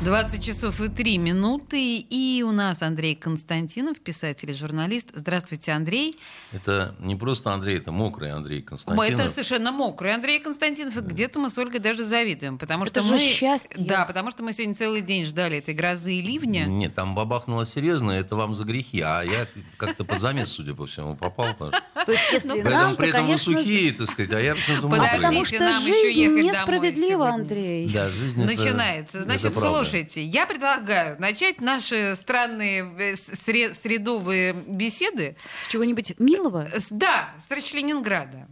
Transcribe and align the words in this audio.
20 0.00 0.44
часов 0.44 0.80
и 0.80 0.88
3 0.88 1.18
минуты. 1.18 1.96
И 1.96 2.44
у 2.46 2.52
нас 2.52 2.82
Андрей 2.82 3.16
Константинов, 3.16 3.98
писатель 3.98 4.48
и 4.50 4.54
журналист. 4.54 5.08
Здравствуйте, 5.12 5.72
Андрей. 5.72 6.16
Это 6.52 6.94
не 7.00 7.16
просто 7.16 7.52
Андрей, 7.52 7.78
это 7.78 7.90
мокрый 7.90 8.30
Андрей 8.30 8.62
Константинов. 8.62 9.20
Это 9.20 9.28
совершенно 9.28 9.72
мокрый 9.72 10.14
Андрей 10.14 10.38
Константинов. 10.38 10.96
И 10.96 11.00
где-то 11.00 11.40
мы 11.40 11.50
с 11.50 11.58
Ольгой 11.58 11.80
даже 11.80 12.04
завидуем. 12.04 12.58
Потому 12.58 12.84
это 12.84 13.00
что 13.00 13.02
же 13.02 13.14
мы... 13.14 13.18
счастье. 13.18 13.84
Да, 13.84 14.04
потому 14.04 14.30
что 14.30 14.44
мы 14.44 14.52
сегодня 14.52 14.74
целый 14.74 15.00
день 15.00 15.24
ждали 15.24 15.58
этой 15.58 15.74
грозы 15.74 16.14
и 16.14 16.22
ливня. 16.22 16.66
Нет, 16.66 16.94
там 16.94 17.16
бабахнуло 17.16 17.66
серьезно, 17.66 18.12
это 18.12 18.36
вам 18.36 18.54
за 18.54 18.62
грехи. 18.62 19.00
А 19.00 19.22
я 19.22 19.48
как-то 19.78 20.04
под 20.04 20.20
замес, 20.20 20.50
судя 20.50 20.74
по 20.74 20.86
всему, 20.86 21.16
попал. 21.16 21.54
То 21.56 21.72
есть, 22.06 22.32
если 22.32 22.50
Поэтому 22.50 22.70
нам, 22.70 22.96
при 22.96 23.10
то, 23.10 23.16
этом 23.16 23.26
вы 23.26 23.38
сухие, 23.38 23.92
так 23.92 24.08
сказать, 24.08 24.30
а 24.30 24.40
я 24.40 24.54
почему-то 24.54 24.88
Подождите, 24.88 25.16
мокрый. 25.16 25.22
Потому 25.22 25.44
что 25.44 25.58
нам 25.58 25.86
еще 25.86 26.12
жизнь 26.12 26.46
несправедлива. 26.46 27.28
Андрей. 27.30 27.90
Да, 27.92 28.08
жизнь 28.10 28.44
Начинается. 28.44 29.22
Значит, 29.22 29.54
правда. 29.54 29.87
Слушайте, 29.88 30.22
я 30.22 30.46
предлагаю 30.46 31.18
начать 31.20 31.60
наши 31.60 32.14
странные 32.14 32.82
э, 32.82 33.12
сре- 33.14 33.74
средовые 33.74 34.52
беседы. 34.52 35.36
С 35.66 35.68
чего-нибудь 35.72 36.18
милого? 36.18 36.66
Да, 36.90 37.34
с 37.38 37.48
Ленинграда. 37.74 38.48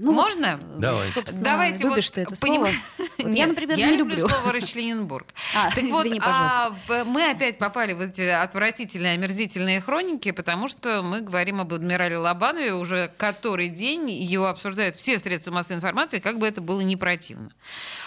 Ну, 0.00 0.12
Можно? 0.12 0.60
Давай. 0.76 1.10
Собственно, 1.10 1.42
Давайте 1.42 1.82
любишь 1.82 2.06
вот 2.06 2.14
ты 2.14 2.20
это 2.20 2.34
поним- 2.36 2.60
слово? 2.66 2.70
Вот 3.18 3.26
Нет, 3.26 3.36
я, 3.36 3.46
например, 3.48 3.76
я 3.78 3.90
не 3.90 3.96
люблю 3.96 4.14
люблю. 4.16 4.28
слово 4.28 4.52
Расчлененбург. 4.60 5.26
А, 5.56 5.74
так 5.74 5.82
вот, 5.86 6.06
извини, 6.06 6.20
а, 6.24 6.72
мы 7.04 7.28
опять 7.30 7.58
попали 7.58 7.94
в 7.94 8.00
эти 8.00 8.20
отвратительные, 8.22 9.14
омерзительные 9.14 9.80
хроники, 9.80 10.30
потому 10.30 10.68
что 10.68 11.02
мы 11.02 11.20
говорим 11.20 11.60
об 11.60 11.74
адмирале 11.74 12.16
Лобанове 12.16 12.74
уже 12.74 13.08
который 13.16 13.68
день, 13.70 14.08
его 14.08 14.46
обсуждают 14.46 14.94
все 14.94 15.18
средства 15.18 15.50
массовой 15.50 15.78
информации, 15.78 16.20
как 16.20 16.38
бы 16.38 16.46
это 16.46 16.60
было 16.60 16.80
не 16.80 16.96
противно. 16.96 17.50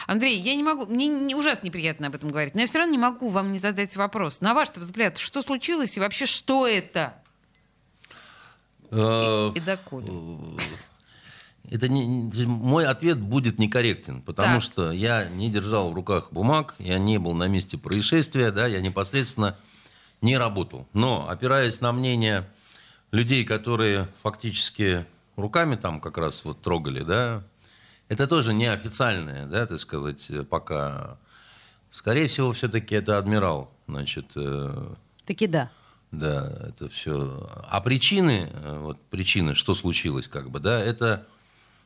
Андрей, 0.07 0.39
я 0.39 0.55
не 0.55 0.63
могу, 0.63 0.85
мне 0.85 1.07
не, 1.07 1.35
ужасно 1.35 1.65
неприятно 1.65 2.07
об 2.07 2.15
этом 2.15 2.29
говорить, 2.29 2.55
но 2.55 2.61
я 2.61 2.67
все 2.67 2.77
равно 2.79 2.93
не 2.93 2.97
могу 2.99 3.27
вам 3.27 3.51
не 3.51 3.59
задать 3.59 3.97
вопрос. 3.97 4.39
На 4.39 4.53
ваш 4.53 4.69
взгляд, 4.69 5.17
что 5.17 5.41
случилось 5.41 5.97
и 5.97 5.99
вообще 5.99 6.25
что 6.25 6.65
это? 6.65 7.15
Э, 8.91 9.51
И 9.55 9.59
доколе? 9.59 10.09
Это 11.69 11.87
не, 11.87 12.29
мой 12.45 12.85
ответ 12.85 13.19
будет 13.19 13.59
некорректен, 13.59 14.21
потому 14.21 14.55
Так. 14.55 14.63
что 14.63 14.91
я 14.91 15.29
не 15.29 15.49
держал 15.49 15.91
в 15.91 15.93
руках 15.93 16.33
бумаг, 16.33 16.75
я 16.79 16.97
не 16.97 17.17
был 17.17 17.33
на 17.33 17.47
месте 17.47 17.77
происшествия, 17.77 18.51
да, 18.51 18.67
я 18.67 18.81
непосредственно 18.81 19.55
не 20.21 20.37
работал. 20.37 20.87
Но, 20.93 21.29
опираясь 21.29 21.79
на 21.81 21.91
мнение 21.91 22.47
людей, 23.11 23.45
которые 23.45 24.07
фактически 24.23 25.05
руками 25.35 25.75
там 25.75 26.01
как 26.01 26.17
раз 26.17 26.43
вот 26.43 26.61
трогали, 26.61 27.03
да, 27.03 27.43
это 28.09 28.27
тоже 28.27 28.53
неофициальное, 28.53 29.45
да, 29.45 29.65
так 29.65 29.79
сказать, 29.79 30.47
пока. 30.49 31.17
Скорее 31.91 32.27
всего, 32.27 32.53
все-таки 32.53 32.95
это 32.95 33.17
адмирал, 33.17 33.69
значит, 33.85 34.25
э, 34.35 34.93
Таки 35.25 35.45
да. 35.45 35.69
да, 36.11 36.69
это 36.69 36.87
все. 36.87 37.49
А 37.67 37.81
причины, 37.81 38.49
э, 38.51 38.79
вот 38.79 39.01
причины, 39.09 39.55
что 39.55 39.75
случилось, 39.75 40.27
как 40.27 40.49
бы, 40.51 40.61
да, 40.61 40.79
это 40.81 41.27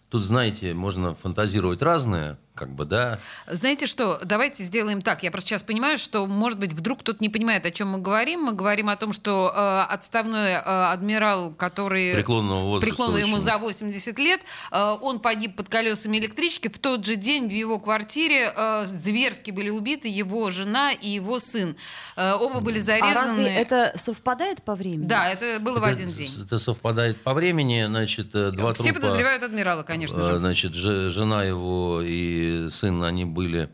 тут, 0.10 0.24
знаете, 0.24 0.74
можно 0.74 1.16
фантазировать 1.16 1.82
разное, 1.82 2.38
как 2.56 2.70
бы, 2.74 2.86
да. 2.86 3.20
Знаете 3.48 3.86
что, 3.86 4.20
давайте 4.24 4.64
сделаем 4.64 5.02
так. 5.02 5.24
Я 5.24 5.32
просто 5.32 5.50
сейчас 5.50 5.64
понимаю, 5.64 5.98
что, 5.98 6.26
может 6.26 6.58
быть, 6.58 6.72
вдруг 6.74 7.02
кто-то 7.02 7.18
не 7.22 7.30
понимает, 7.30 7.66
о 7.66 7.72
чем 7.72 7.90
мы 7.90 8.00
говорим. 8.00 8.44
Мы 8.44 8.54
говорим 8.54 8.90
о 8.90 8.96
том, 8.96 9.12
что 9.14 9.52
э, 9.56 9.94
отставной 9.94 10.54
э, 10.54 10.58
адмирал, 10.62 11.52
который... 11.54 12.16
Преклонного 12.16 12.64
возраста 12.64 12.86
преклонного 12.88 13.18
ему 13.20 13.38
за 13.42 13.58
80 13.58 14.18
лет, 14.20 14.42
э, 14.72 14.96
он 15.02 15.20
погиб 15.20 15.56
под 15.58 15.70
колесами 15.70 16.18
электрички. 16.18 16.70
В 16.70 16.80
тот 16.80 17.06
же 17.06 17.16
день 17.18 17.48
в 17.48 17.52
его 17.52 17.78
квартире 17.80 18.52
э, 18.56 18.86
зверски 18.88 19.52
были 19.52 19.70
убиты 19.70 20.08
его 20.08 20.50
жена 20.50 20.92
и 20.94 21.10
его 21.10 21.40
сын. 21.40 21.76
Э, 22.16 22.34
оба 22.40 22.62
были 22.62 22.80
А 22.80 22.84
зарезаны. 22.84 23.14
разве 23.14 23.48
это 23.56 23.94
совпадает 23.98 24.64
по 24.64 24.76
времени? 24.76 25.08
Да, 25.08 25.28
это 25.30 25.60
было 25.60 25.80
в 25.80 25.84
Это- 25.84 25.92
один 25.94 26.10
день. 26.10 26.32
Это 26.46 26.58
совпадает 26.60 27.22
по 27.22 27.34
времени, 27.34 27.86
значит, 27.88 28.34
э, 28.34 28.52
два 28.52 28.74
Все 28.74 28.84
трупа. 28.84 29.02
подозревают 29.02 29.44
адмирала, 29.44 29.84
конечно 29.84 30.20
э, 30.20 30.24
же. 30.32 30.38
Значит, 30.40 30.74
же- 30.74 31.12
жена 31.12 31.44
его 31.44 32.02
и 32.02 32.45
сын, 32.72 33.04
они 33.04 33.26
были, 33.26 33.70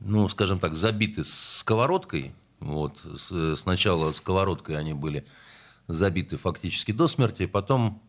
ну, 0.00 0.28
скажем 0.28 0.58
так, 0.58 0.74
забиты 0.74 1.24
сковородкой. 1.24 2.32
Вот. 2.60 2.98
С- 3.18 3.56
Сначала 3.56 4.12
сковородкой 4.12 4.76
они 4.78 4.94
были 4.94 5.26
забиты 5.88 6.36
фактически 6.36 6.92
до 6.92 7.06
смерти, 7.08 7.46
потом 7.46 8.02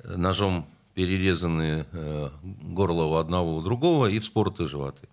э, 0.00 0.16
ножом 0.16 0.66
перерезаны 0.94 1.86
э, 1.92 2.30
горло 2.42 3.04
у 3.04 3.14
одного 3.14 3.56
у 3.56 3.62
другого 3.62 4.06
и 4.06 4.18
вспороты 4.18 4.68
животы. 4.68 5.08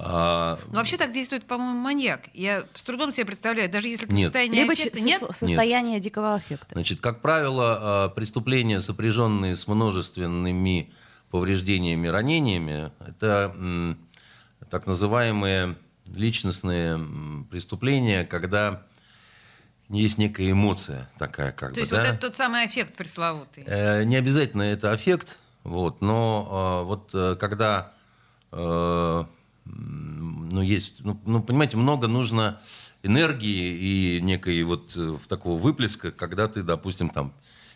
А, 0.00 0.58
Но 0.68 0.74
вообще 0.78 0.96
так 0.96 1.12
действует, 1.12 1.44
по-моему, 1.44 1.80
маньяк. 1.80 2.28
Я 2.32 2.66
с 2.74 2.84
трудом 2.84 3.10
себе 3.10 3.26
представляю, 3.26 3.68
даже 3.70 3.88
если 3.88 4.06
это 4.06 4.14
Нет. 4.14 4.24
состояние 4.26 4.60
Либо 4.62 4.72
аффекта, 4.74 5.00
нет? 5.00 5.18
со- 5.20 5.32
состояние 5.32 5.98
дикого 5.98 6.34
аффекта. 6.34 6.68
Значит, 6.72 7.00
как 7.00 7.20
правило, 7.20 7.78
а, 8.04 8.08
преступления, 8.10 8.80
сопряженные 8.80 9.56
с 9.56 9.66
множественными 9.66 10.92
повреждениями, 11.30 12.06
ранениями, 12.08 12.92
это 13.00 13.96
так 14.70 14.86
называемые 14.86 15.76
личностные 16.06 16.98
преступления, 17.50 18.24
когда 18.24 18.82
есть 19.88 20.18
некая 20.18 20.50
эмоция 20.50 21.08
такая, 21.18 21.52
как 21.52 21.70
То 21.70 21.74
бы, 21.76 21.80
есть 21.80 21.92
да? 21.92 21.98
вот 21.98 22.06
это 22.06 22.18
тот 22.20 22.36
самый 22.36 22.66
эффект 22.66 22.94
пресловутый. 22.96 23.64
Э, 23.66 24.04
Не 24.04 24.16
обязательно 24.16 24.62
это 24.62 24.92
аффект, 24.92 25.38
вот, 25.64 26.00
но 26.00 26.82
э, 26.82 26.86
вот 26.86 27.10
э, 27.14 27.36
когда, 27.36 27.92
э, 28.52 29.24
ну, 29.64 30.62
есть, 30.62 30.96
ну, 31.00 31.18
ну, 31.24 31.42
понимаете, 31.42 31.76
много 31.76 32.06
нужно 32.06 32.60
энергии 33.02 33.76
и 33.76 34.20
некой 34.20 34.62
вот 34.64 34.94
в 34.94 35.26
такого 35.26 35.58
выплеска, 35.58 36.10
когда 36.10 36.48
ты, 36.48 36.62
допустим, 36.62 37.08
там 37.10 37.32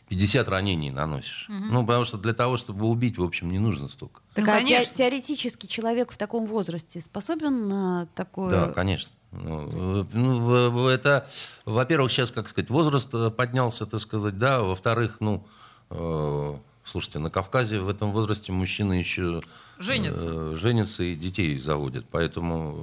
50 0.09 0.49
ранений 0.49 0.91
наносишь. 0.91 1.47
Ну, 1.49 1.87
потому 1.87 2.05
что 2.05 2.19
для 2.19 2.35
того, 2.35 2.57
чтобы 2.57 2.87
убить, 2.87 3.19
в 3.19 3.23
общем, 3.23 3.51
не 3.51 3.59
нужно 3.59 3.89
столько. 3.89 4.21
Так 4.35 4.47
Ну, 4.47 4.53
а 4.53 4.63
те- 4.63 4.85
теоретически 4.87 5.67
человек 5.67 6.13
в 6.13 6.17
таком 6.19 6.47
возрасте 6.47 7.01
способен 7.01 7.69
на 7.69 8.07
такое? 8.15 8.51
Да, 8.67 8.73
конечно. 8.73 9.11
Ну, 9.33 10.07
ну, 10.13 10.89
это, 10.89 11.27
во-первых, 11.65 12.13
сейчас, 12.13 12.31
как 12.31 12.49
сказать, 12.51 12.69
возраст 12.69 13.09
э, 13.15 13.31
поднялся, 13.31 13.87
так 13.87 14.01
сказать, 14.01 14.39
да. 14.39 14.61
Во-вторых, 14.61 15.17
ну, 15.21 15.47
э, 15.89 16.55
слушайте, 16.85 17.19
на 17.19 17.31
Кавказе 17.31 17.81
в 17.81 17.89
этом 17.89 18.13
возрасте 18.13 18.53
мужчины 18.53 18.93
еще 18.95 19.41
Женятся. 19.79 20.29
э, 20.29 20.57
женятся 20.61 21.03
и 21.03 21.15
детей 21.15 21.59
заводят. 21.59 22.05
Поэтому 22.11 22.75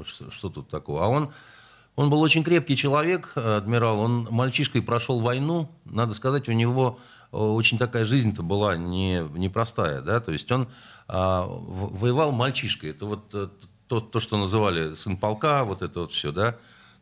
э, 0.00 0.04
что, 0.06 0.30
что 0.30 0.48
тут 0.48 0.68
такого? 0.68 1.04
А 1.04 1.08
он, 1.08 1.32
он 1.96 2.10
был 2.10 2.20
очень 2.20 2.44
крепкий 2.44 2.76
человек, 2.76 3.32
э, 3.34 3.56
адмирал. 3.56 4.00
Он 4.00 4.28
мальчишкой 4.30 4.82
прошел 4.82 5.20
войну. 5.20 5.70
Надо 5.86 6.12
сказать, 6.12 6.48
у 6.48 6.52
него 6.52 6.98
э, 7.32 7.36
очень 7.36 7.78
такая 7.78 8.04
жизнь-то 8.04 8.42
была 8.42 8.76
не, 8.76 9.26
непростая, 9.34 10.02
да. 10.02 10.20
То 10.20 10.30
есть 10.30 10.52
он 10.52 10.68
а, 11.08 11.46
воевал 11.48 12.32
мальчишкой. 12.32 12.90
Это 12.90 13.06
вот 13.06 13.34
э, 13.34 13.48
то, 13.88 14.00
то, 14.00 14.20
что 14.20 14.36
называли 14.36 14.94
сын 14.94 15.16
полка, 15.16 15.64
вот 15.64 15.80
это 15.80 16.00
вот 16.00 16.12
все, 16.12 16.32
да. 16.32 16.52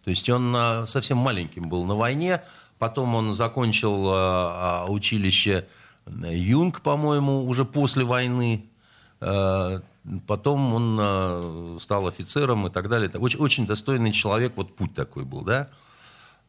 То 0.05 0.10
есть 0.10 0.28
он 0.31 0.55
а, 0.56 0.87
совсем 0.87 1.19
маленьким 1.19 1.69
был 1.69 1.84
на 1.84 1.97
войне. 1.97 2.43
Потом 2.78 3.16
он 3.16 3.34
закончил 3.34 4.06
а, 4.09 4.87
училище 4.88 5.66
Юнг, 6.06 6.82
по-моему, 6.82 7.47
уже 7.47 7.65
после 7.65 8.05
войны. 8.05 8.71
Э, 9.25 9.81
Потом 10.27 10.75
он 10.75 10.99
э, 11.00 11.79
стал 11.81 12.06
офицером 12.06 12.67
и 12.67 12.71
так 12.71 12.88
далее. 12.91 13.11
Очень, 13.19 13.41
очень 13.41 13.67
достойный 13.67 14.12
человек, 14.12 14.53
вот 14.55 14.76
путь 14.76 14.94
такой 14.94 15.25
был, 15.25 15.41
да. 15.41 15.69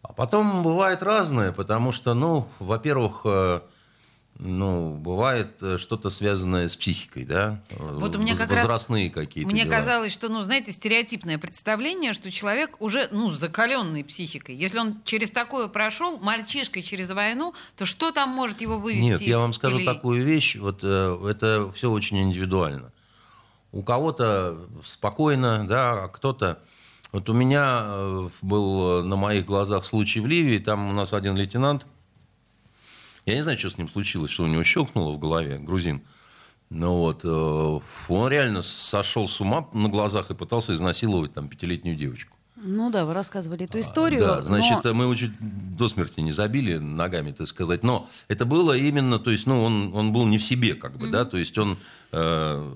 А 0.01 0.12
потом 0.12 0.62
бывает 0.62 1.01
разное, 1.01 1.54
потому 1.54 1.94
что, 1.94 2.13
ну, 2.13 2.50
во-первых, 2.60 3.22
э, 3.24 3.62
ну, 4.37 4.95
бывает 4.97 5.55
э, 5.61 5.77
что-то 5.77 6.09
связанное 6.09 6.67
с 6.67 6.75
психикой, 6.75 7.23
да. 7.23 7.61
Вот 7.79 8.17
у 8.17 8.19
меня 8.19 8.35
как 8.35 8.51
раз- 8.51 8.63
возрастные 8.63 9.09
какие-то. 9.09 9.49
Мне 9.49 9.63
дела. 9.63 9.77
казалось, 9.77 10.11
что, 10.11 10.27
ну, 10.27 10.41
знаете, 10.41 10.73
стереотипное 10.73 11.37
представление, 11.37 12.13
что 12.13 12.29
человек 12.29 12.81
уже, 12.81 13.07
ну, 13.13 13.31
закаленный 13.31 14.03
психикой. 14.03 14.55
Если 14.55 14.77
он 14.77 15.01
через 15.05 15.31
такое 15.31 15.69
прошел, 15.69 16.19
мальчишкой 16.19 16.81
через 16.83 17.11
войну, 17.11 17.53
то 17.77 17.85
что 17.85 18.11
там 18.11 18.29
может 18.29 18.59
его 18.59 18.77
вывести 18.77 19.05
Нет, 19.05 19.21
я 19.21 19.37
из 19.37 19.41
вам 19.41 19.53
скажу 19.53 19.85
такую 19.85 20.25
вещь, 20.25 20.57
вот 20.57 20.79
э, 20.83 21.27
это 21.29 21.71
все 21.73 21.89
очень 21.89 22.21
индивидуально. 22.21 22.91
У 23.71 23.83
кого-то 23.83 24.67
спокойно, 24.83 25.65
да, 25.67 26.03
а 26.03 26.07
кто-то... 26.09 26.59
Вот 27.13 27.29
у 27.29 27.33
меня 27.33 27.83
э, 27.85 28.29
был 28.41 29.01
на 29.01 29.15
моих 29.15 29.45
глазах 29.45 29.85
случай 29.85 30.19
в 30.19 30.27
Ливии, 30.27 30.57
там 30.57 30.89
у 30.89 30.91
нас 30.91 31.13
один 31.13 31.37
лейтенант, 31.37 31.85
я 33.25 33.36
не 33.36 33.42
знаю, 33.42 33.57
что 33.57 33.69
с 33.69 33.77
ним 33.77 33.89
случилось, 33.89 34.31
что 34.31 34.44
у 34.44 34.48
него 34.48 34.63
щелкнуло 34.63 35.12
в 35.12 35.19
голове, 35.19 35.57
грузин. 35.57 36.04
Ну 36.69 36.98
вот, 36.98 37.22
э, 37.24 37.80
он 38.10 38.30
реально 38.30 38.62
сошел 38.62 39.27
с 39.27 39.39
ума 39.39 39.68
на 39.74 39.89
глазах 39.89 40.31
и 40.31 40.36
пытался 40.36 40.74
изнасиловать 40.74 41.33
там 41.33 41.48
пятилетнюю 41.48 41.95
девочку. 41.95 42.34
Ну 42.57 42.90
да, 42.90 43.04
вы 43.06 43.13
рассказывали 43.13 43.66
эту 43.66 43.80
историю. 43.80 44.22
Да, 44.22 44.42
значит, 44.42 44.84
но- 44.84 44.94
мы 44.94 45.04
его 45.04 45.16
чуть 45.16 45.31
до 45.78 45.90
смерти 45.90 46.22
не 46.22 46.31
забили 46.31 46.78
ногами, 46.78 47.31
так 47.31 47.48
сказать. 47.48 47.84
Но 47.84 48.07
это 48.30 48.46
было 48.46 48.78
именно, 48.78 49.19
то 49.19 49.30
есть, 49.31 49.46
ну, 49.46 49.62
он, 49.62 49.94
он 49.94 50.13
был 50.13 50.25
не 50.25 50.38
в 50.38 50.44
себе, 50.44 50.74
как 50.74 50.98
бы, 50.98 51.10
да, 51.10 51.25
то 51.25 51.36
есть 51.38 51.57
он... 51.57 51.78
э, 52.13 52.72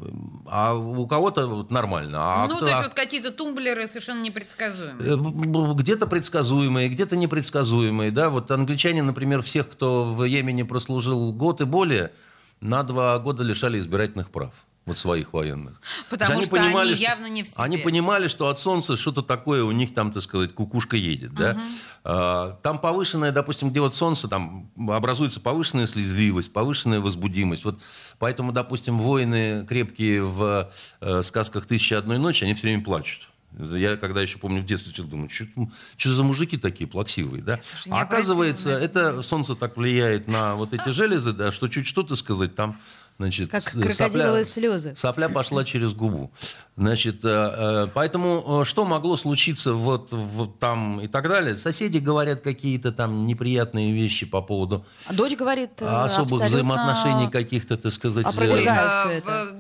а 0.48 0.76
у 0.76 1.08
кого-то 1.08 1.48
вот 1.48 1.72
нормально. 1.72 2.18
А 2.20 2.48
ну, 2.48 2.56
кто- 2.58 2.66
то 2.66 2.70
есть 2.72 2.82
а- 2.82 2.84
вот 2.84 2.94
какие-то 2.94 3.32
тумблеры 3.32 3.88
совершенно 3.88 4.22
непредсказуемые. 4.22 5.14
Э, 5.16 5.74
Где-то 5.76 6.08
предсказуемые, 6.08 6.90
где-то 6.90 7.16
непредсказуемые. 7.16 8.12
Да? 8.12 8.30
Вот 8.30 8.52
англичане, 8.52 9.02
например, 9.02 9.42
всех, 9.44 9.70
кто 9.70 10.14
в 10.14 10.24
Йемене 10.26 10.66
прослужил 10.66 11.32
год 11.32 11.62
и 11.62 11.66
более, 11.66 12.12
на 12.60 12.84
два 12.84 13.18
года 13.20 13.44
лишали 13.44 13.80
избирательных 13.80 14.30
прав. 14.30 14.54
Вот 14.90 14.98
своих 14.98 15.34
военных. 15.34 15.82
Потому 16.10 16.34
То 16.34 16.38
есть 16.40 16.48
что 16.48 16.80
они 16.80 16.94
явно 16.94 17.28
не 17.28 17.44
в 17.44 17.48
себе. 17.48 17.56
Они 17.58 17.78
понимали, 17.78 18.28
что 18.28 18.48
от 18.48 18.60
солнца 18.60 18.98
что-то 18.98 19.22
такое 19.22 19.64
у 19.64 19.72
них 19.72 19.94
там, 19.94 20.12
так 20.12 20.24
сказать, 20.24 20.54
кукушка 20.54 20.98
едет. 20.98 21.34
Да? 21.34 21.58
А, 22.04 22.60
Там 22.64 22.80
повышенное, 22.80 23.32
допустим, 23.32 23.70
где 23.70 23.82
вот 23.82 23.96
солнце, 23.96 24.28
там 24.28 24.72
образуется 24.90 25.40
повышенная 25.40 25.88
слезливость, 25.88 26.52
повышенная 26.52 27.00
возбудимость. 27.00 27.64
Вот 27.66 27.80
поэтому, 28.18 28.52
допустим, 28.52 28.98
воины 28.98 29.66
крепкие 29.68 30.24
в 30.24 30.72
э, 31.02 31.22
сказках 31.24 31.66
«Тысяча 31.66 31.98
одной 31.98 32.18
ночи», 32.18 32.44
они 32.44 32.54
все 32.54 32.64
время 32.64 32.84
плачут. 32.84 33.30
Я 33.58 33.98
когда 33.98 34.22
еще 34.22 34.38
помню 34.38 34.62
в 34.62 34.66
детстве 34.66 35.04
думаю, 35.04 35.30
что 35.30 36.14
за 36.14 36.24
мужики 36.24 36.56
такие 36.58 36.88
плаксивые, 36.88 37.42
да? 37.42 37.60
А 37.90 38.02
оказывается, 38.02 38.70
это 38.70 39.22
солнце 39.24 39.56
так 39.56 39.76
влияет 39.76 40.28
на 40.28 40.56
вот 40.56 40.74
эти 40.74 40.90
железы, 40.90 41.34
да, 41.34 41.52
что 41.52 41.68
чуть 41.68 41.88
что-то 41.88 42.16
сказать, 42.16 42.56
там, 42.56 42.80
значит, 43.20 43.52
Как 43.52 43.64
крокодиловые 43.64 44.46
слезы. 44.46 44.96
Сопля 44.96 45.28
пошла 45.28 45.66
через 45.66 45.92
губу. 45.92 46.32
Значит, 46.78 47.26
э, 47.26 47.28
э, 47.28 47.88
поэтому 47.94 48.62
э, 48.62 48.66
что 48.66 48.86
могло 48.86 49.18
случиться 49.18 49.74
вот, 49.74 50.12
вот 50.12 50.58
там 50.60 51.02
и 51.02 51.08
так 51.08 51.28
далее? 51.28 51.58
Соседи 51.58 51.98
говорят 51.98 52.40
какие-то 52.40 52.94
там 52.94 53.26
неприятные 53.26 53.92
вещи 53.92 54.26
по 54.26 54.42
поводу 54.42 54.86
А 55.06 55.14
Дочь 55.14 55.36
говорит 55.36 55.82
особых 55.82 56.46
взаимоотношений 56.46 57.30
каких-то, 57.30 57.78
так 57.78 57.92
сказать. 57.92 58.26
всё 58.28 58.42
а, 58.42 59.12
это. 59.12 59.56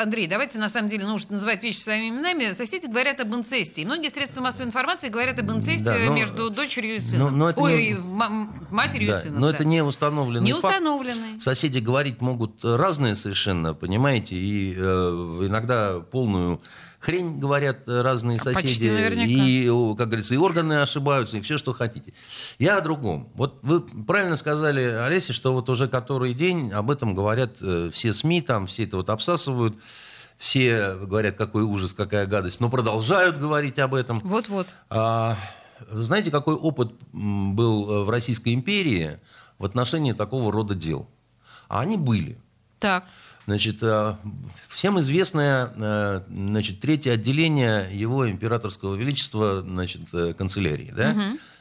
Андрей, 0.00 0.26
давайте 0.26 0.58
на 0.58 0.68
самом 0.68 0.88
деле 0.88 1.04
нужно 1.04 1.34
называть 1.34 1.62
вещи 1.62 1.78
своими 1.78 2.08
именами. 2.08 2.52
Соседи 2.54 2.86
говорят 2.86 3.20
об 3.20 3.34
инцесте. 3.34 3.82
И 3.82 3.84
многие 3.84 4.08
средства 4.08 4.40
массовой 4.40 4.66
информации 4.68 5.08
говорят 5.08 5.38
об 5.38 5.50
инцесте 5.50 5.84
Да, 5.84 5.96
но- 6.06 6.14
между 6.14 6.50
дочерью 6.50 6.96
и 6.96 7.00
сыном. 7.00 7.36
но- 7.38 7.52
но 7.52 7.62
Ой, 7.62 7.92
не- 7.92 7.98
матерью 8.70 9.12
Да, 9.12 9.18
и 9.18 9.22
сыном. 9.22 9.40
Но 9.40 9.48
да. 9.48 9.54
это 9.54 9.64
не 9.64 9.82
установленный 9.82 10.44
Не 10.44 10.52
факт. 10.52 10.64
установленный. 10.64 11.40
Соседи 11.40 11.78
говорить 11.78 12.20
могут 12.20 12.64
разные 12.64 13.14
совершенно, 13.14 13.74
понимаете, 13.74 14.34
и 14.36 14.74
э, 14.76 14.80
иногда 14.80 16.00
полную 16.00 16.60
хрень 17.00 17.38
говорят 17.40 17.88
э, 17.88 18.02
разные 18.02 18.38
А 18.38 18.44
соседи, 18.44 18.86
и, 19.26 19.66
как 19.96 20.08
говорится, 20.08 20.34
и 20.34 20.36
органы 20.36 20.74
ошибаются, 20.74 21.38
и 21.38 21.40
все, 21.40 21.58
что 21.58 21.72
хотите. 21.72 22.12
Я 22.58 22.76
о 22.76 22.80
другом. 22.82 23.30
Вот 23.34 23.58
вы 23.62 23.80
правильно 23.80 24.36
сказали, 24.36 24.82
Олеся, 24.82 25.32
что 25.32 25.54
вот 25.54 25.68
уже 25.68 25.88
который 25.88 26.34
день 26.34 26.70
об 26.72 26.90
этом 26.90 27.14
говорят 27.14 27.56
э, 27.60 27.90
все 27.92 28.12
СМИ, 28.12 28.42
там 28.42 28.66
все 28.66 28.84
это 28.84 28.98
вот 28.98 29.10
обсасывают, 29.10 29.78
все 30.36 30.94
говорят, 30.94 31.36
какой 31.36 31.62
ужас, 31.62 31.94
какая 31.94 32.26
гадость, 32.26 32.60
но 32.60 32.68
продолжают 32.68 33.38
говорить 33.38 33.78
об 33.78 33.94
этом. 33.94 34.20
Вот-вот. 34.20 34.68
А, 34.90 35.38
знаете, 35.90 36.30
какой 36.30 36.54
опыт 36.54 36.92
был 37.12 37.90
э, 37.90 38.04
в 38.04 38.10
Российской 38.10 38.52
империи 38.52 39.18
в 39.58 39.64
отношении 39.64 40.12
такого 40.12 40.52
рода 40.52 40.74
дел? 40.74 41.08
А 41.68 41.80
они 41.80 41.96
были. 41.96 42.38
Так. 42.78 43.04
Значит, 43.50 43.78
э, 43.82 44.14
всем 44.68 45.00
известное 45.00 45.72
э, 45.74 46.20
значит, 46.30 46.78
третье 46.78 47.14
отделение 47.14 47.88
его 47.92 48.30
императорского 48.30 48.94
величества 48.94 49.62
значит, 49.62 50.02
э, 50.12 50.34
канцелярии, 50.34 50.92
да? 50.96 51.16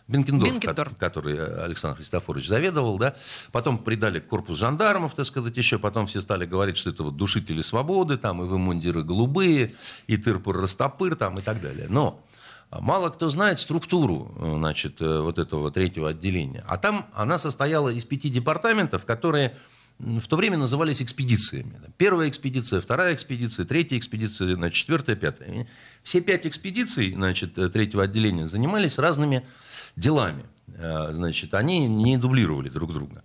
Бенкендорф, 0.07 0.53
Бенкендорф. 0.53 0.91
ко- 0.94 1.00
который 1.00 1.63
Александр 1.63 1.97
Христофорович 1.97 2.47
заведовал, 2.47 3.00
да, 3.00 3.15
потом 3.51 3.80
придали 3.80 4.19
корпус 4.19 4.59
жандармов, 4.59 5.15
так 5.15 5.25
сказать, 5.25 5.57
еще, 5.57 5.80
потом 5.80 6.06
все 6.06 6.21
стали 6.21 6.45
говорить, 6.45 6.77
что 6.77 6.91
это 6.91 7.01
вот 7.03 7.18
душители 7.18 7.63
свободы, 7.63 8.18
там, 8.18 8.44
и 8.44 8.45
вы 8.45 8.59
мундиры 8.59 9.03
голубые, 9.03 9.74
и 10.06 10.15
тырпур-растопыр, 10.15 11.15
там, 11.15 11.39
и 11.39 11.41
так 11.41 11.59
далее. 11.59 11.88
Но 11.89 12.24
мало 12.71 13.09
кто 13.09 13.31
знает 13.31 13.59
структуру, 13.59 14.31
значит, 14.57 15.00
вот 15.00 15.39
этого 15.39 15.71
третьего 15.71 16.09
отделения. 16.09 16.63
А 16.68 16.77
там 16.77 17.07
она 17.15 17.39
состояла 17.39 17.89
из 17.89 18.06
пяти 18.06 18.30
департаментов, 18.30 19.06
которые 19.06 19.56
в 20.00 20.28
то 20.28 20.38
время 20.38 20.57
назывались 20.57 21.01
экспедициями. 21.01 21.74
Первая 21.98 22.30
экспедиция, 22.30 22.80
вторая 22.80 23.13
экспедиция, 23.13 23.66
третья 23.66 23.98
экспедиция, 23.98 24.56
значит, 24.56 24.78
четвертая, 24.78 25.18
пятая. 25.18 25.68
Все 26.04 26.22
пять 26.22 26.48
экспедиций 26.48 27.12
значит, 27.12 27.57
э, 27.57 27.68
третьего 27.69 28.04
отделения 28.04 28.48
занимались 28.48 28.98
разными 28.98 29.46
делами. 29.98 30.46
Э, 30.68 31.12
Значит, 31.12 31.54
они 31.54 31.88
не 31.88 32.18
дублировали 32.18 32.69
друг 32.69 32.94
друга. 32.94 33.24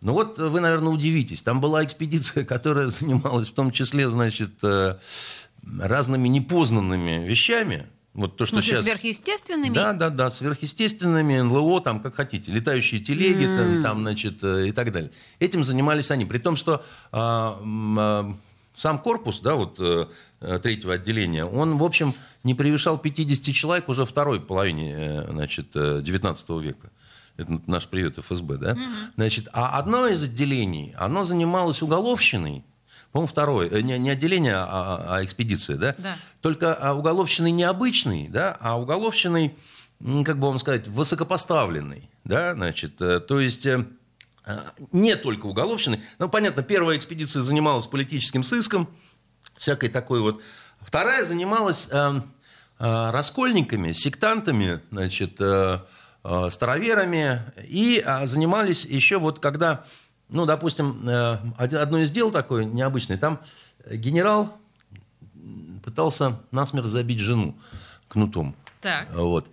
Ну 0.00 0.14
вот 0.14 0.38
вы, 0.38 0.60
наверное, 0.60 0.92
удивитесь. 0.92 1.42
Там 1.42 1.60
была 1.60 1.84
экспедиция, 1.84 2.44
которая 2.54 2.88
занималась 2.88 3.48
в 3.48 3.54
том 3.54 3.70
числе, 3.70 4.10
значит, 4.10 4.52
э, 4.62 4.98
разными 5.78 6.26
непознанными 6.26 7.24
вещами. 7.24 7.86
Вот 8.12 8.36
то, 8.36 8.44
что 8.44 8.56
смысле, 8.56 8.72
сейчас... 8.72 8.82
сверхъестественными? 8.82 9.74
Да, 9.74 9.92
да, 9.92 10.10
да, 10.10 10.30
сверхъестественными, 10.30 11.40
НЛО, 11.40 11.80
там, 11.80 12.00
как 12.00 12.16
хотите, 12.16 12.50
летающие 12.50 13.00
телеги, 13.00 13.44
там, 13.44 13.82
там, 13.84 14.00
значит, 14.00 14.42
э, 14.42 14.68
и 14.68 14.72
так 14.72 14.92
далее. 14.92 15.12
Этим 15.38 15.62
занимались 15.62 16.10
они. 16.10 16.24
При 16.24 16.38
том, 16.38 16.56
что 16.56 16.84
м, 17.12 17.98
а, 17.98 18.36
сам 18.74 18.98
корпус, 18.98 19.40
да, 19.40 19.54
вот 19.54 19.76
э, 19.78 20.06
э, 20.40 20.58
третьего 20.60 20.94
отделения, 20.94 21.44
он, 21.44 21.78
в 21.78 21.84
общем, 21.84 22.14
не 22.42 22.54
превышал 22.54 22.98
50 22.98 23.54
человек 23.54 23.88
уже 23.88 24.04
второй 24.04 24.40
половине, 24.40 24.94
э, 24.96 25.26
значит, 25.30 25.68
э, 25.74 26.00
19 26.02 26.48
века. 26.60 26.90
Это 27.36 27.60
наш 27.66 27.86
привет 27.86 28.18
ФСБ, 28.18 28.56
да? 28.56 28.76
Значит, 29.16 29.48
а 29.52 29.78
одно 29.78 30.06
из 30.08 30.22
отделений, 30.22 30.94
оно 30.98 31.24
занималось 31.24 31.80
уголовщиной, 31.80 32.64
по-моему, 33.12 33.26
второе, 33.28 33.68
э, 33.68 33.80
не, 33.80 33.98
не 33.98 34.10
отделение, 34.10 34.54
а, 34.54 34.66
а- 34.68 35.16
а 35.16 35.24
экспедиция, 35.24 35.76
да? 35.76 35.94
Да. 35.98 36.16
Только 36.40 36.74
а, 36.74 36.94
уголовщиной 36.94 37.50
необычной, 37.50 38.28
да, 38.28 38.56
а 38.60 38.78
уголовщиной, 38.80 39.54
м, 40.00 40.24
как 40.24 40.38
бы 40.38 40.46
вам 40.48 40.58
сказать, 40.58 40.86
высокопоставленной, 40.88 42.08
да, 42.24 42.54
значит, 42.54 43.00
э, 43.00 43.18
то 43.20 43.40
есть 43.40 43.66
э, 43.66 43.84
э, 44.46 44.58
не 44.92 45.16
только 45.16 45.46
уголовщиной. 45.46 46.00
Ну, 46.18 46.28
понятно, 46.28 46.62
первая 46.62 46.96
экспедиция 46.96 47.42
занималась 47.42 47.86
политическим 47.86 48.42
сыском, 48.44 48.88
всякой 49.56 49.88
такой 49.88 50.20
вот. 50.20 50.40
Вторая 50.80 51.24
занималась 51.24 51.88
э, 51.90 52.20
э, 52.78 53.10
раскольниками, 53.10 53.92
сектантами, 53.92 54.80
значит, 54.90 55.36
э, 55.40 55.80
староверами. 56.50 57.40
И 57.66 58.04
занимались 58.24 58.84
еще 58.84 59.18
вот 59.18 59.38
когда, 59.38 59.84
ну, 60.30 60.46
допустим, 60.46 61.08
э, 61.08 61.38
од- 61.58 61.74
одно 61.74 61.98
из 61.98 62.10
дел 62.10 62.30
такое 62.30 62.64
необычное, 62.64 63.18
там 63.18 63.40
генерал 63.90 64.56
пытался 65.84 66.38
насмерть 66.50 66.86
забить 66.86 67.18
жену 67.20 67.56
кнутом. 68.08 68.54
Так. 68.80 69.14
Вот. 69.14 69.46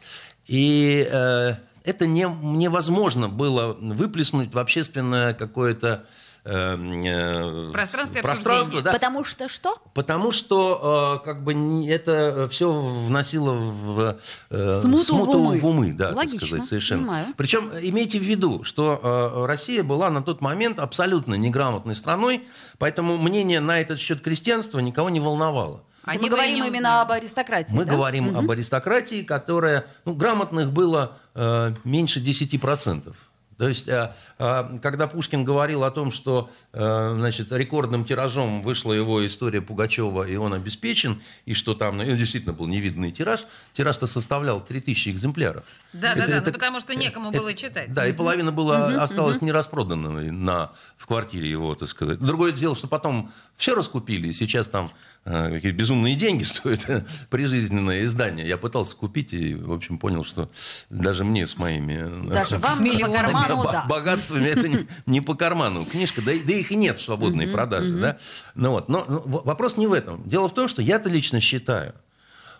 И 0.45 1.07
э, 1.09 1.55
это 1.83 2.05
не, 2.05 2.23
невозможно 2.41 3.29
было 3.29 3.73
выплеснуть 3.73 4.53
в 4.53 4.57
общественное 4.59 5.33
какое-то 5.33 6.05
э, 6.47 7.69
э, 7.69 7.71
пространство 7.73 8.19
обсуждение. 8.21 8.81
да, 8.81 8.93
Потому 8.93 9.23
что 9.23 9.49
что? 9.49 9.77
Потому 9.93 10.31
что 10.31 11.19
э, 11.21 11.25
как 11.25 11.43
бы 11.43 11.53
не- 11.53 11.87
это 11.89 12.47
все 12.49 12.71
вносило 12.71 13.53
в 13.53 14.17
э, 14.49 14.81
Смуту 14.81 15.17
в 15.59 15.65
умы. 15.65 15.93
да, 15.93 16.07
так 16.09 16.17
Логично, 16.17 16.47
сказать, 16.47 16.67
совершенно. 16.67 17.01
понимаю. 17.01 17.25
Причем 17.35 17.71
имейте 17.81 18.19
в 18.19 18.23
виду, 18.23 18.63
что 18.63 18.99
э, 19.01 19.45
Россия 19.45 19.83
была 19.83 20.09
на 20.09 20.21
тот 20.21 20.41
момент 20.41 20.79
абсолютно 20.79 21.35
неграмотной 21.35 21.95
страной, 21.95 22.47
поэтому 22.77 23.17
мнение 23.17 23.59
на 23.59 23.79
этот 23.79 23.99
счет 23.99 24.21
крестьянства 24.21 24.79
никого 24.79 25.09
не 25.09 25.19
волновало. 25.19 25.83
Они 26.05 26.23
Мы 26.23 26.29
говорим 26.29 26.63
именно 26.63 27.01
узнали. 27.01 27.01
об 27.05 27.11
аристократии. 27.11 27.73
Мы 27.75 27.83
да? 27.83 27.91
говорим 27.91 28.37
об 28.37 28.49
аристократии, 28.49 29.23
которая, 29.23 29.85
ну, 30.05 30.13
грамотных 30.15 30.71
было 30.71 31.17
э, 31.35 31.73
меньше 31.83 32.21
10%. 32.21 33.13
То 33.57 33.67
есть, 33.67 33.87
э, 33.87 34.13
э, 34.37 34.79
когда 34.81 35.07
Пушкин 35.07 35.43
говорил 35.43 35.83
о 35.83 35.89
том, 35.91 36.11
что 36.11 36.49
э, 36.73 37.15
значит, 37.17 37.51
рекордным 37.51 38.05
тиражом 38.05 38.61
вышла 38.61 38.93
его 38.93 39.25
история 39.25 39.61
Пугачева, 39.61 40.27
и 40.27 40.35
он 40.35 40.53
обеспечен, 40.53 41.21
и 41.45 41.53
что 41.55 41.73
там, 41.73 41.97
ну, 41.97 42.03
действительно 42.03 42.53
был 42.53 42.67
невиданный 42.67 43.11
тираж, 43.11 43.45
тираж-то 43.73 44.05
составлял 44.05 44.63
3000 44.63 45.09
экземпляров. 45.09 45.63
Да, 45.91 46.11
Это- 46.11 46.19
да, 46.19 46.27
да, 46.27 46.33
это- 46.37 46.45
ну, 46.47 46.53
потому 46.53 46.79
что 46.79 46.95
некому 46.95 47.31
было 47.31 47.53
читать. 47.55 47.91
Да, 47.91 48.07
и 48.07 48.13
половина 48.13 48.51
была, 48.51 49.03
осталась 49.03 49.41
нераспроданной 49.41 50.29
на, 50.29 50.71
в 50.95 51.07
квартире 51.07 51.49
его, 51.49 51.73
так 51.73 51.89
сказать. 51.89 52.19
Другое 52.19 52.51
дело, 52.51 52.75
что 52.75 52.87
потом 52.87 53.31
все 53.55 53.73
раскупили, 53.75 54.27
и 54.27 54.33
сейчас 54.33 54.67
там 54.67 54.91
какие 55.27 55.71
безумные 55.71 56.15
деньги 56.15 56.43
стоят 56.43 56.87
прижизненное 57.29 58.03
издание. 58.03 58.47
Я 58.47 58.57
пытался 58.57 58.95
купить 58.95 59.33
и, 59.33 59.55
в 59.55 59.73
общем, 59.73 59.97
понял, 59.97 60.23
что 60.23 60.49
даже 60.89 61.23
мне 61.23 61.47
с 61.47 61.57
моими... 61.57 62.27
э, 62.27 62.29
Даже 62.29 62.57
вам 62.59 62.79
по 62.79 63.07
карману. 63.11 63.63
да. 63.63 63.85
богатствами 63.87 64.45
это 64.45 64.67
не, 64.67 64.87
не 65.05 65.21
по 65.21 65.35
карману. 65.35 65.85
Книжка, 65.85 66.21
да, 66.21 66.31
да 66.45 66.53
их 66.53 66.71
и 66.71 66.75
нет 66.75 66.99
в 66.99 67.03
свободной 67.03 67.47
продаже. 67.47 67.97
Да? 67.97 68.17
Ну, 68.55 68.71
вот. 68.71 68.89
Но, 68.89 69.05
ну, 69.07 69.19
в- 69.19 69.45
вопрос 69.45 69.77
не 69.77 69.87
в 69.87 69.93
этом. 69.93 70.27
Дело 70.27 70.47
в 70.47 70.53
том, 70.53 70.67
что 70.67 70.81
я-то 70.81 71.09
лично 71.09 71.39
считаю, 71.41 71.93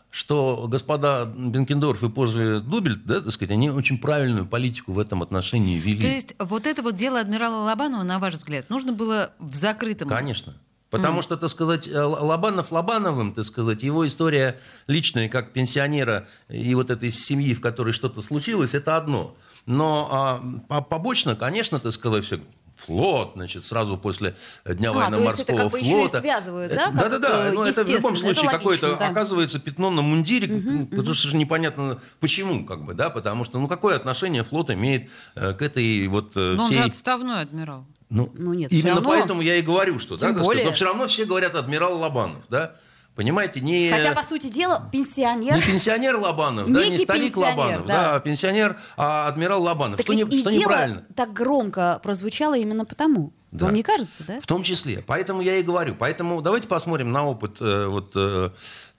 что 0.09 0.67
господа 0.69 1.25
Бенкендорф 1.25 2.03
и 2.03 2.09
позже 2.09 2.61
Дубель, 2.61 2.95
да, 2.95 3.21
так 3.21 3.31
сказать, 3.31 3.51
они 3.51 3.69
очень 3.69 3.97
правильную 3.97 4.45
политику 4.45 4.93
в 4.93 4.99
этом 4.99 5.21
отношении 5.21 5.77
вели. 5.77 6.01
То 6.01 6.07
есть 6.07 6.35
вот 6.39 6.65
это 6.65 6.81
вот 6.81 6.95
дело 6.95 7.19
адмирала 7.19 7.63
Лобанова, 7.65 8.03
на 8.03 8.19
ваш 8.19 8.35
взгляд, 8.35 8.69
нужно 8.69 8.93
было 8.93 9.31
в 9.39 9.53
закрытом... 9.55 10.09
Конечно. 10.09 10.53
Потому 10.89 11.21
что, 11.21 11.35
так 11.35 11.49
сказать, 11.49 11.87
э, 11.87 12.01
Лобанов 12.01 12.71
Лобановым, 12.71 13.33
так 13.33 13.45
сказать, 13.45 13.83
его 13.83 14.07
история 14.07 14.57
личная 14.87 15.27
как 15.27 15.51
пенсионера 15.51 16.27
и 16.49 16.73
вот 16.75 16.89
этой 16.89 17.11
семьи, 17.11 17.53
в 17.53 17.61
которой 17.61 17.91
что-то 17.91 18.21
случилось, 18.21 18.73
это 18.73 18.95
одно. 18.95 19.35
Но 19.65 20.07
а, 20.09 20.41
по- 20.69 20.81
побочно, 20.81 21.35
конечно, 21.35 21.79
так 21.79 21.91
сказать, 21.91 22.23
все 22.23 22.39
флот, 22.77 23.31
значит, 23.35 23.65
сразу 23.65 23.97
после 23.97 24.35
Дня 24.65 24.91
А, 24.91 24.93
то 24.93 24.99
есть 24.99 25.11
военно-морского 25.11 25.41
это 25.41 25.55
как 25.57 25.71
бы 25.71 25.79
еще 25.79 25.87
и 25.87 26.07
флота. 26.07 26.19
связывают, 26.19 26.71
Э, 26.71 26.75
да, 26.75 26.85
как 26.85 26.95
Да-да-да, 26.95 27.45
это 27.47 27.55
ну, 27.55 27.63
это 27.63 27.83
в 27.83 27.89
любом 27.89 28.15
случае 28.15 28.49
какое-то 28.49 28.95
да. 28.95 29.07
оказывается 29.09 29.59
пятно 29.59 29.89
на 29.89 30.01
мундире, 30.01 30.85
потому 30.89 31.13
что 31.15 31.29
же 31.29 31.35
непонятно 31.35 31.99
почему, 32.19 32.65
как 32.65 32.85
бы, 32.85 32.93
да, 32.93 33.09
потому 33.09 33.43
что, 33.43 33.59
ну, 33.59 33.67
какое 33.67 33.95
отношение 33.95 34.43
флот 34.43 34.69
имеет 34.69 35.09
э, 35.35 35.53
к 35.53 35.61
этой 35.61 36.07
вот 36.07 36.33
э, 36.35 36.53
Но 36.55 36.63
он 36.65 36.69
же 36.69 36.79
всей... 36.79 36.89
отставной 36.89 37.41
адмирал. 37.41 37.85
Ну, 38.09 38.31
Ну, 38.35 38.53
нет, 38.53 38.71
именно 38.71 38.95
равно. 38.95 39.09
поэтому 39.09 39.41
я 39.41 39.55
и 39.55 39.61
говорю, 39.61 39.99
что, 39.99 40.17
да, 40.17 40.31
более. 40.33 40.65
но 40.65 40.71
все 40.71 40.85
равно 40.85 41.07
все 41.07 41.25
говорят 41.25 41.55
адмирал 41.55 41.97
Лобанов, 41.97 42.43
да, 42.49 42.75
понимаете, 43.15 43.59
не, 43.59 43.89
Хотя, 43.89 44.13
по 44.13 44.23
сути 44.23 44.47
дела, 44.47 44.87
пенсионер... 44.91 45.55
не 45.55 45.61
пенсионер 45.61 46.15
Лобанов, 46.17 46.71
да, 46.71 46.87
не 46.87 46.97
старик 46.97 47.35
Лобанов, 47.35 47.85
да. 47.85 47.93
да, 48.11 48.15
а 48.15 48.19
пенсионер, 48.21 48.79
а 48.95 49.27
адмирал 49.27 49.61
Лобанов, 49.61 49.97
Так 49.97 50.05
что, 50.05 50.13
не, 50.13 50.21
и 50.21 50.39
что 50.39 50.49
дело 50.51 50.61
неправильно. 50.61 51.03
так 51.15 51.33
громко 51.33 51.99
прозвучало 52.01 52.57
именно 52.57 52.85
потому. 52.85 53.33
Да. 53.51 53.65
Вам 53.65 53.75
не 53.75 53.81
кажется, 53.83 54.23
да? 54.27 54.41
В 54.41 54.45
том 54.45 54.61
числе. 54.61 55.01
Поэтому 55.07 55.41
я 55.41 55.55
и 55.55 55.63
говорю. 55.63 55.95
Поэтому 55.97 56.41
давайте 56.41 56.67
посмотрим 56.67 57.13
на 57.13 57.25
опыт 57.25 57.57
э, 57.61 57.87
вот, 57.87 58.11
э, 58.13 58.49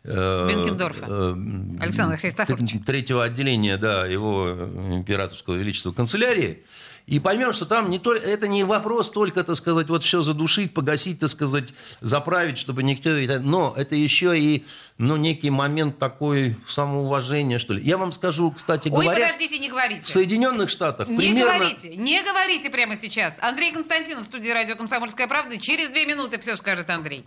э, 0.04 0.48
Бенкендорфа. 0.48 1.04
э, 1.06 1.34
Александра 1.80 2.16
Христофоровича. 2.16 2.78
Третьего 2.84 3.24
отделения, 3.24 3.76
да, 3.76 4.06
его 4.06 4.48
императорского 4.90 5.54
величества 5.54 5.92
канцелярии. 5.92 6.64
И 7.08 7.20
поймем, 7.20 7.54
что 7.54 7.64
там 7.64 7.88
не 7.88 7.98
только, 7.98 8.26
это 8.26 8.48
не 8.48 8.64
вопрос 8.64 9.10
только, 9.10 9.42
так 9.42 9.56
сказать, 9.56 9.88
вот 9.88 10.02
все 10.02 10.20
задушить, 10.20 10.74
погасить, 10.74 11.18
так 11.20 11.30
сказать, 11.30 11.72
заправить, 12.02 12.58
чтобы 12.58 12.82
никто... 12.82 13.08
Но 13.40 13.72
это 13.74 13.94
еще 13.94 14.38
и 14.38 14.66
ну, 14.98 15.16
некий 15.16 15.48
момент 15.48 15.98
такой 15.98 16.54
самоуважения, 16.68 17.58
что 17.58 17.72
ли. 17.72 17.82
Я 17.82 17.96
вам 17.96 18.12
скажу, 18.12 18.50
кстати 18.50 18.90
Ой, 18.90 19.04
говоря, 19.04 19.28
подождите, 19.28 19.58
не 19.58 19.70
говорите. 19.70 20.02
в 20.02 20.08
Соединенных 20.08 20.68
Штатах 20.68 21.08
Не 21.08 21.16
примерно... 21.16 21.54
говорите, 21.54 21.96
не 21.96 22.22
говорите 22.22 22.68
прямо 22.68 22.94
сейчас. 22.94 23.36
Андрей 23.40 23.72
Константинов 23.72 24.24
в 24.24 24.26
студии 24.26 24.50
радио 24.50 24.76
«Комсомольская 24.76 25.28
правда». 25.28 25.56
Через 25.56 25.88
две 25.88 26.04
минуты 26.04 26.38
все 26.38 26.56
скажет 26.56 26.90
Андрей. 26.90 27.24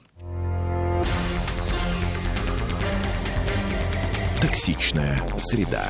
Токсичная 4.41 5.23
среда. 5.39 5.89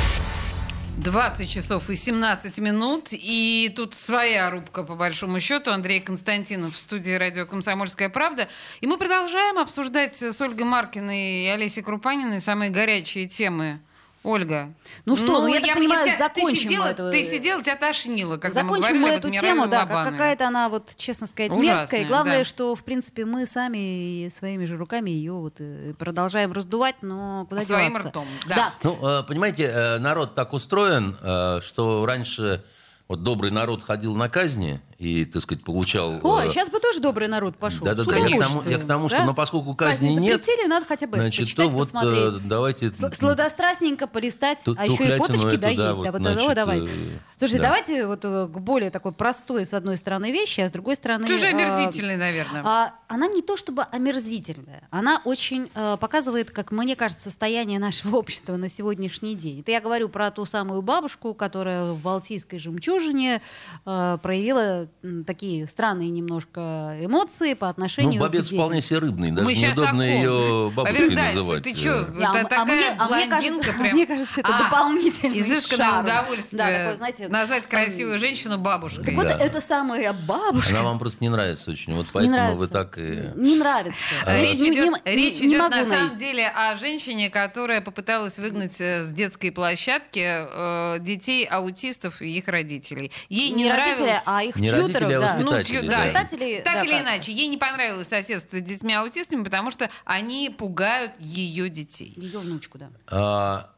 20 1.01 1.49
часов 1.49 1.89
и 1.89 1.95
17 1.95 2.59
минут. 2.59 3.09
И 3.11 3.73
тут 3.75 3.95
своя 3.95 4.51
рубка, 4.51 4.83
по 4.83 4.95
большому 4.95 5.39
счету. 5.39 5.71
Андрей 5.71 5.99
Константинов 5.99 6.75
в 6.75 6.77
студии 6.77 7.11
радио 7.11 7.45
«Комсомольская 7.47 8.09
правда». 8.09 8.47
И 8.81 8.87
мы 8.87 8.97
продолжаем 8.97 9.57
обсуждать 9.57 10.13
с 10.13 10.39
Ольгой 10.41 10.65
Маркиной 10.65 11.45
и 11.45 11.47
Олесей 11.47 11.81
Крупаниной 11.81 12.39
самые 12.39 12.69
горячие 12.69 13.25
темы. 13.25 13.81
Ольга. 14.23 14.71
Ну 15.05 15.17
что, 15.17 15.41
ну, 15.41 15.47
я 15.47 15.61
так 15.61 15.73
понимаю, 15.73 16.05
тебя- 16.07 16.17
закончим 16.17 16.55
ты 16.55 16.61
сидела, 16.61 16.85
эту- 16.85 17.09
Ты 17.11 17.23
сидела, 17.23 17.63
тебя 17.63 17.75
тошнило, 17.75 18.37
когда 18.37 18.61
мы 18.63 18.69
Закончим 18.75 18.81
говорили 19.01 19.03
мы 19.03 19.09
эту 19.17 19.31
тему, 19.41 19.67
да, 19.67 19.85
как 19.87 20.09
какая-то 20.11 20.47
она, 20.47 20.69
вот, 20.69 20.93
честно 20.95 21.25
сказать, 21.25 21.51
Ужасная, 21.51 21.77
мерзкая. 21.77 22.01
И 22.01 22.05
главное, 22.05 22.37
да. 22.39 22.43
что, 22.43 22.75
в 22.75 22.83
принципе, 22.83 23.25
мы 23.25 23.47
сами 23.47 24.29
своими 24.29 24.65
же 24.65 24.77
руками 24.77 25.09
ее 25.09 25.33
вот 25.33 25.55
э, 25.59 25.93
продолжаем 25.97 26.51
раздувать, 26.51 26.97
но 27.01 27.45
куда 27.49 27.61
Своим 27.61 27.89
деваться? 27.89 28.09
ртом, 28.09 28.27
да. 28.47 28.73
Ну, 28.83 28.97
э, 29.01 29.23
понимаете, 29.23 29.63
э, 29.63 29.97
народ 29.97 30.35
так 30.35 30.53
устроен, 30.53 31.17
что 31.63 32.05
раньше 32.05 32.63
вот 33.07 33.23
добрый 33.23 33.49
народ 33.51 33.83
ходил 33.83 34.15
на 34.15 34.29
казни 34.29 34.81
и, 35.01 35.25
так 35.25 35.41
сказать, 35.41 35.63
получал... 35.63 36.19
Ой, 36.21 36.45
э, 36.45 36.49
сейчас 36.51 36.69
бы 36.69 36.79
тоже 36.79 36.99
добрый 36.99 37.27
народ 37.27 37.57
пошел. 37.57 37.83
Да-да-да, 37.83 38.17
я 38.17 38.37
к 38.37 38.39
тому, 38.39 38.61
я 38.69 38.77
к 38.77 38.85
тому, 38.85 39.09
что, 39.09 39.25
но 39.25 39.33
поскольку 39.33 39.73
казни 39.73 40.09
нет, 40.09 40.43
запретили, 40.43 40.67
надо 40.67 40.85
хотя 40.85 41.07
бы 41.07 41.17
значит, 41.17 41.45
почитать, 41.45 41.65
то 41.65 41.71
вот 41.71 41.87
э, 41.87 41.91
посмотреть. 41.91 42.47
давайте... 42.47 42.85
Сл- 42.89 43.11
Сладострастненько 43.11 44.05
полистать, 44.05 44.59
Ту- 44.63 44.75
а 44.77 44.85
еще 44.85 45.15
и 45.15 45.17
фоточки, 45.17 45.55
да, 45.55 45.57
да, 45.57 45.69
есть. 45.69 45.93
вот, 45.95 46.05
а 46.05 46.11
вот 46.11 46.21
значит, 46.21 46.37
давай, 46.37 46.55
давай. 46.55 46.81
э, 46.81 46.87
Слушайте, 47.35 47.63
да. 47.63 47.69
давайте 47.69 48.05
вот 48.05 48.25
э, 48.25 48.47
к 48.47 48.59
более 48.59 48.91
такой 48.91 49.11
простой, 49.11 49.65
с 49.65 49.73
одной 49.73 49.97
стороны, 49.97 50.31
вещи, 50.31 50.61
а 50.61 50.69
с 50.69 50.71
другой 50.71 50.95
стороны... 50.95 51.25
Ты 51.25 51.33
уже 51.33 51.47
э, 51.47 51.49
омерзительный, 51.49 52.17
наверное. 52.17 52.61
а, 52.63 52.93
она 53.07 53.27
не 53.27 53.41
то 53.41 53.57
чтобы 53.57 53.81
омерзительная, 53.81 54.87
она 54.91 55.19
очень 55.25 55.71
э, 55.73 55.97
показывает, 55.99 56.51
как 56.51 56.71
мне 56.71 56.95
кажется, 56.95 57.23
состояние 57.23 57.79
нашего 57.79 58.17
общества 58.17 58.55
на 58.55 58.69
сегодняшний 58.69 59.33
день. 59.33 59.61
Это 59.61 59.71
я 59.71 59.81
говорю 59.81 60.09
про 60.09 60.29
ту 60.29 60.45
самую 60.45 60.83
бабушку, 60.83 61.33
которая 61.33 61.91
в 61.91 62.01
Балтийской 62.03 62.59
жемчужине 62.59 63.41
э, 63.87 64.17
проявила 64.21 64.89
такие 65.25 65.67
странные 65.67 66.09
немножко 66.09 66.97
эмоции 67.01 67.53
по 67.53 67.65
Ну, 67.65 67.71
отношению 67.71 68.23
к 68.23 68.31
детям. 68.31 68.57
вполне 68.57 68.81
себе 68.81 68.99
рыбный, 68.99 69.31
даже 69.31 69.45
Мы 69.45 69.53
неудобно 69.55 70.01
ее 70.03 70.71
бабушкой 70.75 71.15
да, 71.15 71.25
называть. 71.25 71.63
Ты, 71.63 71.73
ты 71.73 71.79
что. 71.79 72.07
Не, 72.15 72.23
а 72.25 72.31
а 72.31 72.43
такая 72.43 72.65
мне- 72.65 72.89
а 72.97 73.07
мне 73.07 73.27
блондинка 73.27 73.37
кажется- 73.63 73.79
прям. 73.79 73.93
мне 73.95 74.05
кажется, 74.05 74.39
это 74.41 74.55
А, 74.55 74.63
дополнительный 74.63 75.39
Изысканное 75.39 75.85
шарм. 75.87 76.03
удовольствие. 76.05 76.57
Да, 76.57 76.77
такой, 76.77 76.95
знаете, 76.97 77.27
назвать 77.29 77.67
там- 77.67 77.83
красивую 77.83 78.19
женщину 78.19 78.57
бабушкой. 78.57 79.05
Так 79.05 79.15
вот, 79.15 79.23
Да. 79.23 79.37
это 79.39 79.61
самая 79.61 80.13
бабушка. 80.13 80.71
Она 80.71 80.83
вам 80.83 80.99
просто 80.99 81.17
не 81.21 81.29
нравится 81.29 81.71
очень, 81.71 81.93
вот 81.93 82.05
не 82.05 82.11
поэтому 82.13 82.35
нравится. 82.35 82.57
вы 82.57 82.67
так 82.67 82.97
и... 82.97 83.29
Не 83.35 83.55
нравится. 83.57 83.97
А, 84.25 84.39
Речь 84.39 84.59
Не- 84.59 84.69
не- 84.69 84.75
идет, 84.77 85.05
не- 85.05 85.11
речь 85.15 85.39
не 85.39 85.47
идет 85.47 85.69
на 85.71 85.83
самом 85.85 86.17
деле 86.17 86.47
о 86.47 86.75
женщине, 86.77 87.29
которая 87.29 87.81
попыталась 87.81 88.37
выгнать 88.39 88.79
э, 88.79 89.03
с 89.03 89.09
детской 89.09 89.51
площадки 89.51 90.19
э, 90.23 90.99
детей 90.99 91.45
аутистов 91.45 92.21
и 92.21 92.29
их 92.37 92.47
родителей. 92.47 93.11
Ей 93.29 93.49
не, 93.49 93.63
Не 93.63 93.69
нравилось... 93.69 93.99
родители, 93.99 94.21
а 94.25 94.43
их 94.43 94.55
Не 94.57 94.69
тьютеров, 94.87 95.11
родители, 95.11 95.13
а 95.15 95.19
да. 95.19 95.37
Ну, 95.39 95.51
воспитатели, 95.51 95.77
тью- 95.77 95.81
да. 95.89 95.89
да. 95.89 95.97
Воспитатели, 96.03 96.61
так 96.63 96.73
да, 96.75 96.83
или 96.83 96.91
как. 96.91 97.01
иначе, 97.01 97.31
ей 97.31 97.47
не 97.47 97.57
понравилось 97.57 98.07
соседство 98.07 98.57
с 98.57 98.61
детьми-аутистами, 98.61 99.43
потому 99.43 99.71
что 99.71 99.89
они 100.05 100.49
пугают 100.49 101.13
ее 101.19 101.69
детей. 101.69 102.13
Ее 102.17 102.39
внучку, 102.39 102.77
да. 102.77 102.89
А, 103.07 103.69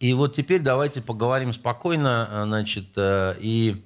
И 0.00 0.12
вот 0.14 0.36
теперь 0.36 0.60
давайте 0.60 1.00
поговорим 1.02 1.52
спокойно, 1.52 2.28
а, 2.30 2.44
значит, 2.44 2.86
э, 2.96 3.34
и 3.40 3.84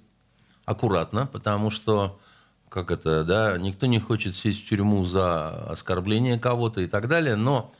аккуратно, 0.65 1.27
потому 1.27 1.71
что, 1.71 2.21
как 2.69 2.91
это, 2.91 3.25
да, 3.25 3.57
никто 3.59 3.87
не 3.87 3.99
хочет 3.99 4.37
сесть 4.37 4.65
в 4.65 4.69
тюрьму 4.69 5.05
за 5.05 5.71
оскорбление 5.73 6.39
кого-то 6.39 6.81
и 6.81 6.87
так 6.87 7.09
далее, 7.09 7.37
но 7.37 7.73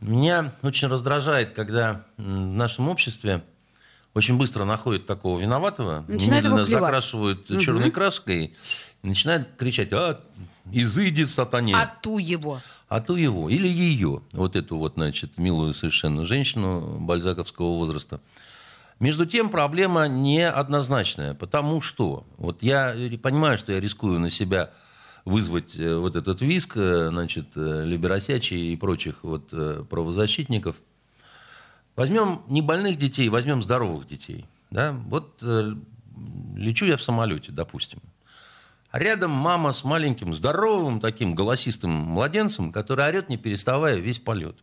меня 0.00 0.52
очень 0.62 0.88
раздражает, 0.88 1.52
когда 1.52 2.04
в 2.16 2.22
нашем 2.22 2.88
обществе 2.88 3.42
очень 4.14 4.36
быстро 4.36 4.64
находят 4.64 5.06
такого 5.06 5.38
виноватого, 5.38 6.04
Начинают 6.08 6.44
немедленно 6.44 6.64
закрашивают 6.66 7.46
черной 7.60 7.90
краской 7.90 8.54
начинают 9.02 9.48
кричать, 9.56 9.92
а, 9.92 10.20
изыди 10.70 11.24
сатане. 11.24 11.74
А 11.76 11.86
ту 11.86 12.18
его. 12.18 12.60
А 12.88 13.00
то 13.00 13.16
его, 13.16 13.48
или 13.48 13.68
ее, 13.68 14.22
вот 14.32 14.56
эту 14.56 14.76
вот, 14.76 14.94
значит, 14.94 15.38
милую 15.38 15.74
совершенно 15.74 16.24
женщину 16.24 16.98
бальзаковского 16.98 17.76
возраста. 17.76 18.20
Между 18.98 19.26
тем, 19.26 19.48
проблема 19.48 20.08
неоднозначная, 20.08 21.34
потому 21.34 21.80
что, 21.80 22.26
вот 22.36 22.62
я 22.62 22.94
понимаю, 23.22 23.56
что 23.56 23.72
я 23.72 23.80
рискую 23.80 24.18
на 24.18 24.28
себя 24.28 24.70
вызвать 25.24 25.76
э, 25.76 25.96
вот 25.96 26.16
этот 26.16 26.42
виск, 26.42 26.76
э, 26.76 27.08
значит, 27.10 27.48
э, 27.54 27.84
Либеросячи 27.86 28.54
и 28.54 28.76
прочих 28.76 29.22
вот 29.22 29.50
правозащитников. 29.88 30.76
Возьмем 32.00 32.40
не 32.48 32.62
больных 32.62 32.96
детей, 32.96 33.28
возьмем 33.28 33.60
здоровых 33.60 34.06
детей. 34.06 34.46
Да? 34.70 34.92
Вот 34.92 35.36
э, 35.42 35.74
лечу 36.56 36.86
я 36.86 36.96
в 36.96 37.02
самолете, 37.02 37.52
допустим. 37.52 38.00
А 38.90 38.98
рядом 38.98 39.32
мама 39.32 39.74
с 39.74 39.84
маленьким, 39.84 40.32
здоровым 40.32 40.98
таким 40.98 41.34
голосистым 41.34 41.90
младенцем, 41.90 42.72
который 42.72 43.06
орет, 43.06 43.28
не 43.28 43.36
переставая, 43.36 43.96
весь 43.96 44.18
полет. 44.18 44.56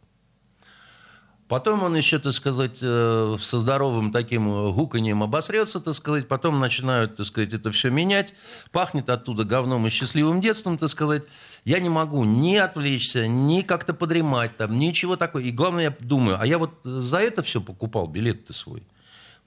Потом 1.48 1.84
он 1.84 1.96
еще, 1.96 2.20
так 2.20 2.34
сказать, 2.34 2.80
э, 2.82 3.38
со 3.40 3.60
здоровым 3.60 4.12
таким 4.12 4.50
э, 4.50 4.72
гуканьем 4.74 5.24
обосрется, 5.24 5.80
так 5.80 5.94
сказать. 5.94 6.28
Потом 6.28 6.60
начинают, 6.60 7.16
так 7.16 7.26
сказать, 7.26 7.54
это 7.54 7.72
все 7.72 7.90
менять. 7.90 8.34
Пахнет 8.72 9.10
оттуда 9.10 9.46
говном 9.46 9.88
и 9.88 9.90
счастливым 9.90 10.42
детством, 10.42 10.78
так 10.78 10.90
сказать. 10.90 11.24
Я 11.64 11.80
не 11.80 11.90
могу 11.90 12.26
ни 12.26 12.56
отвлечься, 12.56 13.28
ни 13.28 13.62
как-то 13.62 13.94
подремать 13.94 14.58
там, 14.58 14.78
ничего 14.78 15.16
такого. 15.16 15.42
И 15.42 15.52
главное, 15.52 15.84
я 15.86 15.96
думаю, 16.00 16.38
а 16.40 16.46
я 16.46 16.58
вот 16.58 16.72
за 16.84 17.20
это 17.20 17.44
все 17.44 17.62
покупал 17.62 18.08
билет-то 18.08 18.54
свой. 18.54 18.84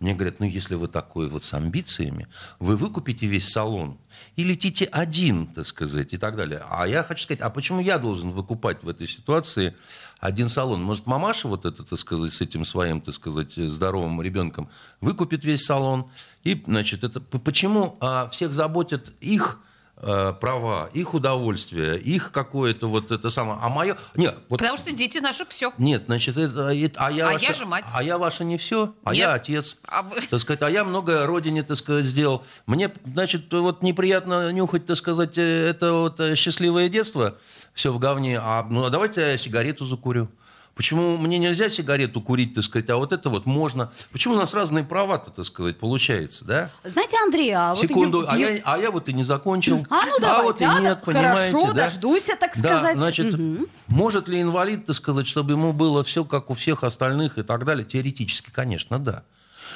Мне 0.01 0.15
говорят, 0.15 0.41
ну 0.41 0.47
если 0.47 0.77
вы 0.77 0.89
такой 0.89 1.29
вот 1.29 1.45
с 1.45 1.53
амбициями, 1.53 2.27
вы 2.59 2.77
выкупите 2.77 3.27
весь 3.27 3.51
салон 3.51 3.99
и 4.35 4.45
летите 4.45 4.87
один, 4.87 5.47
так 5.49 5.67
сказать, 5.67 6.15
и 6.15 6.17
так 6.17 6.37
далее. 6.37 6.63
А 6.71 6.89
я 6.89 7.03
хочу 7.03 7.25
сказать, 7.25 7.43
а 7.43 7.51
почему 7.51 7.81
я 7.81 7.99
должен 7.99 8.31
выкупать 8.31 8.83
в 8.83 8.89
этой 8.89 9.07
ситуации 9.07 9.77
один 10.21 10.49
салон? 10.49 10.83
Может, 10.83 11.07
мамаша 11.07 11.49
вот 11.49 11.65
это, 11.65 11.83
так 11.83 11.99
сказать, 11.99 12.33
с 12.33 12.41
этим 12.41 12.65
своим, 12.65 13.01
так 13.01 13.15
сказать, 13.15 13.55
здоровым 13.55 14.21
ребенком 14.23 14.69
выкупит 15.01 15.45
весь 15.45 15.65
салон? 15.65 16.11
И, 16.45 16.63
значит, 16.67 17.05
это 17.05 17.21
почему 17.21 17.97
а, 18.01 18.29
всех 18.29 18.53
заботят 18.53 19.13
их 19.21 19.61
э, 20.01 20.33
права, 20.41 20.89
их 20.93 21.15
удовольствие, 21.15 21.99
их 21.99 22.33
какое-то 22.33 22.89
вот 22.89 23.11
это 23.11 23.31
самое. 23.31 23.59
А 23.63 23.69
мое... 23.69 23.97
Нет, 24.15 24.39
вот... 24.49 24.59
Потому 24.61 24.77
что 24.79 24.93
дети 24.93 25.19
наши 25.19 25.45
все. 25.47 25.73
Нет, 25.79 26.05
значит, 26.07 26.37
это, 26.37 26.69
это- 26.75 27.07
а 27.07 27.11
я 27.11 27.29
А 27.29 27.33
ваша, 27.33 27.45
я 27.47 27.53
же 27.53 27.67
мать. 27.67 27.85
А 27.93 28.03
я 28.03 28.19
ваша 28.19 28.45
не 28.45 28.57
все, 28.59 28.95
а 29.05 29.11
Нет. 29.13 29.19
я 29.21 29.33
отец. 29.35 29.77
А 29.85 30.03
вы- 30.03 30.21
Так 30.21 30.41
сказать, 30.41 30.63
а 30.63 30.71
я 30.71 30.85
многое 30.85 31.27
родине, 31.27 31.63
так 31.63 31.77
сказать, 31.77 32.05
сделал. 32.05 32.45
Мне, 32.67 32.91
значит, 33.05 33.53
вот 33.53 33.83
неприятно 33.83 34.53
нюхать, 34.53 34.87
так 34.87 34.97
сказать, 34.97 35.37
э, 35.39 35.69
это 35.71 35.93
вот 35.93 36.21
э, 36.21 36.35
счастливое 36.37 36.89
детство, 36.89 37.37
все 37.75 37.93
в 37.93 37.99
говне. 37.99 38.39
А 38.41 38.67
ну 38.69 38.85
а 38.85 38.91
давайте 38.91 39.21
я 39.21 39.39
сигарету 39.39 39.85
закурю. 39.85 40.29
Почему 40.81 41.19
мне 41.19 41.37
нельзя 41.37 41.69
сигарету 41.69 42.23
курить, 42.23 42.55
так 42.55 42.65
сказать, 42.65 42.89
а 42.89 42.97
вот 42.97 43.13
это 43.13 43.29
вот 43.29 43.45
можно? 43.45 43.93
Почему 44.13 44.33
у 44.33 44.39
нас 44.39 44.55
разные 44.55 44.83
права-то, 44.83 45.31
так 45.31 45.45
сказать, 45.45 45.79
получается, 45.79 46.43
да? 46.47 46.71
Знаете, 46.85 47.19
Андрей, 47.23 47.53
а 47.53 47.75
вот 47.75 47.83
Секунду, 47.83 48.25
а 48.27 48.35
я, 48.39 48.63
а 48.65 48.79
я 48.79 48.91
вот 48.91 49.07
и 49.11 49.13
не 49.13 49.23
закончил. 49.23 49.87
А 49.91 50.07
ну 50.07 50.19
давайте, 50.19 50.43
вот 50.43 50.61
и 50.63 50.65
а, 50.65 50.81
нет, 50.81 51.03
понимаете, 51.05 51.53
хорошо, 51.53 51.75
да? 51.75 51.85
дождусь 51.85 52.29
я, 52.29 52.37
так 52.37 52.53
Да, 52.57 52.79
сказать. 52.79 52.97
значит, 52.97 53.39
может 53.89 54.27
ли 54.29 54.41
инвалид, 54.41 54.87
так 54.87 54.97
сказать, 54.97 55.27
чтобы 55.27 55.53
ему 55.53 55.75
было 55.75 56.03
все 56.03 56.25
как 56.25 56.49
у 56.49 56.55
всех 56.55 56.83
остальных 56.83 57.37
и 57.37 57.43
так 57.43 57.67
далее? 57.67 57.85
Теоретически, 57.85 58.49
конечно, 58.51 58.99
да. 58.99 59.25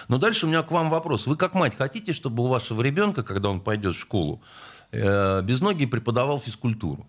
Но 0.08 0.16
дальше 0.16 0.46
у 0.46 0.48
меня 0.48 0.62
к 0.62 0.70
вам 0.70 0.88
вопрос. 0.88 1.26
Вы 1.26 1.36
как 1.36 1.52
мать 1.52 1.76
хотите, 1.76 2.14
чтобы 2.14 2.44
у 2.44 2.46
вашего 2.46 2.80
ребенка, 2.80 3.22
когда 3.22 3.50
он 3.50 3.60
пойдет 3.60 3.94
в 3.94 4.00
школу, 4.00 4.40
э, 4.90 5.42
без 5.42 5.60
ноги 5.60 5.84
преподавал 5.84 6.40
физкультуру? 6.40 7.06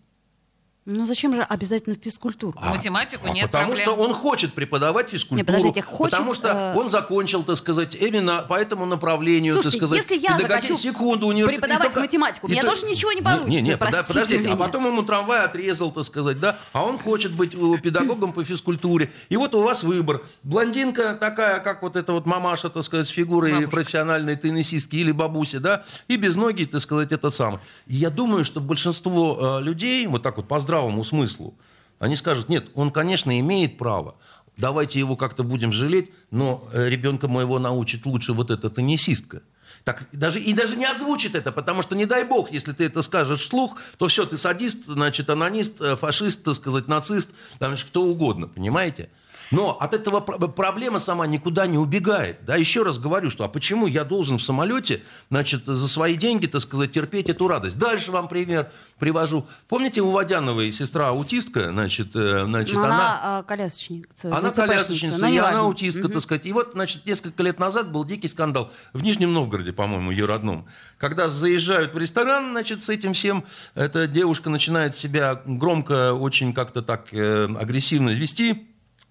Ну 0.88 1.08
зачем 1.08 1.34
же 1.36 1.42
обязательно 1.42 1.96
физкультуру? 2.00 2.56
Математику 2.64 3.26
А 3.28 3.32
нет 3.32 3.48
потому 3.50 3.70
проблем. 3.74 3.84
что 3.88 3.96
он 3.96 4.14
хочет 4.14 4.54
преподавать 4.54 5.10
физкультуру. 5.10 5.38
Не, 5.40 5.44
подождите, 5.44 5.82
хочет, 5.82 6.12
потому 6.12 6.36
что 6.36 6.48
э, 6.76 6.80
он 6.80 6.90
закончил, 6.90 7.42
так 7.42 7.58
сказать, 7.58 7.96
именно 7.96 8.46
по 8.48 8.54
этому 8.54 8.86
направлению, 8.86 9.54
Слушайте, 9.56 9.80
так 9.80 9.88
сказать. 9.88 10.04
если 10.12 10.24
я 10.24 10.38
захочу 10.38 10.78
секунду, 10.78 11.26
университет, 11.26 11.60
преподавать 11.60 11.88
только- 11.88 12.02
математику, 12.02 12.46
у 12.46 12.50
и 12.50 12.54
меня 12.54 12.62
то- 12.62 12.70
тоже 12.70 12.86
ничего 12.86 13.12
не 13.14 13.24
получится, 13.24 13.50
Не, 13.50 13.62
не, 13.62 13.78
простите 13.78 14.04
подождите, 14.08 14.40
меня. 14.44 14.54
а 14.54 14.58
потом 14.58 14.86
ему 14.86 15.02
трамвай 15.02 15.44
отрезал, 15.44 15.92
так 15.92 16.04
сказать, 16.06 16.40
да, 16.40 16.60
а 16.72 16.86
он 16.86 17.00
хочет 17.00 17.32
быть 17.32 17.56
э, 17.56 17.78
педагогом 17.82 18.32
по 18.32 18.44
физкультуре. 18.44 19.12
И 19.30 19.38
вот 19.38 19.56
у 19.56 19.64
вас 19.64 19.82
выбор. 19.82 20.22
Блондинка 20.44 21.16
такая, 21.20 21.62
как 21.62 21.82
вот 21.82 21.96
эта 21.96 22.14
вот 22.14 22.28
мамаша, 22.28 22.70
так 22.70 22.84
сказать, 22.84 23.08
с 23.08 23.12
фигурой 23.12 23.54
Бабушка. 23.54 23.72
профессиональной 23.72 24.36
теннисистки 24.36 24.98
или 24.98 25.12
бабуси, 25.12 25.58
да, 25.58 25.84
и 26.08 26.16
без 26.18 26.36
ноги, 26.36 26.66
так 26.66 26.80
сказать, 26.82 27.12
этот 27.12 27.34
самый. 27.34 27.60
И 27.88 27.96
я 27.96 28.12
думаю, 28.12 28.46
что 28.46 28.60
большинство 28.62 29.58
э, 29.60 29.64
людей, 29.64 30.06
вот 30.06 30.22
так 30.22 30.38
вот 30.38 30.48
по 30.48 30.60
здравому 30.76 31.06
смыслу, 31.06 31.58
они 32.00 32.16
скажут, 32.16 32.50
нет, 32.50 32.68
он, 32.76 32.92
конечно, 32.92 33.40
имеет 33.40 33.78
право, 33.78 34.16
давайте 34.58 35.00
его 35.00 35.16
как-то 35.16 35.44
будем 35.44 35.72
жалеть, 35.72 36.12
но 36.32 36.68
э, 36.74 36.90
ребенка 36.90 37.30
моего 37.30 37.60
научит 37.60 38.06
лучше 38.06 38.34
вот 38.34 38.52
эта 38.52 38.70
теннисистка. 38.70 39.42
Так, 39.86 40.08
даже, 40.12 40.42
и 40.42 40.54
даже 40.54 40.76
не 40.76 40.86
озвучит 40.86 41.36
это, 41.36 41.52
потому 41.52 41.82
что, 41.82 41.96
не 41.96 42.06
дай 42.06 42.26
бог, 42.26 42.52
если 42.52 42.74
ты 42.74 42.86
это 42.86 43.04
скажешь 43.04 43.42
вслух, 43.42 43.78
то 43.98 44.08
все, 44.08 44.26
ты 44.26 44.38
садист, 44.38 44.86
значит, 44.88 45.30
анонист, 45.30 45.80
э, 45.80 45.96
фашист, 45.96 46.44
так 46.44 46.56
сказать, 46.56 46.88
нацист, 46.90 47.30
там, 47.60 47.76
кто 47.78 48.04
угодно, 48.04 48.48
понимаете? 48.48 49.10
Но 49.52 49.78
от 49.80 49.94
этого 49.94 50.20
пр- 50.20 50.50
проблема 50.50 51.00
сама 51.00 51.28
никуда 51.28 51.68
не 51.68 51.78
убегает. 51.78 52.46
Да, 52.46 52.56
еще 52.56 52.84
раз 52.84 52.98
говорю, 52.98 53.30
что 53.30 53.44
а 53.44 53.48
почему 53.48 53.88
я 53.88 54.04
должен 54.04 54.38
в 54.38 54.42
самолете, 54.42 55.04
значит, 55.30 55.66
за 55.66 55.88
свои 55.88 56.16
деньги, 56.16 56.48
так 56.48 56.62
сказать, 56.62 56.92
терпеть 56.92 57.30
эту 57.30 57.48
радость? 57.48 57.78
Дальше 57.78 58.12
вам 58.12 58.28
пример 58.28 58.72
привожу. 59.00 59.46
Помните, 59.68 60.02
у 60.02 60.12
Водяновой 60.12 60.72
сестра 60.72 61.10
аутистка, 61.10 61.70
значит, 61.70 62.16
э, 62.16 62.46
значит 62.46 62.76
Ну, 62.76 62.84
она... 62.84 62.96
она 62.96 63.20
а, 63.22 63.44
колясочница. 63.44 64.28
Она 64.30 64.50
ДЦПшница, 64.50 64.68
колясочница, 64.68 65.22
но 65.22 65.28
и 65.28 65.38
она 65.38 65.60
аутистка, 65.60 66.10
так 66.10 66.22
сказать. 66.22 66.46
И 66.46 66.54
вот, 66.54 66.72
значит, 66.74 67.06
несколько 67.06 67.44
лет 67.44 67.60
назад 67.60 67.92
был 67.92 68.06
дикий 68.06 68.28
скандал 68.28 68.72
в 68.94 69.04
Нижнем 69.04 69.34
Новгороде, 69.34 69.74
по-моему, 69.74 70.12
ее 70.12 70.26
родном. 70.26 70.68
Когда 70.98 71.30
заезжают 71.30 71.94
в 71.94 71.98
ресторан, 71.98 72.52
значит, 72.52 72.84
с 72.84 72.90
этим 72.90 73.14
всем, 73.14 73.44
эта 73.76 74.08
девушка 74.08 74.50
начинает 74.50 74.96
себя 74.96 75.42
громко, 75.46 76.14
очень 76.14 76.54
как-то 76.54 76.82
так 76.82 77.14
э, 77.14 77.46
агрессивно 77.60 78.10
вести, 78.12 78.68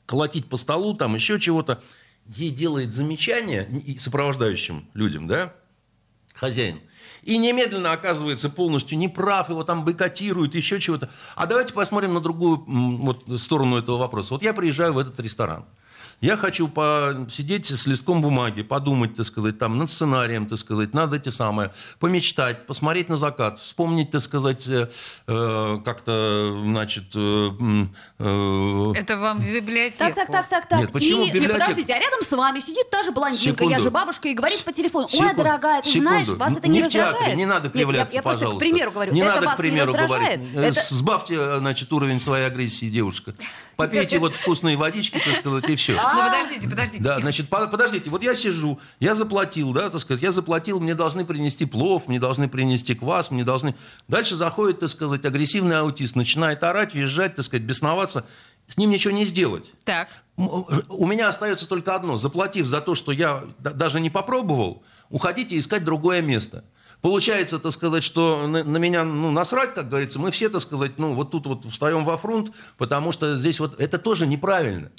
колотить 0.07 0.49
по 0.49 0.57
столу, 0.57 0.95
там 0.95 1.14
еще 1.14 1.40
чего-то. 1.40 1.83
Ей 2.27 2.51
делает 2.51 2.93
замечание 2.93 3.69
сопровождающим 3.99 4.88
людям, 4.95 5.27
да, 5.27 5.55
хозяин. 6.35 6.81
И 7.23 7.38
немедленно 7.38 7.93
оказывается 7.93 8.51
полностью 8.51 8.99
неправ, 8.99 9.49
его 9.49 9.64
там 9.64 9.85
бойкотируют, 9.85 10.55
еще 10.55 10.81
чего-то. 10.81 11.11
А 11.37 11.47
давайте 11.47 11.73
посмотрим 11.73 12.14
на 12.14 12.21
другую 12.21 12.64
вот, 12.67 13.25
сторону 13.40 13.79
этого 13.79 13.97
вопроса. 13.97 14.35
Вот 14.35 14.43
я 14.43 14.53
приезжаю 14.53 14.93
в 14.93 14.99
этот 14.99 15.19
ресторан. 15.21 15.64
Я 16.25 16.39
хочу 16.39 16.69
посидеть 16.69 17.67
с 17.67 17.87
листком 17.87 18.23
бумаги, 18.23 18.63
подумать, 18.63 19.15
так 19.15 19.27
сказать, 19.27 19.59
там, 19.59 19.77
над 19.77 19.91
сценарием, 19.91 20.47
так 20.47 20.59
сказать, 20.59 20.95
надо 20.95 21.19
эти 21.19 21.29
самые, 21.29 21.71
помечтать, 22.01 22.67
посмотреть 22.67 23.11
на 23.11 23.19
закат, 23.19 23.59
вспомнить, 23.59 24.11
так 24.11 24.23
сказать, 24.23 24.67
э, 24.67 24.89
э, 25.27 25.79
как-то, 25.85 26.63
значит, 26.65 27.05
э, 27.15 27.51
э, 28.21 28.93
Это 28.97 29.19
вам 29.19 29.39
в 29.39 29.47
библиотеку. 29.47 29.99
Так, 29.99 30.15
так, 30.15 30.29
так, 30.29 30.49
так, 30.49 30.67
так. 30.67 30.81
Нет, 30.81 30.93
почему 30.93 31.25
и, 31.25 31.31
в 31.31 31.35
библиотеку? 31.35 31.57
и 31.57 31.61
подождите, 31.61 31.93
а 31.93 31.99
рядом 31.99 32.23
с 32.23 32.31
вами 32.33 32.61
сидит 32.61 32.89
та 32.89 33.03
же 33.03 33.13
блондинка, 33.13 33.65
я 33.65 33.69
Секунду. 33.73 33.83
же 33.83 33.91
бабушка, 33.91 34.29
и 34.29 34.33
говорит 34.33 34.65
по 34.65 34.73
телефону, 34.73 35.05
ой, 35.05 35.11
Секунду, 35.13 35.37
дорогая, 35.37 35.83
ты 35.83 35.91
секунду. 35.91 36.09
знаешь, 36.09 36.29
вас 36.29 36.53
это 36.57 36.69
не, 36.69 36.83
в 36.83 36.89
театре, 36.89 37.03
раздражает? 37.11 37.37
не 37.37 37.45
надо 37.45 37.65
Нет, 37.65 37.73
кривляться, 37.75 38.15
я, 38.15 38.19
я 38.21 38.23
просто 38.23 38.41
пожалуйста. 38.47 38.65
к 38.65 38.71
примеру 38.71 38.93
говорю, 38.93 39.13
Не 39.13 39.21
это 39.21 39.29
надо 39.35 39.47
вас 39.47 39.55
к 39.57 39.59
примеру 39.59 39.93
не 39.93 39.99
раздражает? 39.99 40.41
говорить. 40.41 40.77
Э, 40.79 40.81
Это- 40.81 40.95
Сбавьте, 40.95 41.35
э, 41.39 41.59
значит, 41.59 41.93
уровень 41.93 42.19
своей 42.19 42.47
агрессии, 42.47 42.87
девушка. 42.89 43.35
Попейте 43.77 44.19
вот 44.19 44.35
вкусные 44.35 44.77
водички, 44.77 45.19
так 45.25 45.37
сказать, 45.37 45.69
и 45.69 45.77
все. 45.77 45.93
Ну, 45.95 46.25
подождите, 46.25 46.69
подождите. 46.69 47.03
Да, 47.03 47.17
значит, 47.19 47.49
по- 47.49 47.67
подождите, 47.67 48.11
вот 48.11 48.23
я 48.23 48.35
сижу, 48.35 48.79
я 49.01 49.15
заплатил, 49.15 49.73
да, 49.73 49.91
так 49.91 50.01
сказать, 50.01 50.23
я 50.23 50.33
заплатил, 50.33 50.81
мне 50.81 50.95
должны 50.95 51.25
принести 51.25 51.65
плов, 51.67 52.07
мне 52.09 52.21
должны 52.21 52.49
принести 52.49 52.95
квас, 52.95 53.31
мне 53.31 53.45
должны... 53.45 53.75
Дальше 54.09 54.37
заходит, 54.37 54.81
так 54.81 54.89
сказать, 54.91 55.25
агрессивный 55.25 55.79
аутист, 55.79 56.15
начинает 56.17 56.63
орать, 56.63 56.95
визжать, 56.95 57.35
так 57.37 57.45
сказать, 57.45 57.65
бесноваться. 57.65 58.27
С 58.69 58.77
ним 58.79 58.91
ничего 58.91 59.13
не 59.13 59.25
сделать. 59.27 59.67
Так. 59.85 60.09
М, 60.39 60.65
У 60.89 61.07
меня 61.07 61.29
остается 61.29 61.69
только 61.69 61.95
одно. 61.95 62.17
Заплатив 62.17 62.67
за 62.67 62.81
то, 62.81 62.95
что 62.95 63.13
я 63.13 63.45
да- 63.59 63.73
даже 63.73 64.01
не 64.01 64.09
попробовал, 64.09 64.83
уходите 65.11 65.59
искать 65.59 65.85
другое 65.85 66.23
место. 66.23 66.65
Получается, 67.05 67.59
так 67.59 67.71
сказать, 67.73 68.03
что 68.03 68.47
на, 68.47 68.64
на 68.64 68.79
меня 68.79 69.05
ну, 69.05 69.31
насрать, 69.31 69.75
как 69.75 69.90
говорится, 69.90 70.19
мы 70.19 70.31
все, 70.31 70.49
так 70.49 70.62
сказать, 70.62 70.93
ну, 70.97 71.12
вот 71.12 71.33
тут 71.33 71.47
вот 71.47 71.67
встаем 71.67 72.03
во 72.03 72.17
фронт, 72.17 72.51
потому 72.79 73.12
что 73.12 73.37
здесь 73.37 73.61
вот 73.61 73.79
это 73.79 73.99
тоже 73.99 74.27
неправильно. 74.27 74.90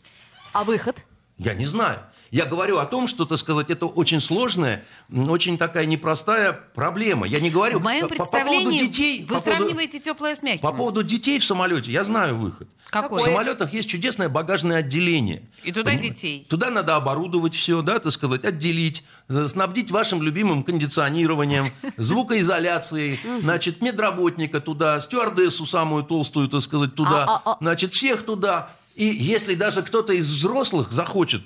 А 0.53 0.63
выход? 0.63 1.03
Я 1.39 1.55
не 1.55 1.65
знаю. 1.65 1.97
Я 2.35 2.45
говорю 2.45 2.79
о 2.79 2.85
том, 2.85 3.07
что, 3.07 3.23
так 3.23 3.37
сказать, 3.37 3.69
это 3.69 3.85
очень 3.85 4.19
сложная, 4.19 4.83
очень 5.09 5.57
такая 5.57 5.85
непростая 5.85 6.51
проблема. 6.51 7.25
Я 7.25 7.39
не 7.39 7.49
говорю 7.49 7.79
В 7.79 7.83
моем 7.83 8.09
по- 8.09 8.15
по 8.15 8.25
поводу 8.25 8.31
представлении 8.33 8.79
детей. 8.79 9.19
вы 9.21 9.35
по 9.35 9.41
поводу- 9.41 9.51
сравниваете 9.59 9.99
теплое 9.99 10.35
с 10.35 10.43
мягким. 10.43 10.61
По 10.61 10.73
поводу 10.73 11.01
детей 11.01 11.39
в 11.39 11.45
самолете 11.45 11.93
я 11.93 12.03
знаю 12.03 12.35
выход. 12.35 12.67
Какой? 12.89 13.19
В 13.19 13.23
самолетах 13.23 13.71
есть 13.71 13.87
чудесное 13.87 14.27
багажное 14.27 14.79
отделение. 14.79 15.43
И 15.63 15.71
туда 15.71 15.91
Понимаете? 15.91 16.13
детей. 16.13 16.45
Туда 16.49 16.71
надо 16.71 16.97
оборудовать 16.97 17.55
все, 17.55 17.81
да, 17.81 17.99
так 17.99 18.11
сказать, 18.11 18.43
отделить, 18.43 19.05
снабдить 19.29 19.89
вашим 19.91 20.21
любимым 20.21 20.63
кондиционированием, 20.63 21.63
звукоизоляцией, 21.97 23.17
значит, 23.43 23.81
медработника 23.81 24.59
туда, 24.59 24.99
стюардессу 24.99 25.65
самую 25.65 26.03
толстую, 26.03 26.49
так 26.49 26.61
сказать, 26.61 26.95
туда, 26.95 27.23
А, 27.23 27.35
а, 27.45 27.51
а. 27.53 27.57
значит, 27.61 27.93
всех 27.93 28.23
туда. 28.25 28.71
И 28.95 29.05
если 29.05 29.55
даже 29.55 29.81
кто-то 29.83 30.13
из 30.13 30.31
взрослых 30.31 30.91
захочет 30.93 31.41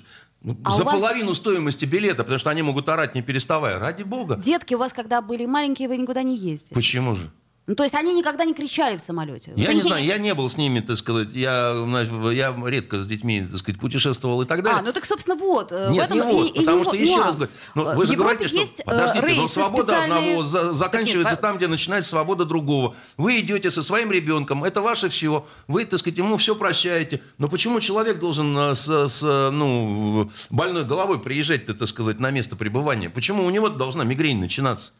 А 0.64 0.72
за 0.72 0.82
у 0.82 0.86
вас- 0.86 0.94
половину 0.94 1.34
стоимости 1.34 1.84
билета, 1.84 2.22
потому 2.24 2.38
что 2.38 2.50
они 2.50 2.62
могут 2.62 2.88
орать 2.88 3.14
не 3.14 3.22
переставая, 3.22 3.78
ради 3.78 4.02
бога. 4.04 4.36
Детки 4.36 4.74
у 4.74 4.78
вас, 4.78 4.92
когда 4.92 5.20
были 5.20 5.44
маленькие, 5.46 5.88
вы 5.88 5.96
никуда 5.98 6.22
не 6.22 6.36
ездили. 6.36 6.74
Почему 6.74 7.14
же? 7.16 7.30
Ну, 7.70 7.76
то 7.76 7.84
есть 7.84 7.94
они 7.94 8.12
никогда 8.14 8.44
не 8.44 8.52
кричали 8.52 8.96
в 8.96 9.00
самолете. 9.00 9.52
Я 9.54 9.66
Вот 9.68 9.74
не 9.74 9.80
знаю, 9.82 10.04
я 10.04 10.18
не 10.18 10.34
был 10.34 10.50
с 10.50 10.56
ними, 10.56 10.80
так 10.80 10.96
сказать, 10.96 11.28
я, 11.32 11.70
я 12.32 12.52
редко 12.66 13.00
с 13.00 13.06
детьми, 13.06 13.46
так 13.48 13.58
сказать, 13.60 13.80
путешествовал 13.80 14.42
и 14.42 14.44
так 14.44 14.64
далее. 14.64 14.80
А, 14.80 14.82
ну 14.82 14.92
так, 14.92 15.04
собственно, 15.04 15.36
вот. 15.36 15.70
э, 15.70 15.88
Нет, 15.92 16.02
в 16.10 16.16
этом 16.16 16.18
не 16.28 16.34
вот, 16.34 16.46
и- 16.46 16.48
и 16.48 16.58
потому 16.58 16.80
его 16.80 16.90
что, 16.90 16.96
еще 16.96 17.16
раз 17.18 17.36
говорю, 17.36 17.52
ну, 17.76 17.82
Э, 17.86 17.94
вы 17.96 18.06
же 18.06 18.12
Европе 18.14 18.34
говорите, 18.34 18.48
что, 18.48 18.56
есть 18.58 18.80
э, 18.80 18.82
подождите, 18.82 19.20
но 19.20 19.26
рейсы 19.28 19.52
свобода 19.54 19.82
специальные. 19.84 20.18
одного 20.30 20.44
за- 20.44 20.72
заканчивается 20.74 21.36
по- 21.36 21.42
там, 21.42 21.58
где 21.58 21.68
начинается 21.68 22.10
свобода 22.10 22.44
другого. 22.44 22.96
Вы 23.16 23.38
идете 23.38 23.70
со 23.70 23.84
своим 23.84 24.10
ребенком, 24.10 24.64
это 24.64 24.80
ваше 24.82 25.08
все, 25.08 25.46
вы, 25.68 25.84
так 25.84 26.00
сказать, 26.00 26.18
ему 26.18 26.38
все 26.38 26.56
прощаете. 26.56 27.22
Но 27.38 27.46
почему 27.46 27.78
человек 27.78 28.18
должен 28.18 28.74
с, 28.74 28.88
с, 28.88 29.22
ну, 29.22 30.28
больной 30.50 30.84
головой 30.84 31.20
приезжать, 31.20 31.66
так 31.66 31.86
сказать, 31.86 32.18
на 32.18 32.32
место 32.32 32.56
пребывания? 32.56 33.10
Почему 33.10 33.44
у 33.44 33.50
него 33.50 33.68
должна 33.68 34.02
мигрень 34.02 34.40
начинаться? 34.40 34.90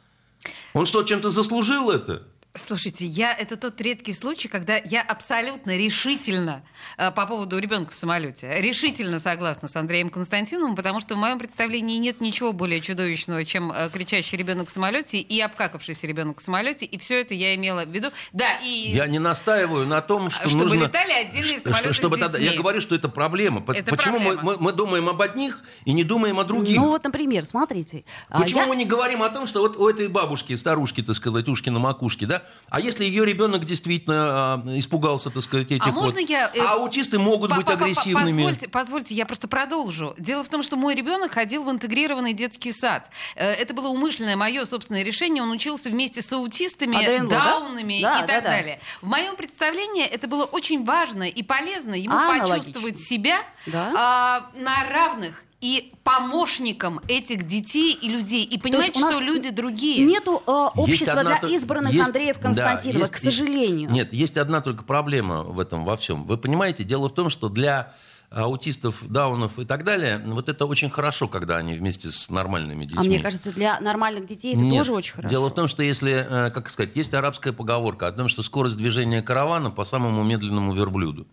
Он 0.72 0.86
что, 0.86 1.02
чем-то 1.02 1.30
заслужил 1.30 1.90
это? 1.90 2.22
Слушайте, 2.56 3.06
я 3.06 3.32
это 3.32 3.56
тот 3.56 3.80
редкий 3.80 4.12
случай, 4.12 4.48
когда 4.48 4.76
я 4.76 5.02
абсолютно 5.02 5.76
решительно 5.76 6.62
э, 6.98 7.12
по 7.12 7.24
поводу 7.24 7.56
ребенка 7.60 7.92
в 7.92 7.94
самолете 7.94 8.52
решительно 8.60 9.20
согласна 9.20 9.68
с 9.68 9.76
Андреем 9.76 10.10
Константиновым, 10.10 10.74
потому 10.74 10.98
что 10.98 11.14
в 11.14 11.18
моем 11.18 11.38
представлении 11.38 11.96
нет 11.98 12.20
ничего 12.20 12.52
более 12.52 12.80
чудовищного, 12.80 13.44
чем 13.44 13.70
э, 13.70 13.88
кричащий 13.90 14.36
ребенок 14.36 14.66
в 14.68 14.72
самолете 14.72 15.20
и 15.20 15.40
обкакавшийся 15.40 16.08
ребенок 16.08 16.40
в 16.40 16.42
самолете, 16.42 16.86
и 16.86 16.98
все 16.98 17.20
это 17.20 17.34
я 17.34 17.54
имела 17.54 17.84
в 17.84 17.88
виду. 17.90 18.08
Да, 18.32 18.54
и 18.64 18.90
Я 18.94 19.06
не 19.06 19.20
настаиваю 19.20 19.86
на 19.86 20.00
том, 20.00 20.28
что 20.28 20.48
Чтобы 20.48 20.64
нужно... 20.64 20.84
летали 20.86 21.12
отдельные 21.12 21.60
самолеты 21.60 21.94
чтобы 21.94 22.16
с 22.16 22.20
тогда- 22.20 22.38
детьми. 22.38 22.52
Я 22.56 22.60
говорю, 22.60 22.80
что 22.80 22.96
это 22.96 23.08
проблема. 23.08 23.62
Это 23.72 23.92
Почему 23.94 24.18
мы, 24.18 24.34
проблема. 24.34 24.42
мы- 24.42 24.58
мы 24.58 24.72
думаем 24.72 25.08
об 25.08 25.22
одних 25.22 25.62
и 25.84 25.92
не 25.92 26.02
думаем 26.02 26.40
о 26.40 26.44
других? 26.44 26.76
Ну 26.76 26.88
вот, 26.88 27.04
например, 27.04 27.44
смотрите. 27.44 28.02
а, 28.28 28.40
Почему 28.40 28.62
я- 28.62 28.66
мы 28.66 28.74
не 28.74 28.86
говорим 28.86 29.22
о 29.22 29.28
том, 29.28 29.46
что 29.46 29.60
вот 29.60 29.76
у 29.76 29.88
этой 29.88 30.08
бабушки, 30.08 30.56
старушки, 30.56 31.00
так 31.00 31.14
сказать, 31.14 31.46
ушки 31.46 31.68
на 31.68 31.78
макушке, 31.78 32.26
да? 32.26 32.39
А 32.70 32.80
если 32.80 33.04
ее 33.04 33.26
ребенок 33.26 33.64
действительно 33.66 34.54
а, 34.54 34.62
испугался, 34.78 35.30
так 35.30 35.42
сказать, 35.42 35.72
этих 35.72 35.84
А 35.84 35.90
вот... 35.90 36.02
можно 36.02 36.18
я, 36.20 36.50
э, 36.54 36.60
А 36.60 36.74
аутисты 36.74 37.18
могут 37.18 37.54
быть 37.54 37.66
агрессивными. 37.68 38.42
Позвольте, 38.44 38.68
позвольте, 38.68 39.14
я 39.16 39.26
просто 39.26 39.48
продолжу. 39.48 40.14
Дело 40.18 40.44
в 40.44 40.48
том, 40.48 40.62
что 40.62 40.76
мой 40.76 40.94
ребенок 40.94 41.34
ходил 41.34 41.64
в 41.64 41.70
интегрированный 41.70 42.32
детский 42.32 42.72
сад. 42.72 43.08
Э, 43.34 43.50
Это 43.52 43.74
было 43.74 43.88
умышленное 43.88 44.36
мое 44.36 44.64
собственное 44.66 45.02
решение. 45.02 45.42
Он 45.42 45.50
учился 45.50 45.90
вместе 45.90 46.22
с 46.22 46.32
аутистами, 46.32 46.96
да? 47.28 47.44
даунами 47.44 48.00
Да, 48.02 48.18
и 48.18 48.20
да, 48.20 48.26
так 48.26 48.44
да. 48.44 48.50
далее. 48.50 48.80
В 49.02 49.08
моем 49.08 49.34
представлении 49.34 50.04
это 50.04 50.28
было 50.28 50.44
очень 50.44 50.84
важно 50.84 51.24
и 51.24 51.42
полезно 51.42 51.94
ему 51.94 52.14
Аналогично. 52.16 52.56
почувствовать 52.56 52.98
себя 53.00 53.40
Да. 53.66 53.92
а, 53.96 54.50
на 54.54 54.84
равных 54.88 55.42
и 55.60 55.92
помощником 56.04 57.00
этих 57.06 57.46
детей 57.46 57.92
и 57.92 58.08
людей. 58.08 58.44
И 58.44 58.58
понимать, 58.58 58.88
есть 58.88 58.98
у 58.98 59.00
нас 59.00 59.14
что 59.14 59.22
люди 59.22 59.50
другие. 59.50 60.04
Нету 60.06 60.42
э, 60.46 60.50
общества 60.50 61.20
одна 61.20 61.38
для 61.38 61.48
избранных 61.50 61.92
есть- 61.92 62.06
Андреев 62.06 62.36
да, 62.36 62.42
Константинова, 62.42 63.02
есть- 63.02 63.12
к 63.12 63.16
сожалению. 63.16 63.90
Нет, 63.90 64.12
есть 64.12 64.36
одна 64.36 64.62
только 64.62 64.84
проблема 64.84 65.42
в 65.42 65.60
этом 65.60 65.84
во 65.84 65.96
всем. 65.96 66.24
Вы 66.24 66.38
понимаете, 66.38 66.84
дело 66.84 67.08
в 67.08 67.14
том, 67.14 67.28
что 67.28 67.48
для 67.48 67.92
аутистов, 68.30 69.02
даунов 69.08 69.58
и 69.58 69.64
так 69.64 69.84
далее, 69.84 70.22
вот 70.24 70.48
это 70.48 70.64
очень 70.64 70.88
хорошо, 70.88 71.26
когда 71.26 71.56
они 71.56 71.74
вместе 71.74 72.12
с 72.12 72.30
нормальными 72.30 72.84
детьми. 72.84 72.98
А 72.98 73.02
мне 73.02 73.18
кажется, 73.18 73.52
для 73.52 73.78
нормальных 73.80 74.26
детей 74.26 74.54
это 74.54 74.62
Нет. 74.62 74.78
тоже 74.78 74.92
очень 74.92 75.14
хорошо. 75.14 75.28
Дело 75.28 75.48
в 75.50 75.54
том, 75.54 75.66
что 75.66 75.82
если, 75.82 76.26
э, 76.28 76.50
как 76.50 76.70
сказать, 76.70 76.92
есть 76.94 77.12
арабская 77.12 77.52
поговорка 77.52 78.06
о 78.06 78.12
том, 78.12 78.28
что 78.28 78.42
скорость 78.42 78.76
движения 78.76 79.20
каравана 79.20 79.70
по 79.70 79.84
самому 79.84 80.22
медленному 80.22 80.72
верблюду. 80.74 81.26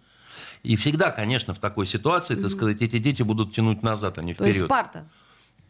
И 0.63 0.75
всегда, 0.75 1.11
конечно, 1.11 1.53
в 1.53 1.59
такой 1.59 1.85
ситуации, 1.85 2.35
так 2.35 2.49
сказать, 2.51 2.81
эти 2.81 2.97
дети 2.97 3.21
будут 3.23 3.53
тянуть 3.53 3.83
назад, 3.83 4.17
а 4.17 4.23
не 4.23 4.33
То 4.33 4.45
есть 4.45 4.57
вперед. 4.57 4.67
Спарта. 4.67 5.07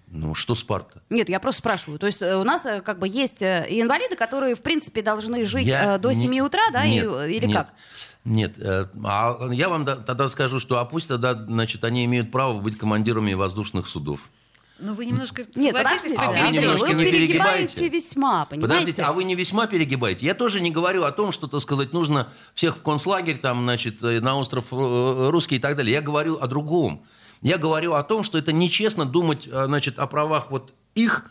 Ну, 0.10 0.34
что 0.36 0.56
Спарта? 0.56 1.02
Нет, 1.10 1.28
я 1.28 1.40
просто 1.40 1.60
спрашиваю. 1.60 2.00
То 2.00 2.06
есть 2.06 2.22
э, 2.22 2.38
у 2.38 2.44
нас 2.46 2.66
э, 2.66 2.82
как 2.82 2.98
бы 2.98 3.10
есть 3.10 3.42
э, 3.42 3.68
и 3.70 3.82
инвалиды, 3.82 4.16
которые, 4.16 4.56
в 4.56 4.62
принципе, 4.62 5.02
должны 5.02 5.46
жить 5.46 5.68
Я 5.68 5.98
до 5.98 6.12
не- 6.14 6.22
7 6.28 6.40
утра, 6.40 6.62
да, 6.72 6.86
и- 6.86 6.92
Нет, 6.92 7.04
или 7.30 7.46
нет, 7.46 7.58
как? 7.58 7.74
Нет. 8.24 8.58
А 9.04 9.50
я 9.52 9.68
вам 9.68 9.84
да- 9.84 9.98
тогда 9.98 10.30
скажу, 10.30 10.62
что 10.62 10.80
а 10.80 10.86
пусть 10.86 11.10
тогда, 11.10 11.34
значит, 11.34 11.84
они 11.84 12.06
имеют 12.06 12.32
право 12.32 12.58
быть 12.60 12.78
командирами 12.78 13.34
воздушных 13.34 13.88
судов. 13.88 14.22
Ну, 14.80 14.94
вы 14.94 15.06
немножко 15.06 15.46
Нет, 15.56 15.76
согласитесь, 15.76 16.16
подождите, 16.16 16.68
А 16.68 16.72
вы 16.72 16.78
вы 16.78 16.96
вы 16.96 17.06
перегибаете 17.06 17.74
перегибаете? 17.74 17.90
весьма, 17.90 18.46
понимаете? 18.46 18.68
Подождите, 18.68 19.02
а 19.02 19.14
вы 19.14 19.24
не 19.24 19.36
весьма 19.36 19.68
перегибаете? 19.68 20.26
Я 20.26 20.34
тоже 20.36 20.62
не 20.62 20.72
говорю 20.72 21.04
о 21.04 21.12
том, 21.12 21.32
что, 21.32 21.48
так 21.48 21.62
сказать, 21.62 21.94
нужно 21.94 22.30
всех 22.54 22.78
в 22.78 22.82
концлагерь, 22.82 23.38
там, 23.38 23.64
значит, 23.64 24.04
э, 24.04 24.22
на 24.22 24.38
остров 24.38 24.66
э, 24.72 25.30
русский 25.30 25.56
и 25.56 25.60
так 25.60 25.76
далее. 25.76 25.94
Я 25.94 26.02
говорю 26.02 26.38
о 26.40 26.48
другом. 26.48 27.04
Я 27.42 27.58
говорю 27.58 27.94
о 27.94 28.04
том, 28.04 28.24
что 28.24 28.38
это 28.38 28.52
нечестно 28.52 29.06
думать, 29.06 29.48
э, 29.48 29.66
значит, 29.66 29.98
о 30.00 30.08
правах 30.08 30.52
вот 30.52 30.74
их 30.96 31.30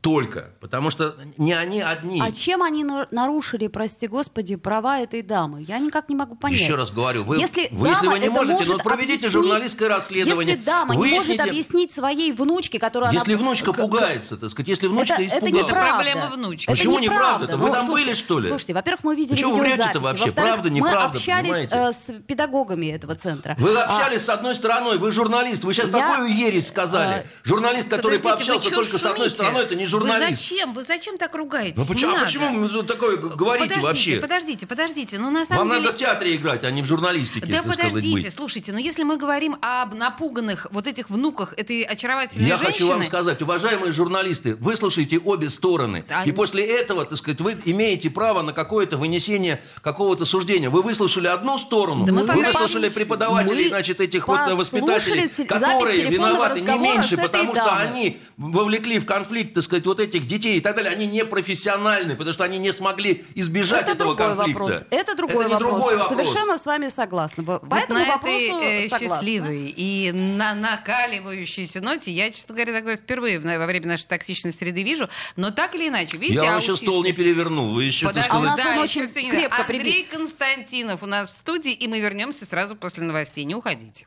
только. 0.00 0.50
Потому 0.60 0.90
что 0.90 1.16
не 1.36 1.52
они 1.52 1.80
одни. 1.80 2.20
А 2.22 2.30
чем 2.32 2.62
они 2.62 2.84
на- 2.84 3.08
нарушили, 3.10 3.66
прости 3.66 4.06
господи, 4.06 4.56
права 4.56 5.00
этой 5.00 5.22
дамы? 5.22 5.62
Я 5.66 5.78
никак 5.78 6.08
не 6.08 6.14
могу 6.14 6.36
понять. 6.36 6.60
Еще 6.60 6.76
раз 6.76 6.90
говорю, 6.90 7.24
вы, 7.24 7.36
если, 7.38 7.68
вы, 7.72 7.88
если 7.88 8.06
вы 8.06 8.18
не 8.18 8.26
это 8.26 8.32
можете, 8.34 8.52
может 8.54 8.76
ну 8.78 8.82
проведите 8.84 9.26
объяснить- 9.26 9.32
журналистское 9.32 9.88
расследование. 9.88 10.54
Если 10.54 10.64
дама 10.66 10.94
не 10.94 11.00
может 11.10 11.26
выясните- 11.28 11.42
объяснить 11.42 11.92
своей 11.92 12.32
внучке, 12.32 12.78
которую 12.78 13.12
Если 13.12 13.34
она... 13.34 13.42
внучка 13.42 13.72
к- 13.72 13.76
пугается, 13.76 14.36
так 14.36 14.50
сказать, 14.50 14.68
если 14.68 14.86
внучка 14.86 15.14
это, 15.14 15.22
это 15.24 15.46
испугалась. 15.46 15.66
неправда. 15.66 15.94
проблема 15.94 16.26
внучки. 16.30 16.62
Это 16.64 16.72
Почему 16.72 16.98
неправда. 16.98 17.24
неправда-то? 17.44 17.56
Вы 17.58 17.66
Ну, 17.66 17.72
там 17.74 17.86
слушайте, 17.86 18.06
были, 18.10 18.14
что 18.18 18.38
ли? 18.38 18.48
Слушайте, 18.48 18.74
во-первых, 18.74 19.04
мы 19.04 19.16
видели 19.16 19.34
Почему 19.36 19.56
видеозаписи. 19.62 20.02
вообще? 20.02 20.30
Правда, 20.30 20.62
мы 20.70 20.74
неправда, 20.76 21.18
общались 21.18 21.48
понимаете? 21.50 21.74
э, 21.74 21.92
с 21.92 22.22
педагогами 22.26 22.86
этого 22.86 23.14
центра. 23.16 23.56
Вы 23.58 23.76
А, 23.76 23.84
общались 23.84 24.22
с 24.22 24.28
одной 24.28 24.54
стороной, 24.54 24.98
вы 24.98 25.10
журналист. 25.12 25.64
Вы 25.64 25.74
сейчас 25.74 25.88
Я, 25.88 25.92
такую 25.92 26.28
ересь 26.34 26.68
сказали. 26.68 27.24
э, 27.24 27.26
Журналист, 27.44 27.88
который 27.88 28.18
Подождите, 28.18 28.52
пообщался 28.52 28.74
только 28.74 28.98
с 28.98 29.04
одной 29.04 29.30
стороной, 29.30 29.65
это 29.66 29.74
не 29.74 29.84
Вы 29.84 29.90
журналист. 29.90 30.40
зачем? 30.40 30.72
Вы 30.72 30.82
зачем 30.84 31.18
так 31.18 31.34
ругаетесь? 31.34 31.76
Ну 31.78 31.84
почему, 31.84 32.16
а 32.16 32.20
почему 32.20 32.58
вы 32.66 32.82
такое 32.84 33.16
говорите 33.16 33.74
подождите, 33.74 33.86
вообще? 33.86 34.16
Подождите, 34.20 34.66
подождите. 34.66 35.18
Ну, 35.18 35.30
на 35.30 35.44
самом 35.44 35.60
Вам 35.60 35.68
деле... 35.68 35.80
надо 35.82 35.96
в 35.96 35.98
театре 35.98 36.36
играть, 36.36 36.64
а 36.64 36.70
не 36.70 36.82
в 36.82 36.86
журналистике, 36.86 37.46
Да 37.46 37.58
сказать, 37.60 37.78
подождите, 37.78 38.20
быть. 38.22 38.32
слушайте, 38.34 38.72
но 38.72 38.78
если 38.78 39.02
мы 39.02 39.16
говорим 39.16 39.56
об 39.60 39.94
напуганных 39.94 40.66
вот 40.70 40.86
этих 40.86 41.10
внуках 41.10 41.52
этой 41.56 41.82
очаровательной 41.82 42.48
Я 42.48 42.56
женщины... 42.58 42.72
хочу 42.72 42.88
вам 42.88 43.02
сказать, 43.04 43.42
уважаемые 43.42 43.92
журналисты, 43.92 44.56
выслушайте 44.56 45.18
обе 45.18 45.48
стороны. 45.48 46.04
Да, 46.08 46.22
и 46.24 46.32
после 46.32 46.64
этого, 46.64 47.04
так 47.04 47.18
сказать, 47.18 47.40
вы 47.40 47.56
имеете 47.64 48.10
право 48.10 48.42
на 48.42 48.52
какое-то 48.52 48.96
вынесение 48.96 49.60
какого-то 49.82 50.24
суждения. 50.24 50.70
Вы 50.70 50.82
выслушали 50.82 51.26
одну 51.26 51.58
сторону, 51.58 52.04
Да 52.04 52.12
вы 52.12 52.22
выслушали 52.24 52.88
преподавателей, 52.88 53.64
Мы 53.64 53.68
значит, 53.70 54.00
этих 54.00 54.28
вот 54.28 54.38
э, 54.40 54.54
воспитателей, 54.54 55.28
теле- 55.28 55.46
которые 55.46 56.04
виноваты 56.10 56.60
не 56.60 56.78
меньше, 56.78 57.16
потому 57.16 57.54
что 57.54 57.76
они 57.76 58.18
вовлекли 58.36 58.98
в 58.98 59.06
конфликт, 59.06 59.55
так 59.56 59.64
сказать, 59.64 59.86
вот 59.86 60.00
этих 60.00 60.26
детей 60.26 60.58
и 60.58 60.60
так 60.60 60.76
далее. 60.76 60.92
Они 60.92 61.06
не 61.06 61.24
профессиональны, 61.24 62.14
потому 62.14 62.34
что 62.34 62.44
они 62.44 62.58
не 62.58 62.72
смогли 62.72 63.24
избежать 63.34 63.82
Это 63.84 63.92
этого 63.92 64.14
другой 64.14 64.36
конфликта. 64.36 64.62
вопрос. 64.62 64.82
Это 64.90 65.14
другой 65.16 65.44
не 65.46 65.52
вопрос. 65.54 65.70
другой 65.72 65.96
вопрос. 65.96 66.08
Совершенно 66.26 66.58
с 66.58 66.66
вами 66.66 66.88
согласна. 66.88 67.42
По 67.42 67.58
Вот 67.58 67.72
этому 67.72 68.00
на 68.00 68.06
вопросу 68.06 68.36
этой 68.58 68.84
э, 68.84 68.88
согласна. 68.90 69.08
счастливой 69.16 69.74
и 69.74 70.12
на 70.12 70.54
накаливающейся 70.54 71.80
ноте 71.80 72.10
я, 72.12 72.30
честно 72.30 72.54
говоря, 72.54 72.74
такое 72.74 72.96
впервые 72.98 73.40
во 73.40 73.66
время 73.66 73.86
нашей 73.88 74.06
токсичной 74.06 74.52
среды 74.52 74.82
вижу. 74.82 75.08
Но 75.36 75.50
так 75.50 75.74
или 75.74 75.88
иначе, 75.88 76.18
видите, 76.18 76.42
Я 76.44 76.50
вам 76.52 76.60
еще 76.60 76.76
стол 76.76 77.02
не 77.02 77.10
аутисты- 77.12 77.16
перевернул. 77.16 77.72
Вы 77.72 77.84
еще, 77.84 78.06
Подожди, 78.06 78.28
А 78.30 78.38
у 78.38 78.42
нас 78.42 78.56
да, 78.56 78.72
он 78.72 78.78
очень 78.80 79.08
крепко 79.08 79.64
прибит. 79.64 79.86
Андрей 79.86 80.08
Константинов 80.10 81.02
у 81.02 81.06
нас 81.06 81.30
в 81.30 81.32
студии, 81.32 81.72
и 81.72 81.88
мы 81.88 82.00
вернемся 82.00 82.44
сразу 82.44 82.76
после 82.76 83.04
новостей. 83.04 83.44
Не 83.44 83.54
уходите. 83.54 84.06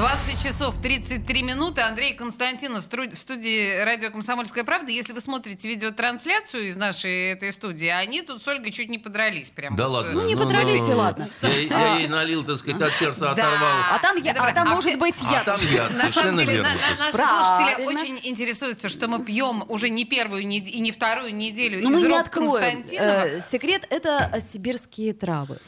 20 0.00 0.42
часов 0.42 0.80
33 0.80 1.42
минуты. 1.42 1.82
Андрей 1.82 2.14
Константинов 2.14 2.84
в 2.88 3.16
студии 3.18 3.82
радио 3.84 4.10
«Комсомольская 4.10 4.64
правда». 4.64 4.90
Если 4.90 5.12
вы 5.12 5.20
смотрите 5.20 5.68
видеотрансляцию 5.68 6.68
из 6.68 6.76
нашей 6.76 7.32
этой 7.32 7.52
студии, 7.52 7.88
они 7.88 8.22
тут 8.22 8.42
с 8.42 8.48
Ольгой 8.48 8.72
чуть 8.72 8.88
не 8.88 8.96
подрались. 8.96 9.50
Прям 9.50 9.76
Да 9.76 9.88
вот, 9.88 9.96
ладно. 9.96 10.12
Ну, 10.12 10.26
не 10.26 10.36
подрались, 10.36 10.80
и 10.80 10.94
ладно. 10.94 11.28
Я, 11.42 11.50
я 11.50 11.96
ей 11.96 12.08
налил, 12.08 12.42
так 12.44 12.56
сказать, 12.56 12.80
от 12.80 12.94
сердца 12.94 13.20
Да. 13.20 13.32
оторвал. 13.32 13.76
А 13.92 13.98
там, 13.98 14.16
я, 14.16 14.32
а 14.32 14.54
там 14.54 14.68
а 14.68 14.70
может 14.70 14.88
все- 14.92 14.96
быть 14.96 15.16
А 15.28 15.32
я. 15.34 15.44
там 15.44 15.60
я, 15.70 15.82
На 15.82 15.90
самом 15.90 16.12
совершенно 16.12 16.40
деле, 16.46 16.52
верно. 16.54 16.68
на- 16.70 16.74
на- 16.74 16.98
наши 17.00 17.12
Правильно. 17.12 17.44
слушатели 17.44 17.84
очень 17.86 18.20
интересуются, 18.22 18.88
что 18.88 19.06
мы 19.06 19.22
пьем 19.22 19.64
уже 19.68 19.90
не 19.90 20.06
первую 20.06 20.46
нед- 20.46 20.66
и 20.68 20.80
не 20.80 20.92
вторую 20.92 21.34
неделю 21.34 21.78
Ну, 21.82 21.90
из 21.90 21.94
мы 21.96 22.00
не 22.00 22.08
рук 22.08 22.20
откроем. 22.20 22.50
Константинова. 22.52 23.06
Э, 23.26 23.42
секрет— 23.42 23.86
это 23.90 24.40
сибирские 24.50 25.12
травы. 25.12 25.58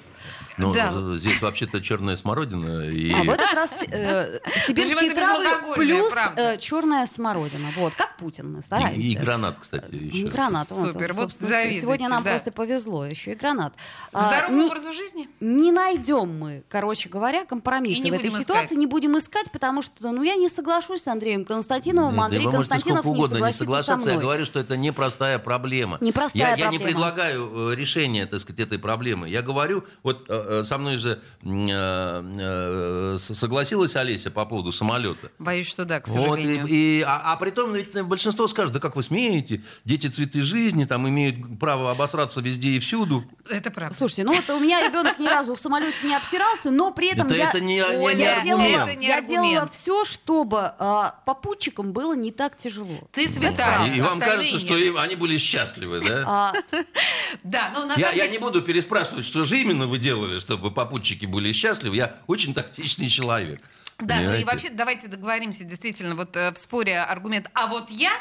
Ну, 0.63 0.73
Да. 0.75 1.17
здесь 1.17 1.41
вообще-то 1.43 1.81
черная 1.83 2.17
смородина. 2.17 2.89
И... 2.89 3.13
А 3.13 3.23
в 3.25 3.29
этот 3.31 3.53
раз 3.55 3.83
э, 3.89 4.39
сибирские 4.67 5.11
травы 5.13 5.75
плюс 5.77 6.13
э, 6.37 6.59
черная 6.59 7.07
смородина. 7.07 7.69
Вот, 7.77 7.95
как 7.95 8.17
Путин 8.17 8.53
мы 8.53 8.63
стараемся. 8.63 9.01
и, 9.01 9.13
и 9.13 9.17
гранат, 9.17 9.59
кстати, 9.59 9.91
И 9.95 10.07
еще. 10.07 10.27
гранат. 10.33 10.71
Вот, 10.71 10.93
Супер, 10.93 11.13
вот 11.15 11.33
завидуйте, 11.33 11.81
Сегодня 11.81 12.09
нам 12.09 12.23
да. 12.23 12.31
просто 12.31 12.53
повезло. 12.53 13.05
Еще 13.07 13.33
и 13.33 13.35
гранат. 13.35 13.75
А, 14.13 14.23
здоровому 14.23 14.59
не- 14.63 14.67
образу 14.67 14.93
жизни? 14.93 15.29
не 15.41 15.73
найдем 15.73 16.39
мы, 16.39 16.63
короче 16.69 17.09
говоря, 17.09 17.45
компромисса 17.45 18.01
И 18.07 18.11
в 18.11 18.15
этой 18.15 18.31
ситуации, 18.31 18.65
искать. 18.67 18.79
не 18.79 18.87
будем 18.87 19.19
искать, 19.19 19.51
потому 19.51 19.83
что, 19.83 20.11
ну, 20.13 20.23
я 20.23 20.37
не 20.37 20.49
соглашусь 20.49 21.03
с 21.03 21.09
Андреем 21.09 21.45
Константиновым, 21.45 22.21
Андрей 22.21 22.45
да 22.45 22.51
вы 22.51 22.57
можете 22.57 22.71
Константинов 22.71 23.01
сколько 23.01 23.09
не 23.17 23.19
угодно 23.25 23.35
не 23.35 23.39
согласится 23.53 23.59
со 23.59 23.65
соглашаться, 23.65 24.09
я 24.09 24.15
мной. 24.15 24.23
говорю, 24.25 24.45
что 24.47 24.61
это 24.61 24.77
непростая 24.77 25.39
проблема. 25.39 25.99
Непростая 26.01 26.43
я, 26.43 26.49
я 26.51 26.57
не 26.57 26.79
проблема. 26.79 26.85
предлагаю 26.85 27.71
э, 27.73 27.75
решения, 27.75 28.27
так 28.27 28.41
сказать, 28.41 28.61
этой 28.61 28.79
проблемы. 28.79 29.29
Я 29.29 29.43
говорю, 29.43 29.85
вот 30.03 30.27
э, 30.29 30.33
э, 30.33 30.52
со 30.65 30.79
мной 30.79 30.97
же 30.99 31.21
э, 31.43 32.23
э, 32.41 33.19
согласилась 33.19 33.97
Олеся 33.97 34.31
по 34.31 34.45
поводу 34.45 34.73
самолета. 34.73 35.31
Боюсь, 35.39 35.67
что 35.69 35.85
да, 35.85 36.01
к 36.01 36.09
Вот, 36.09 36.39
и, 36.39 36.43
сожалению. 36.43 36.67
и- 36.69 37.03
а, 37.03 37.33
а 37.33 37.37
при 37.37 37.51
том 37.51 37.73
ведь 37.75 37.93
большинство 38.03 38.47
скажет, 38.49 38.73
да 38.73 38.81
как 38.81 38.97
вы 38.97 39.03
смеете, 39.03 39.63
дети 39.85 40.07
цветы 40.09 40.43
жизни, 40.43 40.85
там 40.85 41.09
имеют 41.09 41.59
право 41.59 41.91
обосраться 41.91 42.41
везде 42.41 42.71
и 42.71 42.79
всюду. 42.79 43.25
Это 43.49 43.71
правда. 43.71 43.97
Слушайте, 43.97 44.25
ну 44.25 44.35
вот 44.35 44.49
у 44.51 44.61
меня 44.61 44.81
ребенок 44.87 45.19
ни 45.19 45.27
разу 45.29 45.55
в 45.55 45.61
самолете 45.61 45.97
не 46.07 46.15
обсирался, 46.15 46.71
но 46.71 46.93
при 46.93 47.09
этом 47.13 47.27
Это- 47.27 47.37
я, 47.37 47.49
это 47.51 47.61
не- 47.61 47.67
не- 47.67 48.15
не 48.15 48.21
я 48.23 48.37
аргумент. 48.39 48.45
делала, 48.45 48.89
Это 48.89 48.95
не 48.99 49.07
я 49.07 49.17
аргумент. 49.19 49.45
делала 49.51 49.69
все, 49.69 50.05
чтобы 50.05 50.73
а, 50.79 51.21
попутчикам 51.27 51.93
было 51.93 52.15
не 52.15 52.33
так 52.33 52.57
тяжело. 52.57 53.09
Ты 53.13 53.29
святая. 53.29 53.87
и, 53.93 53.99
и 53.99 54.01
вам 54.01 54.21
кажется, 54.21 54.59
что 54.59 54.75
нет. 54.75 54.87
им- 54.89 54.97
они 54.99 55.17
были 55.17 55.39
счастливы, 55.39 56.01
да? 56.07 56.25
А, 56.27 56.53
Да, 57.43 57.71
но 57.75 57.87
на 57.87 57.95
Я, 57.97 58.27
не 58.29 58.39
буду 58.39 58.63
переспрашивать, 58.63 59.25
что 59.25 59.45
же 59.45 59.59
именно 59.59 59.87
вы 59.87 59.99
делали, 59.99 60.32
чтобы 60.41 60.71
попутчики 60.71 61.27
были 61.27 61.53
счастливы. 61.53 61.97
Я 61.97 62.15
очень 62.27 62.55
тактичный 62.55 63.09
человек. 63.09 63.61
Да, 63.99 64.17
ну 64.17 64.21
и 64.21 64.25
Понимаете? 64.25 64.47
вообще 64.47 64.71
давайте 64.71 65.09
договоримся 65.09 65.65
действительно 65.65 66.15
вот 66.15 66.37
э, 66.37 66.53
в 66.53 66.59
споре 66.59 66.99
аргумент 67.01 67.49
«а 67.55 67.67
вот 67.69 67.91
я» 67.91 68.13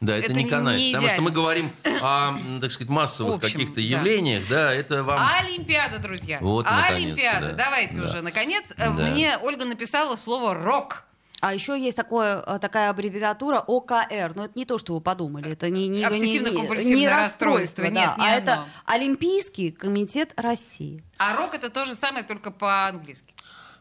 Да, 0.00 0.14
это, 0.14 0.26
это 0.26 0.34
не 0.34 0.44
не 0.44 0.50
канает. 0.50 0.92
потому 0.92 1.12
что 1.12 1.22
мы 1.22 1.30
говорим 1.30 1.70
о, 2.02 2.34
так 2.60 2.70
сказать, 2.70 2.90
массовых 2.90 3.40
каких-то 3.40 3.76
да. 3.76 3.80
явлениях, 3.80 4.44
да, 4.48 4.74
это 4.74 5.02
вам... 5.02 5.18
Олимпиада, 5.40 5.98
друзья. 5.98 6.38
Вот, 6.42 6.66
Олимпиада. 6.68 7.48
да. 7.48 7.64
Давайте 7.64 7.96
Да. 7.96 8.08
уже, 8.08 8.20
наконец. 8.20 8.74
Да. 8.76 8.86
Э, 8.86 8.90
Мне 8.90 9.38
Ольга 9.38 9.64
написала 9.64 10.16
слово 10.16 10.54
«рок». 10.54 11.05
А 11.40 11.52
еще 11.54 11.78
есть 11.80 11.96
такое, 11.96 12.40
а, 12.40 12.58
такая 12.58 12.90
аббревиатура 12.90 13.58
ОКР. 13.66 14.32
Но 14.34 14.44
это 14.46 14.52
не 14.54 14.64
то, 14.64 14.78
что 14.78 14.94
вы 14.94 15.00
подумали. 15.00 15.52
Это 15.52 15.68
не, 15.70 15.86
не, 15.88 15.98
не- 16.00 16.04
Обсессивно-компульсивное 16.04 16.84
не- 16.84 16.94
не 17.00 17.08
расстройство. 17.08 17.84
да, 17.84 17.90
Нет, 17.90 18.18
не 18.18 18.24
а 18.24 18.28
оно. 18.28 18.36
это 18.36 18.64
Олимпийский 18.86 19.70
комитет 19.70 20.32
России. 20.36 21.04
А 21.18 21.36
рок 21.36 21.54
это 21.54 21.70
то 21.70 21.84
же 21.86 21.94
самое, 21.94 22.24
только 22.24 22.50
по-английски. 22.50 23.34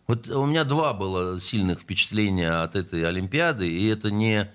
Вот 0.08 0.28
у 0.30 0.46
меня 0.46 0.64
два 0.66 0.94
было 0.94 1.40
сильных 1.40 1.80
впечатления 1.82 2.52
от 2.62 2.76
этой 2.76 3.04
Олимпиады, 3.08 3.68
и 3.68 3.88
это 3.88 4.12
не 4.12 4.52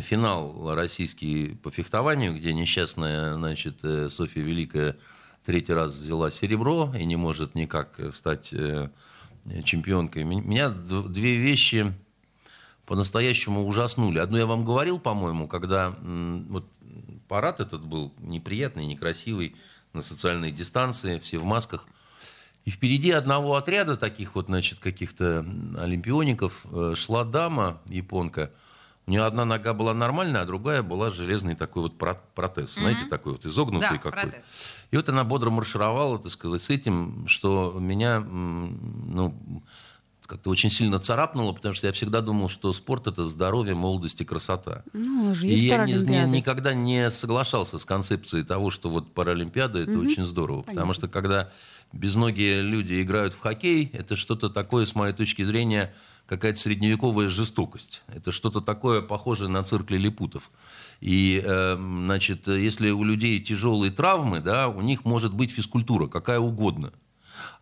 финал 0.00 0.74
российский 0.74 1.54
по 1.62 1.70
фехтованию, 1.70 2.34
где 2.36 2.52
несчастная, 2.52 3.34
значит, 3.34 3.84
э, 3.84 4.08
Софья 4.10 4.40
Великая 4.42 4.96
третий 5.44 5.72
раз 5.74 5.96
взяла 5.98 6.30
серебро 6.30 6.92
и 6.98 7.04
не 7.04 7.16
может 7.16 7.54
никак 7.54 8.00
э, 8.00 8.10
стать 8.12 8.52
э, 8.52 8.88
чемпионкой. 9.64 10.24
Меня 10.24 10.70
две 10.70 11.36
вещи 11.36 11.92
по-настоящему 12.90 13.68
ужаснули. 13.68 14.18
Одну 14.18 14.36
я 14.36 14.46
вам 14.46 14.64
говорил, 14.64 14.98
по-моему, 14.98 15.46
когда 15.46 15.94
вот 16.02 16.66
парад 17.28 17.60
этот 17.60 17.84
был 17.84 18.12
неприятный, 18.18 18.84
некрасивый, 18.84 19.54
на 19.92 20.02
социальной 20.02 20.50
дистанции, 20.50 21.20
все 21.20 21.38
в 21.38 21.44
масках. 21.44 21.86
И 22.64 22.70
впереди 22.70 23.12
одного 23.12 23.54
отряда 23.54 23.96
таких 23.96 24.34
вот, 24.34 24.46
значит, 24.46 24.80
каких-то 24.80 25.46
олимпиоников 25.78 26.66
э, 26.72 26.94
шла 26.96 27.22
дама, 27.22 27.78
японка. 27.86 28.50
У 29.06 29.12
нее 29.12 29.22
одна 29.22 29.44
нога 29.44 29.72
была 29.72 29.94
нормальная, 29.94 30.40
а 30.40 30.44
другая 30.44 30.82
была 30.82 31.10
железный 31.10 31.54
такой 31.54 31.82
вот 31.84 31.96
про- 31.96 32.20
протез. 32.34 32.74
Знаете, 32.74 33.06
такой 33.06 33.32
вот 33.34 33.46
изогнутый 33.46 33.88
Да, 33.88 33.96
какой. 33.98 34.10
протез. 34.10 34.46
И 34.90 34.96
вот 34.96 35.08
она 35.08 35.22
бодро 35.22 35.50
маршировала, 35.50 36.18
так 36.18 36.32
сказать, 36.32 36.60
с 36.62 36.70
этим, 36.70 37.28
что 37.28 37.72
меня, 37.78 38.18
ну, 38.18 39.62
как-то 40.30 40.50
очень 40.50 40.70
сильно 40.70 40.98
царапнуло, 41.00 41.52
потому 41.52 41.74
что 41.74 41.88
я 41.88 41.92
всегда 41.92 42.20
думал, 42.20 42.48
что 42.48 42.72
спорт 42.72 43.06
это 43.08 43.24
здоровье, 43.24 43.74
молодость 43.74 44.20
и 44.20 44.24
красота. 44.24 44.84
Ну, 44.92 45.32
И 45.32 45.34
жизнь 45.34 45.64
я 45.66 45.76
не- 45.86 45.92
не- 45.92 46.36
никогда 46.38 46.72
не 46.72 47.10
соглашался 47.10 47.78
с 47.78 47.84
концепцией 47.84 48.44
того, 48.44 48.70
что 48.70 48.90
вот 48.90 49.12
Паралимпиада 49.12 49.80
это 49.80 49.98
очень 49.98 50.24
здорово. 50.24 50.62
Потому 50.62 50.92
что 50.94 51.08
когда 51.08 51.50
безногие 51.92 52.62
люди 52.62 53.00
играют 53.02 53.34
в 53.34 53.40
хоккей, 53.40 53.90
это 53.92 54.14
что-то 54.14 54.48
такое, 54.50 54.86
с 54.86 54.94
моей 54.94 55.12
точки 55.12 55.42
зрения, 55.42 55.92
какая-то 56.26 56.60
средневековая 56.60 57.28
жестокость. 57.28 58.02
Это 58.06 58.30
что-то 58.30 58.60
такое 58.60 59.00
похожее 59.02 59.48
на 59.48 59.64
цирк 59.64 59.90
лилипутов. 59.90 60.50
И, 61.00 61.42
эм, 61.44 62.04
значит, 62.04 62.46
если 62.46 62.90
у 62.90 63.02
людей 63.02 63.40
тяжелые 63.40 63.90
травмы, 63.90 64.38
да, 64.40 64.68
у 64.68 64.80
них 64.80 65.04
может 65.04 65.34
быть 65.34 65.50
физкультура, 65.50 66.06
какая 66.06 66.38
угодно. 66.38 66.92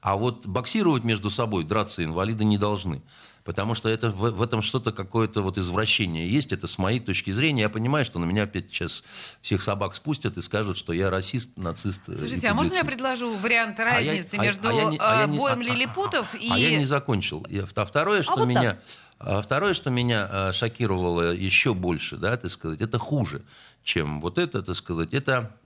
А 0.01 0.17
вот 0.17 0.47
боксировать 0.47 1.05
между 1.05 1.31
собой, 1.31 1.65
драться 1.65 2.05
инвалиды 2.05 2.45
не 2.45 2.59
должны. 2.59 3.03
Потому 3.45 3.75
что 3.75 3.89
это, 3.89 4.11
в, 4.11 4.31
в 4.33 4.43
этом 4.43 4.61
что-то 4.61 4.93
какое-то 4.93 5.41
вот 5.41 5.57
извращение 5.57 6.29
есть. 6.29 6.53
Это 6.53 6.67
с 6.67 6.77
моей 6.77 7.01
точки 7.01 7.31
зрения. 7.31 7.63
Я 7.63 7.69
понимаю, 7.71 8.05
что 8.05 8.19
на 8.19 8.27
меня 8.27 8.43
опять 8.43 8.69
сейчас 8.71 9.03
всех 9.41 9.63
собак 9.63 9.95
спустят 9.95 10.37
и 10.37 10.43
скажут, 10.43 10.77
что 10.77 10.93
я 10.93 11.09
расист, 11.09 11.57
нацист. 11.57 12.11
э, 12.11 12.15
Слушайте, 12.15 12.49
а 12.49 12.53
можно 12.55 12.75
я 12.75 12.85
предложу 12.85 13.35
вариант 13.37 13.81
А 13.81 13.85
я- 14.03 14.13
разницы 14.13 14.35
а- 14.37 14.43
между 14.43 14.69
а 14.69 14.73
я 14.75 14.85
не- 14.85 14.99
а 14.99 15.17
я 15.21 15.25
э, 15.25 15.29
не- 15.29 15.39
боем 15.39 15.59
а- 15.59 15.63
а- 15.63 15.65
лилипутов 15.65 16.35
а- 16.35 16.37
и... 16.37 16.51
А 16.51 16.59
я 16.59 16.77
не 16.79 16.85
закончил. 16.85 17.47
Я- 17.49 17.67
а 17.75 17.87
Второе, 17.87 18.23
что 18.23 18.33
вот 18.37 18.41
так. 18.41 18.49
меня... 18.49 18.79
а 19.19 19.41
Второе, 19.41 19.73
что 19.73 19.89
меня 19.89 20.29
а, 20.31 20.53
шокировало 20.53 21.33
еще 21.33 21.73
больше, 21.73 22.19
да, 22.19 22.37
так 22.37 22.51
сказать, 22.51 22.83
это 22.83 22.99
хуже, 22.99 23.41
чем 23.83 24.21
вот 24.21 24.37
это, 24.37 24.63
так 24.63 24.77
сказать, 24.77 25.15
это 25.15 25.57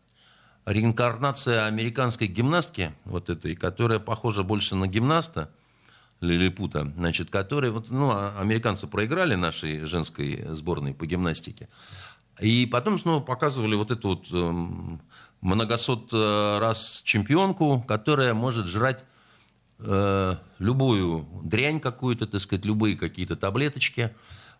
реинкарнация 0.64 1.66
американской 1.66 2.26
гимнастки, 2.26 2.92
вот 3.04 3.30
этой, 3.30 3.54
которая 3.56 3.98
похожа 3.98 4.42
больше 4.42 4.74
на 4.74 4.86
гимнаста, 4.86 5.50
Лилипута, 6.20 6.92
значит, 6.96 7.30
который, 7.30 7.70
вот, 7.70 7.90
ну, 7.90 8.10
а- 8.10 8.38
американцы 8.38 8.86
проиграли 8.86 9.34
нашей 9.34 9.80
женской 9.80 10.44
сборной 10.50 10.94
по 10.94 11.04
гимнастике, 11.04 11.68
и 12.40 12.66
потом 12.70 12.98
снова 12.98 13.20
показывали 13.20 13.74
вот 13.74 13.90
эту 13.90 14.08
вот 14.10 14.26
эм, 14.30 15.00
многосот 15.40 16.10
э, 16.12 16.58
раз 16.60 17.02
чемпионку, 17.04 17.84
которая 17.86 18.34
может 18.34 18.68
жрать 18.68 19.04
э, 19.80 20.36
любую 20.60 21.26
дрянь 21.42 21.80
какую-то, 21.80 22.26
так 22.26 22.40
сказать, 22.40 22.64
любые 22.64 22.96
какие-то 22.96 23.36
таблеточки, 23.36 24.14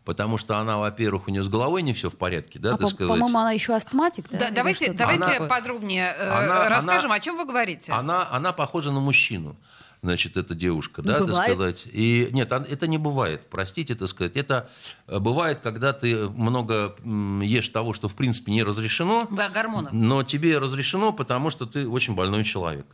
потому 0.05 0.38
что 0.38 0.59
она, 0.59 0.79
во-первых, 0.79 1.29
у 1.29 1.31
нее 1.31 1.43
с 1.43 1.49
головой 1.49 1.83
не 1.83 1.93
все 1.93 2.11
в 2.11 2.17
порядке, 2.17 2.59
да, 2.59 2.71
А, 2.71 2.73
так 2.73 2.81
по- 2.83 2.88
сказать. 2.88 3.09
по-моему, 3.09 3.38
она 3.38 3.53
еще 3.53 3.75
астматик, 3.75 4.27
да? 4.31 4.38
Да, 4.38 4.51
давайте 4.51 4.93
давайте 4.93 5.25
такое? 5.27 5.49
подробнее 5.49 6.15
э, 6.19 6.29
Она- 6.31 6.69
расскажем, 6.69 7.07
она- 7.12 7.17
о 7.17 7.21
чем 7.21 7.37
вы 7.37 7.45
говорите. 7.45 7.93
Она, 7.93 8.29
она 8.31 8.53
похожа 8.53 8.91
на 8.93 9.01
мужчину, 9.01 9.57
значит, 10.03 10.37
эта 10.37 10.55
девушка, 10.55 11.03
Ну, 11.03 11.09
да, 11.12 11.19
бывает. 11.21 11.35
так 11.37 11.45
сказать. 11.55 11.83
И 11.93 12.29
нет, 12.33 12.51
это 12.51 12.87
не 12.88 12.99
бывает, 12.99 13.49
простите, 13.51 13.95
так 13.95 14.09
сказать. 14.09 14.37
Это 14.37 14.69
э, 15.07 15.19
бывает, 15.19 15.61
когда 15.62 15.93
ты 15.93 16.29
много 16.29 16.97
ешь 17.43 17.69
того, 17.69 17.95
что 17.95 18.09
в 18.09 18.15
принципе 18.15 18.51
не 18.53 18.62
разрешено, 18.65 19.27
Да, 19.31 19.49
гормонов. 19.51 19.93
но 19.93 20.23
тебе 20.25 20.59
разрешено, 20.59 21.12
потому 21.12 21.51
что 21.51 21.67
ты 21.67 21.87
очень 21.88 22.15
больной 22.15 22.43
человек. 22.45 22.87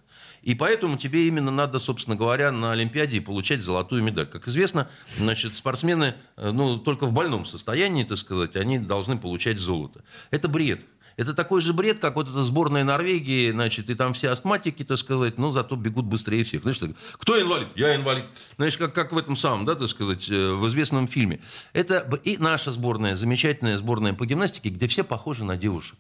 И 0.43 0.55
поэтому 0.55 0.97
тебе 0.97 1.27
именно 1.27 1.51
надо, 1.51 1.79
собственно 1.79 2.17
говоря, 2.17 2.53
на 2.53 2.73
Олимпиаде 2.73 3.21
получать 3.21 3.63
золотую 3.63 4.03
медаль. 4.03 4.27
Как 4.27 4.49
известно, 4.49 4.89
значит, 5.17 5.57
спортсмены, 5.57 6.15
э, 6.37 6.51
ну, 6.51 6.79
только 6.79 7.07
в 7.07 7.13
больном 7.13 7.45
состоянии, 7.45 8.05
так 8.05 8.19
сказать, 8.19 8.57
они 8.57 8.79
должны 8.79 9.19
получать 9.19 9.59
золото. 9.59 10.03
Это 10.31 10.49
бред. 10.49 10.81
Это 11.19 11.35
такой 11.35 11.61
же 11.61 11.73
бред, 11.73 11.99
как 11.99 12.15
вот 12.15 12.29
эта 12.29 12.43
сборная 12.45 12.85
Норвегии, 12.85 13.51
значит, 13.51 13.91
и 13.91 13.97
там 13.97 14.15
все 14.15 14.31
астматики, 14.31 14.85
так 14.85 14.99
сказать, 14.99 15.37
ну, 15.37 15.51
зато 15.51 15.75
бегут 15.75 16.07
быстрее 16.07 16.45
всех. 16.45 16.63
Знаешь, 16.63 16.79
так, 16.79 16.91
кто 17.15 17.41
инвалид? 17.41 17.69
Я 17.75 17.97
инвалид. 17.97 18.25
Знаешь, 18.57 18.79
как, 18.79 18.95
как 18.95 19.11
в 19.11 19.19
этом 19.19 19.35
самом, 19.35 19.65
да, 19.65 19.75
так 19.75 19.89
сказать, 19.89 20.31
э, 20.31 20.53
в 20.53 20.69
известном 20.69 21.09
фильме. 21.09 21.41
Это 21.73 22.09
и 22.23 22.39
наша 22.39 22.71
сборная, 22.71 23.17
замечательная 23.17 23.79
сборная 23.79 24.15
по 24.15 24.27
гимнастике, 24.27 24.69
где 24.69 24.87
все 24.87 25.03
похожи 25.03 25.45
на 25.45 25.57
девушек 25.57 25.99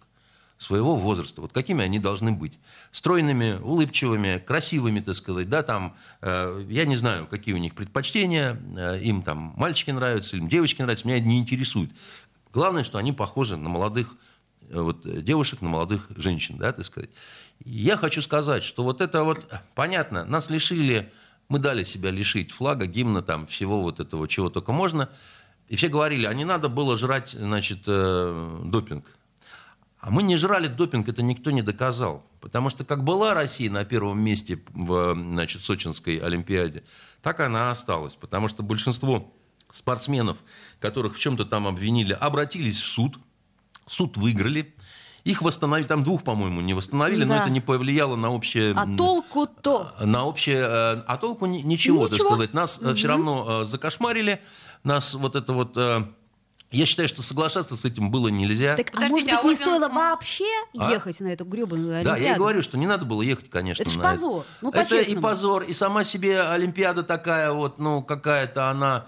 своего 0.58 0.96
возраста. 0.96 1.40
Вот 1.40 1.52
какими 1.52 1.84
они 1.84 1.98
должны 1.98 2.32
быть. 2.32 2.58
Стройными, 2.90 3.58
улыбчивыми, 3.62 4.38
красивыми, 4.38 5.00
так 5.00 5.14
сказать. 5.14 5.48
Да, 5.48 5.62
там, 5.62 5.96
э, 6.20 6.66
я 6.68 6.84
не 6.84 6.96
знаю, 6.96 7.26
какие 7.26 7.54
у 7.54 7.58
них 7.58 7.74
предпочтения. 7.74 8.60
э, 8.76 9.00
им 9.02 9.22
там 9.22 9.54
мальчики 9.56 9.90
нравятся, 9.92 10.36
им 10.36 10.48
девочки 10.48 10.82
нравятся. 10.82 11.06
Меня 11.06 11.18
это 11.18 11.26
не 11.26 11.38
интересует. 11.38 11.90
Главное, 12.52 12.82
что 12.82 12.98
они 12.98 13.12
похожи 13.12 13.56
на 13.56 13.68
молодых 13.68 14.16
э, 14.68 14.80
вот, 14.80 15.06
э, 15.06 15.22
девушек, 15.22 15.62
на 15.62 15.68
молодых 15.68 16.08
женщин, 16.16 16.58
да, 16.58 16.72
так 16.72 16.84
сказать. 16.84 17.10
Я 17.64 17.96
хочу 17.96 18.20
сказать, 18.20 18.64
что 18.64 18.82
вот 18.82 19.00
это 19.00 19.22
вот, 19.22 19.46
понятно, 19.74 20.24
нас 20.24 20.50
лишили, 20.50 21.12
мы 21.48 21.58
дали 21.58 21.84
себя 21.84 22.10
лишить 22.10 22.50
флага, 22.50 22.86
гимна, 22.86 23.22
там, 23.22 23.46
всего 23.46 23.82
вот 23.82 24.00
этого, 24.00 24.26
чего 24.26 24.50
только 24.50 24.72
можно. 24.72 25.08
И 25.68 25.76
все 25.76 25.88
говорили, 25.88 26.24
а 26.24 26.34
не 26.34 26.44
надо 26.44 26.68
было 26.68 26.96
жрать, 26.96 27.30
значит, 27.30 27.80
э, 27.86 28.60
допинг. 28.64 29.04
А 30.00 30.10
мы 30.10 30.22
не 30.22 30.36
жрали 30.36 30.68
допинг, 30.68 31.08
это 31.08 31.22
никто 31.22 31.50
не 31.50 31.62
доказал. 31.62 32.24
Потому 32.40 32.70
что 32.70 32.84
как 32.84 33.02
была 33.02 33.34
Россия 33.34 33.70
на 33.70 33.84
первом 33.84 34.20
месте 34.20 34.62
в 34.72 35.14
значит, 35.14 35.64
Сочинской 35.64 36.18
Олимпиаде, 36.18 36.84
так 37.20 37.40
она 37.40 37.70
осталась. 37.70 38.14
Потому 38.14 38.46
что 38.48 38.62
большинство 38.62 39.32
спортсменов, 39.72 40.38
которых 40.80 41.16
в 41.16 41.18
чем-то 41.18 41.44
там 41.44 41.66
обвинили, 41.66 42.12
обратились 42.12 42.80
в 42.80 42.86
суд. 42.86 43.18
Суд 43.88 44.16
выиграли. 44.16 44.72
Их 45.24 45.42
восстановили, 45.42 45.86
там 45.88 46.04
двух, 46.04 46.22
по-моему, 46.22 46.60
не 46.60 46.74
восстановили, 46.74 47.24
но 47.24 47.34
Да. 47.34 47.40
это 47.42 47.50
не 47.50 47.60
повлияло 47.60 48.16
на 48.16 48.30
общее... 48.30 48.72
А 48.76 48.86
толку-то? 48.96 49.92
На 50.00 50.24
общее... 50.24 50.58
э, 50.58 51.02
А 51.06 51.16
толку 51.16 51.44
ни- 51.46 51.58
ничего, 51.58 52.04
так 52.04 52.12
Ничего. 52.12 52.28
сказать. 52.30 52.54
Нас 52.54 52.80
все 52.94 53.08
равно 53.08 53.62
э, 53.62 53.64
закошмарили. 53.66 54.40
Нас 54.84 55.14
вот 55.14 55.34
это 55.34 55.52
вот... 55.52 55.76
Я 56.70 56.84
считаю, 56.84 57.08
что 57.08 57.22
соглашаться 57.22 57.76
с 57.76 57.84
этим 57.86 58.10
было 58.10 58.28
нельзя. 58.28 58.76
Так, 58.76 58.90
а 58.94 59.00
может 59.08 59.12
быть, 59.12 59.28
а 59.28 59.42
не 59.42 59.50
орден- 59.52 59.56
стоило 59.56 59.88
вообще 59.88 60.44
А? 60.78 60.90
ехать 60.92 61.18
на 61.20 61.28
эту 61.28 61.46
гребаную 61.46 61.96
Олимпиаду? 61.96 62.20
Да, 62.20 62.26
я 62.26 62.34
и 62.34 62.36
говорю, 62.36 62.60
что 62.62 62.76
не 62.76 62.86
надо 62.86 63.06
было 63.06 63.22
ехать, 63.22 63.48
конечно. 63.48 63.82
Это 63.82 63.90
ж 63.90 63.96
на 63.96 64.02
позор. 64.02 64.44
Ну, 64.60 64.70
это 64.70 64.96
и 65.00 65.16
позор, 65.16 65.62
и 65.62 65.72
сама 65.72 66.04
себе 66.04 66.42
Олимпиада 66.42 67.02
такая 67.02 67.52
вот, 67.52 67.78
ну, 67.78 68.02
какая-то 68.02 68.68
она 68.68 69.06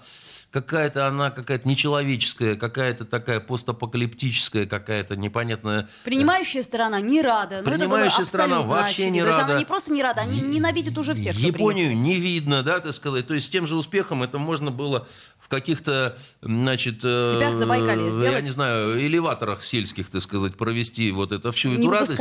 какая-то 0.51 1.07
она 1.07 1.31
какая-то 1.31 1.67
нечеловеческая, 1.67 2.55
какая-то 2.55 3.05
такая 3.05 3.39
постапокалиптическая, 3.39 4.65
какая-то 4.65 5.15
непонятная. 5.15 5.87
Принимающая 6.03 6.61
сторона 6.61 6.99
не 6.99 7.21
рада. 7.21 7.61
Было 7.63 7.73
Принимающая 7.75 8.25
сторона 8.25 8.61
вообще 8.61 8.91
очевидно. 9.05 9.13
не 9.13 9.19
То 9.21 9.25
есть 9.27 9.37
рада. 9.39 9.51
она 9.51 9.59
не 9.59 9.65
просто 9.65 9.91
не 9.91 10.03
рада, 10.03 10.21
они 10.21 10.41
ненавидят 10.41 10.97
уже 10.97 11.13
всех, 11.15 11.35
Японию 11.37 11.97
не 11.97 12.19
видно, 12.19 12.63
да, 12.63 12.79
так 12.79 12.93
сказать. 12.93 13.27
То 13.27 13.33
есть 13.33 13.47
с 13.47 13.49
тем 13.49 13.65
же 13.65 13.75
успехом 13.75 14.23
это 14.23 14.37
можно 14.37 14.71
было 14.71 15.07
в 15.39 15.47
каких-то, 15.47 16.17
значит, 16.41 16.99
э, 17.03 17.31
степях 17.35 17.55
Забайкалья 17.55 18.05
я 18.05 18.11
сделать. 18.11 18.43
не 18.43 18.51
знаю, 18.51 18.99
элеваторах 19.05 19.63
сельских, 19.63 20.09
так 20.09 20.21
сказать, 20.21 20.55
провести 20.55 21.11
вот 21.11 21.31
это 21.31 21.51
всю 21.51 21.69
Не 21.69 21.77
эту 21.77 21.89
радость. 21.89 22.11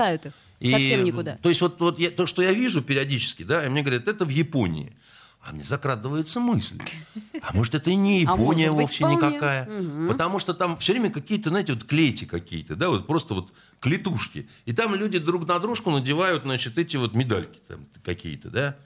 их 0.61 0.71
совсем 0.73 1.05
никуда. 1.05 1.39
То 1.43 1.49
есть 1.49 1.61
вот, 1.61 1.81
вот 1.81 1.99
я- 1.99 2.11
то, 2.11 2.27
что 2.27 2.43
я 2.43 2.53
вижу 2.53 2.81
периодически, 2.83 3.43
да, 3.43 3.65
и 3.65 3.69
мне 3.69 3.83
говорят, 3.83 4.09
это 4.09 4.25
в 4.25 4.29
Японии. 4.31 4.93
А 5.43 5.53
мне 5.53 5.65
закрадывается 5.65 6.39
мысль. 6.39 6.79
А 7.43 7.55
может, 7.55 7.75
это 7.75 7.91
и 7.91 7.97
не 7.97 8.19
А 8.27 8.33
Япония 8.33 8.71
быть, 8.71 8.83
вовсе 8.83 8.97
вполне. 8.99 9.17
никакая. 9.17 9.69
Потому 10.09 10.39
что 10.39 10.53
там 10.53 10.77
все 10.77 10.93
время 10.93 11.11
какие-то, 11.11 11.51
знаете, 11.51 11.73
вот 11.73 11.85
клети 11.85 12.27
какие-то, 12.27 12.77
да, 12.77 12.91
вот 12.91 13.07
просто 13.07 13.35
вот 13.35 13.53
клетушки. 13.81 14.49
И 14.67 14.73
там 14.73 14.95
люди 14.95 15.19
друг 15.19 15.49
на 15.49 15.59
дружку 15.59 15.91
надевают, 15.91 16.43
значит, 16.43 16.77
эти 16.77 16.97
вот 16.97 17.15
медальки 17.15 17.59
там 17.67 17.87
какие-то, 18.05 18.51
да. 18.51 18.77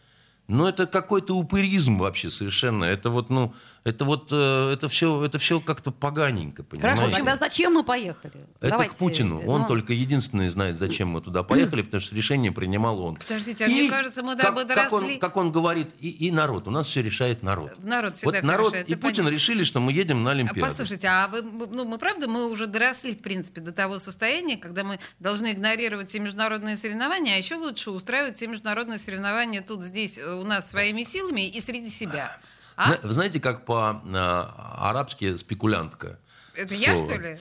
Но 0.47 0.69
это 0.69 0.87
какой-то 0.87 1.37
упыризм 1.37 1.99
вообще 1.99 2.31
совершенно. 2.31 2.85
Это 2.85 3.11
вот, 3.11 3.31
ну, 3.31 3.55
это 3.85 4.07
вот, 4.07 4.29
э, 4.33 4.71
это 4.73 4.89
все, 4.89 5.23
это 5.25 5.39
все 5.39 5.61
как-то 5.61 5.91
поганенько, 5.91 6.63
понимаете? 6.63 7.01
Хорошо, 7.03 7.17
тогда 7.17 7.37
зачем 7.37 7.75
мы 7.75 7.85
поехали? 7.85 8.47
Это 8.61 8.71
Давайте, 8.71 8.95
к 8.95 8.97
Путину. 8.97 9.47
Он 9.47 9.63
ну, 9.63 9.69
только 9.69 9.93
единственный 9.93 10.49
знает, 10.49 10.79
зачем 10.79 11.09
мы 11.09 11.21
туда 11.21 11.43
поехали, 11.43 11.83
потому 11.83 12.01
что 12.01 12.15
решение 12.15 12.51
принимал 12.51 12.99
он. 13.01 13.17
Подождите, 13.17 13.67
а 13.67 13.69
мне 13.69 13.91
кажется, 13.91 14.23
мы 14.23 14.37
да, 14.37 14.53
бы 14.53 14.65
как, 14.65 14.91
он, 14.91 15.01
доросли. 15.03 15.19
как 15.19 15.37
он 15.37 15.53
говорит, 15.53 15.89
и, 16.01 16.09
и 16.09 16.31
народ. 16.31 16.67
У 16.67 16.71
нас 16.71 16.87
все 16.87 17.03
решает 17.03 17.43
народ. 17.43 17.73
Народ 17.85 18.17
всегда 18.17 18.39
вот 18.39 18.45
народ 18.45 18.73
решает, 18.73 18.89
и 18.89 18.95
Путин 18.95 19.17
понятно. 19.17 19.35
решили, 19.35 19.65
что 19.65 19.81
мы 19.81 19.93
едем 19.93 20.23
на 20.23 20.31
Олимпиаду. 20.31 20.61
Послушайте, 20.61 21.09
а 21.09 21.29
вы, 21.29 21.43
ну, 21.43 21.85
мы 21.85 21.99
правда, 21.99 22.27
мы 22.27 22.51
уже 22.51 22.67
доросли, 22.67 23.15
в 23.15 23.21
принципе, 23.21 23.61
до 23.61 23.73
того 23.73 23.99
состояния, 23.99 24.57
когда 24.57 24.83
мы 24.83 24.99
должны 25.21 25.53
игнорировать 25.53 26.09
все 26.09 26.21
международные 26.21 26.79
соревнования, 26.79 27.35
а 27.35 27.37
еще 27.37 27.57
лучше 27.57 27.91
устраивать 27.91 28.39
все 28.39 28.47
международные 28.47 28.99
соревнования 28.99 29.61
тут, 29.61 29.83
здесь, 29.83 30.17
э, 30.17 30.35
у 30.35 30.45
нас 30.45 30.71
своими 30.71 31.03
силами 31.03 31.47
и 31.47 31.61
среди 31.61 31.91
себя. 31.91 32.39
А? 32.77 32.97
Вы 33.03 33.13
знаете, 33.13 33.41
как 33.41 33.65
по-арабски 33.65 35.37
спекулянтка? 35.37 36.19
Это 36.55 36.75
я, 36.75 36.95
слово. 36.97 37.13
что 37.13 37.21
ли? 37.21 37.39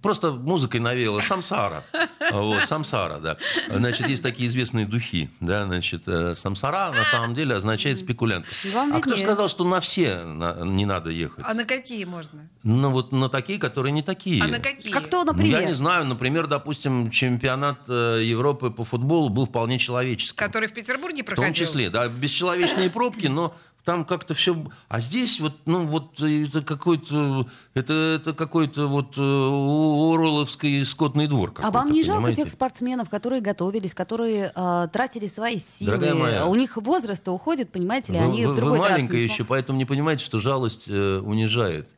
Просто 0.00 0.32
музыкой 0.32 0.78
навеяла 0.78 1.20
самсара. 1.20 1.82
Вот, 2.30 2.64
самсара, 2.66 3.18
да. 3.18 3.36
Значит, 3.68 4.06
есть 4.08 4.22
такие 4.22 4.46
известные 4.48 4.86
духи, 4.86 5.28
да, 5.40 5.64
значит, 5.66 6.04
э, 6.06 6.34
самсара 6.36 6.92
на 6.92 7.04
самом 7.04 7.34
деле 7.34 7.56
означает 7.56 7.98
спекулянт. 7.98 8.46
Вам 8.72 8.94
А 8.94 9.00
кто 9.00 9.16
сказал, 9.16 9.48
что 9.48 9.64
на 9.64 9.80
все 9.80 10.22
на- 10.22 10.64
не 10.64 10.86
надо 10.86 11.10
ехать? 11.10 11.44
А 11.46 11.52
на 11.52 11.64
какие 11.64 12.04
можно? 12.04 12.48
Ну, 12.62 12.90
вот 12.90 13.10
на 13.10 13.28
такие, 13.28 13.58
которые 13.58 13.90
не 13.92 14.02
такие. 14.02 14.40
А 14.42 14.46
на 14.46 14.60
какие? 14.60 14.92
Как 14.92 15.06
кто, 15.08 15.24
Ну, 15.24 15.32
например? 15.32 15.60
я 15.60 15.66
не 15.66 15.72
знаю, 15.74 16.04
например, 16.06 16.46
допустим, 16.46 17.10
чемпионат 17.10 17.80
э, 17.88 18.20
Европы 18.22 18.70
по 18.70 18.84
футболу 18.84 19.28
был 19.28 19.46
вполне 19.46 19.78
человеческим. 19.80 20.36
Который 20.36 20.68
в 20.68 20.72
Петербурге 20.72 21.22
В 21.22 21.26
проходил? 21.26 21.48
том 21.48 21.54
числе, 21.54 21.90
да, 21.90 22.06
бесчеловечные 22.08 22.88
пробки, 22.88 23.26
но 23.26 23.54
там 23.84 24.04
как-то 24.04 24.34
все... 24.34 24.56
А 24.88 25.00
здесь 25.00 25.40
вот, 25.40 25.54
ну, 25.66 25.86
вот 25.86 26.20
это 26.20 26.62
какой-то... 26.62 27.48
Это, 27.74 27.92
это 28.20 28.32
какой-то 28.32 28.86
вот 28.86 29.18
э, 29.18 29.20
Орловский 29.20 30.84
скотный 30.84 31.26
двор 31.26 31.52
А 31.58 31.70
вам 31.70 31.90
не 31.90 32.02
жалко 32.02 32.22
понимаете? 32.22 32.44
тех 32.44 32.52
спортсменов, 32.52 33.10
которые 33.10 33.40
готовились, 33.40 33.94
которые 33.94 34.52
э, 34.54 34.88
тратили 34.92 35.26
свои 35.26 35.58
силы? 35.58 35.90
Дорогая 35.90 36.14
моя. 36.14 36.46
У 36.46 36.54
них 36.54 36.76
возраст 36.76 37.26
уходит, 37.28 37.72
понимаете 37.72 38.12
ли, 38.12 38.18
Вы, 38.20 38.24
они 38.24 38.46
вы- 38.46 38.52
вы 38.52 38.56
другой 38.56 38.78
раз 38.78 38.90
маленькая 38.90 39.16
не 39.16 39.24
еще, 39.24 39.44
поэтому 39.44 39.78
не 39.78 39.84
понимаете, 39.84 40.24
что 40.24 40.38
жалость 40.38 40.84
э, 40.86 41.18
унижает. 41.18 41.88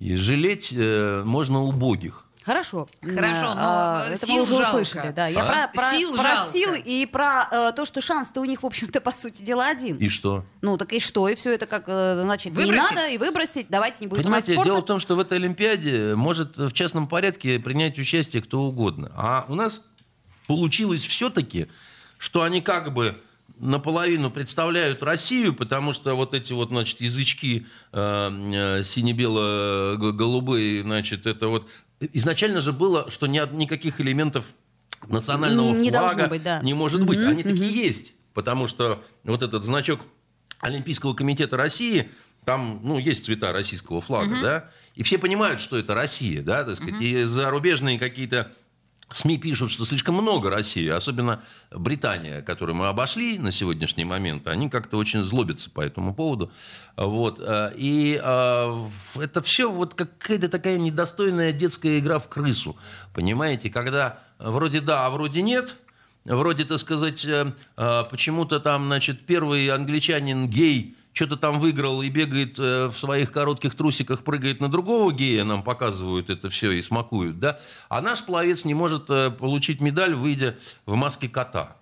И 0.00 0.16
жалеть 0.16 0.72
э, 0.76 1.22
можно 1.24 1.62
убогих. 1.62 2.26
Хорошо. 2.44 2.86
Хорошо, 3.00 3.46
М, 3.52 3.56
но, 3.56 3.62
а, 3.62 4.06
э, 4.10 4.14
это 4.14 4.26
сил 4.26 4.36
мы 4.36 4.42
уже 4.42 4.54
жалко. 4.56 4.68
услышали, 4.76 5.12
да. 5.12 5.26
Я 5.28 5.44
А? 5.44 5.46
про, 5.46 5.68
про, 5.80 5.90
Сил 5.92 6.12
про 6.14 6.22
жалко. 6.22 6.52
силы 6.52 6.78
и 6.78 7.06
про 7.06 7.48
э, 7.50 7.72
то, 7.74 7.86
что 7.86 8.02
шанс-то 8.02 8.40
у 8.42 8.44
них, 8.44 8.62
в 8.62 8.66
общем-то, 8.66 9.00
по 9.00 9.12
сути 9.12 9.40
дела 9.42 9.68
один. 9.68 9.96
И 9.96 10.10
что? 10.10 10.44
Ну, 10.60 10.76
так 10.76 10.92
и 10.92 11.00
что? 11.00 11.26
И 11.28 11.34
все 11.36 11.54
это 11.54 11.64
как, 11.66 11.84
э, 11.86 12.20
значит, 12.22 12.52
не 12.52 12.64
Выбросить? 12.64 12.90
надо, 12.96 13.08
и 13.08 13.16
выбросить, 13.16 13.66
давайте 13.70 13.98
не 14.00 14.08
будет 14.08 14.22
Понимаете, 14.22 14.62
дело 14.62 14.80
в 14.80 14.84
том, 14.84 15.00
что 15.00 15.16
в 15.16 15.20
этой 15.20 15.38
Олимпиаде 15.38 16.14
может 16.14 16.58
в 16.58 16.72
частном 16.72 17.08
порядке 17.08 17.58
принять 17.58 17.98
участие 17.98 18.42
кто 18.42 18.60
угодно. 18.62 19.10
А 19.16 19.46
у 19.48 19.54
нас 19.54 19.80
получилось 20.46 21.02
все-таки, 21.02 21.68
что 22.18 22.42
они 22.42 22.60
как 22.60 22.92
бы 22.92 23.18
наполовину 23.58 24.30
представляют 24.30 25.02
Россию, 25.02 25.54
потому 25.54 25.92
что 25.92 26.14
вот 26.14 26.34
эти 26.34 26.52
вот, 26.52 26.68
значит, 26.68 27.00
язычки 27.00 27.66
э, 27.92 28.78
э, 28.80 28.84
сине-бело-голубые, 28.84 30.82
значит, 30.82 31.26
это 31.26 31.48
вот... 31.48 31.68
Изначально 32.12 32.60
же 32.60 32.72
было, 32.72 33.10
что 33.10 33.26
ни, 33.26 33.40
никаких 33.56 34.00
элементов 34.00 34.46
национального 35.06 35.72
Не- 35.72 35.80
не 35.82 35.90
флага 35.90 36.26
быть, 36.28 36.42
да. 36.42 36.60
не 36.60 36.74
может 36.74 37.04
быть. 37.04 37.18
Они 37.18 37.42
такие 37.42 37.70
есть, 37.70 38.14
потому 38.32 38.66
что 38.66 39.02
вот 39.22 39.42
этот 39.42 39.64
значок 39.64 40.00
Олимпийского 40.60 41.14
комитета 41.14 41.56
России, 41.56 42.10
там, 42.44 42.80
ну, 42.82 42.98
есть 42.98 43.24
цвета 43.24 43.52
российского 43.52 44.00
флага, 44.00 44.40
да, 44.42 44.70
и 44.94 45.02
все 45.02 45.18
понимают, 45.18 45.60
что 45.60 45.76
это 45.76 45.94
Россия, 45.94 46.42
да, 46.42 46.64
так 46.64 46.76
сказать, 46.76 47.00
и 47.00 47.22
зарубежные 47.24 47.98
какие-то 47.98 48.52
СМИ 49.10 49.38
пишут, 49.38 49.70
что 49.70 49.84
слишком 49.84 50.14
много 50.16 50.50
России, 50.50 50.88
особенно 50.88 51.42
Британия, 51.70 52.42
которую 52.42 52.76
мы 52.76 52.88
обошли 52.88 53.38
на 53.38 53.52
сегодняшний 53.52 54.04
момент, 54.04 54.46
они 54.48 54.68
как-то 54.68 54.96
очень 54.96 55.22
злобятся 55.22 55.70
по 55.70 55.80
этому 55.80 56.14
поводу. 56.14 56.50
Вот. 56.96 57.38
э, 57.40 57.72
И 57.76 58.20
э, 58.22 58.86
это 59.16 59.42
все 59.42 59.70
вот 59.70 59.94
какая-то 59.94 60.48
такая 60.48 60.78
недостойная 60.78 61.52
детская 61.52 61.98
игра 61.98 62.18
в 62.18 62.28
крысу, 62.28 62.76
понимаете, 63.12 63.70
когда 63.70 64.18
вроде 64.38 64.80
да, 64.80 65.06
а 65.06 65.10
вроде 65.10 65.42
нет, 65.42 65.76
вроде, 66.24 66.64
так 66.64 66.78
сказать, 66.78 67.24
э, 67.24 67.52
почему-то 68.10 68.58
там, 68.58 68.86
значит, 68.86 69.26
первый 69.26 69.68
англичанин 69.68 70.48
гей 70.48 70.96
что-то 71.14 71.36
там 71.36 71.60
выиграл 71.60 72.02
и 72.02 72.10
бегает 72.10 72.58
э, 72.58 72.88
в 72.88 72.98
своих 72.98 73.32
коротких 73.32 73.74
трусиках, 73.74 74.24
прыгает 74.24 74.60
на 74.60 74.68
другого 74.68 75.12
гея, 75.12 75.44
нам 75.44 75.62
показывают 75.62 76.28
это 76.28 76.50
все 76.50 76.72
и 76.72 76.82
смакуют, 76.82 77.38
да? 77.38 77.58
А 77.88 78.02
наш 78.02 78.24
пловец 78.24 78.64
не 78.64 78.74
может 78.74 79.08
э, 79.08 79.30
получить 79.30 79.80
медаль, 79.80 80.14
выйдя 80.14 80.58
в 80.84 80.96
маске 80.96 81.28
кота. 81.28 81.76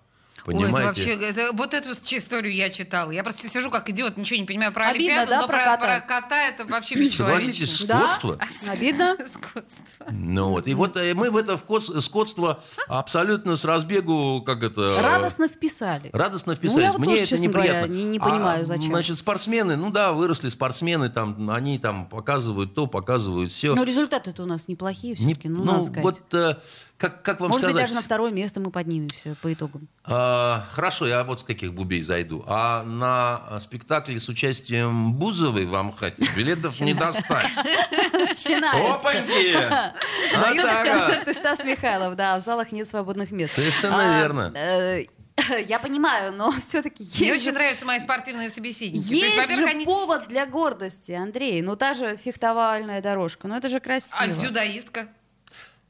Ой, 0.45 0.53
Понимаете? 0.55 0.77
это 0.77 0.85
вообще, 0.87 1.11
это, 1.13 1.51
вот 1.53 1.73
эту 1.73 1.89
историю 2.17 2.53
я 2.53 2.69
читала. 2.69 3.11
Я 3.11 3.23
просто 3.23 3.47
сижу 3.47 3.69
как 3.71 3.89
идиот, 3.89 4.17
ничего 4.17 4.39
не 4.41 4.45
понимаю 4.45 4.73
про 4.73 4.89
Обидно, 4.89 5.21
Олимпиаду, 5.21 5.29
да, 5.31 5.41
но 5.41 5.47
про 5.47 5.57
про, 5.57 5.65
кота? 5.65 5.77
про 5.77 5.99
кота 6.01 6.41
это 6.43 6.65
вообще 6.65 7.11
Согласитесь, 7.11 7.59
бесчеловечно. 7.61 7.87
Да? 7.87 8.15
скотство. 8.19 8.71
Обидно? 8.71 9.17
Скотство. 9.25 10.05
Ну 10.11 10.49
вот, 10.49 10.67
и 10.67 10.73
вот 10.73 10.97
э, 10.97 11.13
мы 11.13 11.31
в 11.31 11.37
это 11.37 11.57
скотство 12.01 12.61
абсолютно 12.87 13.55
с 13.55 13.63
разбегу, 13.65 14.41
как 14.45 14.63
это... 14.63 14.99
Радостно 15.01 15.47
вписались. 15.47 16.09
Радостно 16.13 16.51
Ну, 16.53 16.57
вписались. 16.57 16.89
вот 16.89 16.99
Мне 16.99 17.15
тоже, 17.17 17.23
это 17.35 17.41
неприятно. 17.41 17.73
говоря, 17.87 17.87
не- 17.93 18.03
не 18.05 18.19
понимаю, 18.19 18.63
А, 18.63 18.65
зачем. 18.65 18.87
Значит, 18.87 19.17
спортсмены, 19.17 19.77
ну 19.77 19.91
да, 19.91 20.11
выросли 20.11 20.49
спортсмены, 20.49 21.09
там, 21.09 21.49
они 21.51 21.79
там 21.79 22.07
показывают 22.07 22.75
то, 22.75 22.87
показывают 22.87 23.51
все. 23.53 23.75
Но 23.75 23.83
результаты-то 23.83 24.43
у 24.43 24.45
нас 24.45 24.67
неплохие 24.67 25.15
все-таки, 25.15 25.47
ну, 25.47 25.63
надо 25.63 25.83
сказать. 25.83 26.03
вот 26.03 26.33
э, 26.33 26.55
как, 27.03 27.21
как 27.21 27.39
вам 27.41 27.49
Может 27.49 27.63
быть, 27.65 27.71
сказать? 27.71 27.83
даже 27.89 27.95
на 27.95 28.01
второе 28.01 28.31
место 28.31 28.61
мы 28.61 28.71
поднимемся 28.71 29.35
по 29.41 29.51
итогам. 29.51 29.89
А, 30.05 30.65
хорошо, 30.71 31.05
я 31.05 31.23
вот 31.25 31.41
с 31.41 31.43
каких 31.43 31.73
бубей 31.73 32.01
зайду. 32.01 32.45
А 32.47 32.83
на 32.83 33.59
спектакле 33.59 34.21
с 34.21 34.29
участием 34.29 35.13
Бузовой 35.13 35.65
в 35.65 35.75
Амхате 35.75 36.23
билетов 36.33 36.79
не 36.79 36.93
достать. 36.93 37.51
Опаньки! 38.71 39.53
Дают 40.33 40.65
Атака! 40.65 40.89
концерты 40.89 41.33
Стас 41.33 41.63
Михайлов, 41.65 42.15
да, 42.15 42.39
в 42.39 42.43
залах 42.45 42.71
нет 42.71 42.87
свободных 42.89 43.31
мест. 43.31 43.55
Совершенно 43.55 44.17
А, 44.17 44.19
верно. 44.21 44.53
э, 44.55 45.03
Я 45.67 45.79
понимаю, 45.79 46.31
но 46.33 46.51
все-таки 46.59 47.03
Мне 47.03 47.27
есть 47.27 47.31
очень 47.41 47.43
же, 47.43 47.51
нравятся 47.51 47.85
мои 47.85 47.99
спортивные 47.99 48.49
собеседники. 48.49 49.13
Есть 49.13 49.35
во-первых, 49.35 49.69
же 49.69 49.75
они- 49.75 49.85
повод 49.85 50.27
для 50.29 50.45
гордости, 50.45 51.11
Андрей. 51.11 51.61
Ну, 51.61 51.75
та 51.75 51.93
же 51.95 52.15
фехтовальная 52.15 53.01
дорожка, 53.01 53.47
ну 53.49 53.55
это 53.55 53.67
же 53.67 53.79
красиво. 53.81 54.15
А 54.19 54.27
дзюдоистка? 54.27 55.07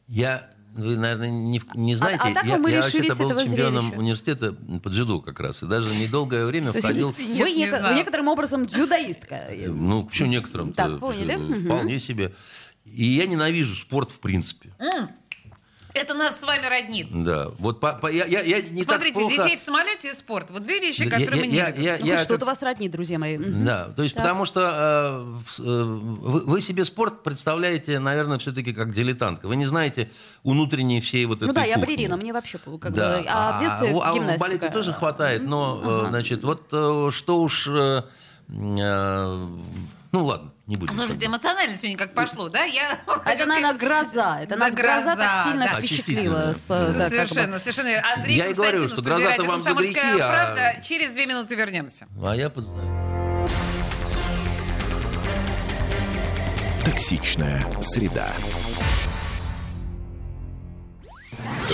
Я 0.08 0.49
вы, 0.76 0.98
наверное, 0.98 1.30
не, 1.30 1.62
не 1.76 1.96
знаете. 1.96 2.20
а 2.24 2.34
так 2.34 2.46
я, 2.46 2.58
мы 2.58 2.72
я 2.72 2.78
лишились 2.78 3.10
вообще-то 3.10 3.16
был 3.24 3.32
этого 3.32 3.46
чемпионом 3.46 3.82
зрелища. 3.82 4.00
университета 4.00 4.54
по 4.82 4.90
дзюдо 4.90 5.22
как 5.22 5.40
раз. 5.40 5.62
И 5.62 5.68
даже 5.68 5.88
недолгое 5.96 6.46
время 6.46 6.72
входил... 6.72 7.12
Вы 7.12 7.24
не 7.52 7.66
неко- 7.66 7.80
знаю. 7.80 7.96
некоторым 7.96 8.28
образом 8.28 8.66
дзюдоистка. 8.66 9.50
Ну, 9.68 10.04
почему 10.06 10.30
некоторым? 10.30 10.74
Так, 10.74 11.00
поняли. 11.00 11.36
Мгм. 11.36 11.66
Вполне 11.66 12.00
себе. 12.00 12.34
И 12.86 13.06
я 13.06 13.28
ненавижу 13.28 13.76
спорт 13.76 14.12
в 14.12 14.20
принципе. 14.20 14.74
Это 15.93 16.15
нас 16.15 16.39
с 16.39 16.43
вами 16.43 16.65
роднит. 16.65 17.08
Да. 17.23 17.50
Вот 17.60 17.79
по- 17.79 17.94
по- 17.94 18.08
я, 18.12 18.25
я, 18.25 18.41
я 18.41 18.62
не 18.63 18.81
Смотрите, 18.81 19.13
так 19.13 19.21
плохо... 19.29 19.44
детей 19.44 19.58
в 19.58 19.60
самолете 19.60 20.10
и 20.10 20.13
спорт. 20.13 20.50
Вот 20.50 20.63
две 20.63 20.79
вещи, 20.79 21.08
Да, 21.08 21.17
я- 21.17 21.25
которые 21.25 21.41
мы 21.41 21.48
не 21.48 21.56
я- 21.58 21.69
любим. 21.69 21.83
я- 21.83 21.98
Ну, 22.00 22.06
я 22.06 22.17
что-то 22.17 22.39
как- 22.39 22.48
вас 22.48 22.63
роднит, 22.63 22.91
друзья 22.91 23.19
мои. 23.19 23.37
Да, 23.37 23.89
то 23.96 24.02
есть 24.02 24.15
Так. 24.15 24.23
потому 24.23 24.46
что 24.46 24.62
э, 24.62 25.19
в- 25.46 25.60
э, 25.60 25.83
вы, 25.83 26.39
вы 26.41 26.62
себе 26.62 26.83
спорт 26.85 27.21
представляете, 27.21 28.00
наверное, 28.00 28.39
все-таки 28.39 28.73
как 28.73 28.91
дилетантка. 28.94 29.48
Вы 29.48 29.56
не 29.56 29.65
знаете 29.67 30.10
внутренней 30.44 31.00
всей 31.00 31.25
вот 31.25 31.37
этой 31.37 31.48
Ну 31.48 31.54
да, 31.54 31.63
я 31.63 31.75
кухни. 31.75 31.85
балерина, 31.85 32.17
мне 32.17 32.33
вообще 32.33 32.58
как 32.58 32.94
Да. 32.94 33.19
бы... 33.19 33.25
А 33.29 33.58
в 33.58 33.62
детстве 33.62 33.89
а 34.02 34.12
в 34.12 34.15
гимнастика. 34.15 34.39
балете 34.39 34.69
тоже 34.71 34.94
хватает, 34.94 35.44
но, 35.44 36.04
э, 36.06 36.10
значит, 36.10 36.44
вот 36.44 36.67
э, 36.71 37.10
что 37.12 37.39
уж... 37.41 37.67
э, 37.67 38.02
э, 38.50 39.48
ну 40.14 40.24
ладно, 40.26 40.54
не 40.68 40.76
будем. 40.76 40.94
Слушайте, 40.94 41.26
эмоционально 41.26 41.76
сегодня 41.76 41.98
как 41.98 42.14
пошло, 42.14 42.48
да? 42.48 42.64
Я 42.66 42.92
Это, 43.26 43.46
наверное, 43.48 43.74
сказать, 43.74 43.78
гроза. 43.78 44.40
Это 44.42 44.50
Да, 44.52 44.56
нас 44.58 44.74
гроза 44.74 45.16
так 45.16 45.18
гроза, 45.18 45.44
сильно 45.44 45.66
да. 45.66 45.80
впечатлила. 45.80 46.54
С, 46.54 46.68
да, 46.68 46.86
как 46.86 46.96
бы. 46.96 47.10
совершенно, 47.10 47.60
совершенно. 47.60 48.14
Андрей 48.16 48.38
Я 48.38 48.48
и 48.48 48.54
говорю, 48.54 48.88
что 48.88 49.02
гроза-то 49.02 49.30
радио 49.30 49.44
вам 49.46 49.62
за 49.62 49.66
«Комсомольская 49.70 50.04
грехи, 50.12 50.20
а- 50.22 50.30
правда». 50.30 50.82
Через 50.84 51.10
две 51.12 51.26
минуты 51.26 51.56
вернемся. 51.56 52.08
А 52.26 52.36
я 52.36 52.50
подзнаю. 52.50 53.48
Токсичная 56.86 57.66
среда. 57.82 58.28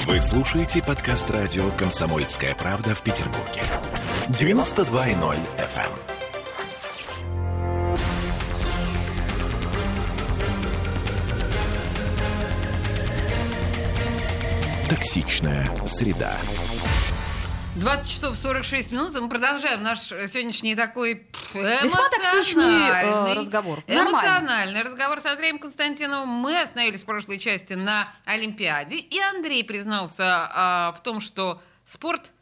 Вы 0.06 0.20
слушаете 0.22 0.82
подкаст 0.82 1.30
радио 1.30 1.70
«Комсомольская 1.72 2.56
правда» 2.56 2.96
в 2.96 3.02
Петербурге. 3.02 3.64
92.0 4.30 5.38
FM. 5.58 6.19
Токсичная 14.90 15.70
среда. 15.86 16.36
20 17.76 18.12
часов 18.12 18.36
46 18.36 18.92
минут, 18.92 19.16
и 19.16 19.20
мы 19.22 19.30
продолжаем 19.30 19.84
наш 19.84 20.00
сегодняшний 20.00 20.76
такой 20.76 21.28
пф, 21.32 21.56
Весьма 21.56 22.10
токсичный, 22.10 22.64
э, 22.64 23.04
эмоциональный, 23.04 23.34
разговор. 23.34 23.80
Нормально. 23.88 24.10
Эмоциональный 24.10 24.82
разговор 24.82 25.20
с 25.20 25.26
Андреем 25.26 25.60
Константиновым. 25.60 26.28
Мы 26.30 26.60
остановились 26.60 27.04
в 27.04 27.06
прошлой 27.06 27.38
части 27.38 27.74
на 27.74 28.12
Олимпиаде, 28.26 28.98
и 28.98 29.20
Андрей 29.20 29.64
признался 29.64 30.24
а, 30.26 30.94
в 30.98 31.04
том, 31.04 31.22
что 31.22 31.62
спорт 31.86 32.34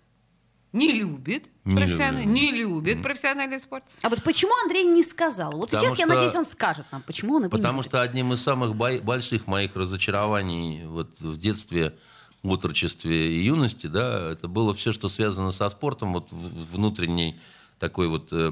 не 0.72 0.94
любит 0.94 1.48
Не 1.66 1.76
профессиональный, 1.76 2.22
любит. 2.26 2.34
не 2.34 2.52
любит 2.52 3.04
профессиональный 3.04 3.60
спорт. 3.60 3.84
А 4.02 4.10
вот 4.10 4.24
почему 4.24 4.54
Андрей 4.64 4.86
не 4.86 5.04
сказал? 5.04 5.52
Вот 5.52 5.72
Потому 5.72 5.88
сейчас, 5.88 6.00
я 6.00 6.06
что- 6.06 6.16
надеюсь, 6.16 6.36
он 6.36 6.46
скажет 6.46 6.86
нам, 6.92 7.02
почему 7.04 7.36
он 7.36 7.44
его 7.44 7.58
не 7.58 7.62
Потому 7.62 7.84
что 7.84 8.02
одним 8.02 8.34
из 8.34 8.42
самых 8.42 8.76
больших 8.76 9.48
моих 9.48 9.76
разочарований 9.76 10.86
вот 10.86 11.20
в 11.20 11.38
детстве, 11.38 11.96
отрочестве 12.44 13.30
и 13.36 13.44
юности, 13.46 13.88
да, 13.88 14.32
это 14.32 14.48
было 14.48 14.74
все, 14.74 14.92
что 14.94 15.10
связано 15.10 15.52
со 15.52 15.70
спортом, 15.70 16.14
вот 16.14 16.28
в- 16.32 16.74
внутренний 16.76 17.40
такой 17.80 18.08
вот... 18.08 18.30
э, 18.32 18.52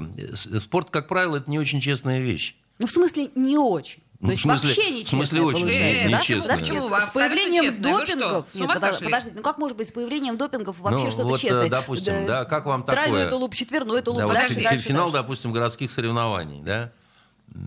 спорт, 0.60 0.90
как 0.90 1.08
правило, 1.08 1.36
это 1.36 1.50
не 1.50 1.58
очень 1.58 1.80
честная 1.80 2.20
вещь. 2.20 2.54
Ну, 2.78 2.86
в 2.86 2.90
смысле, 2.90 3.28
не 3.34 3.56
очень. 3.58 4.02
Ну, 4.20 4.28
То 4.28 4.30
есть 4.32 4.42
в 4.42 4.46
смысле- 4.48 4.68
вообще 4.68 4.82
в 4.82 4.94
нечестно. 4.94 5.18
смысле 5.18 5.40
очень 5.42 5.60
получается, 5.60 6.10
да? 6.10 6.18
нечестно. 6.18 6.42
Подождите, 6.42 6.72
Почему? 6.72 7.00
с- 7.00 7.10
появлением 7.10 7.72
что, 7.72 7.82
допингов... 7.82 8.46
Нет, 8.54 8.70
подо- 8.70 8.80
сошли? 8.80 9.04
подождите, 9.06 9.36
ну 9.36 9.42
как 9.42 9.58
может 9.58 9.76
быть 9.76 9.88
с 9.88 9.92
появлением 9.92 10.36
допингов 10.38 10.78
вообще 10.80 11.04
Ну, 11.04 11.10
что-то 11.10 11.28
вот, 11.28 11.38
э, 11.38 11.42
честное? 11.42 11.68
допустим, 11.68 12.26
да, 12.26 12.44
как 12.46 12.64
вам 12.66 12.82
Тройной 12.84 13.08
такое? 13.24 13.30
тулуп, 13.30 13.54
четверной 13.54 14.00
тулуп, 14.02 14.20
Да, 14.20 14.26
вот 14.26 14.34
дальше, 14.34 14.60
дальше, 14.62 14.84
финал, 14.88 15.10
дальше. 15.10 15.22
допустим, 15.22 15.52
городских 15.52 15.90
соревнований, 15.90 16.62
да. 16.62 16.92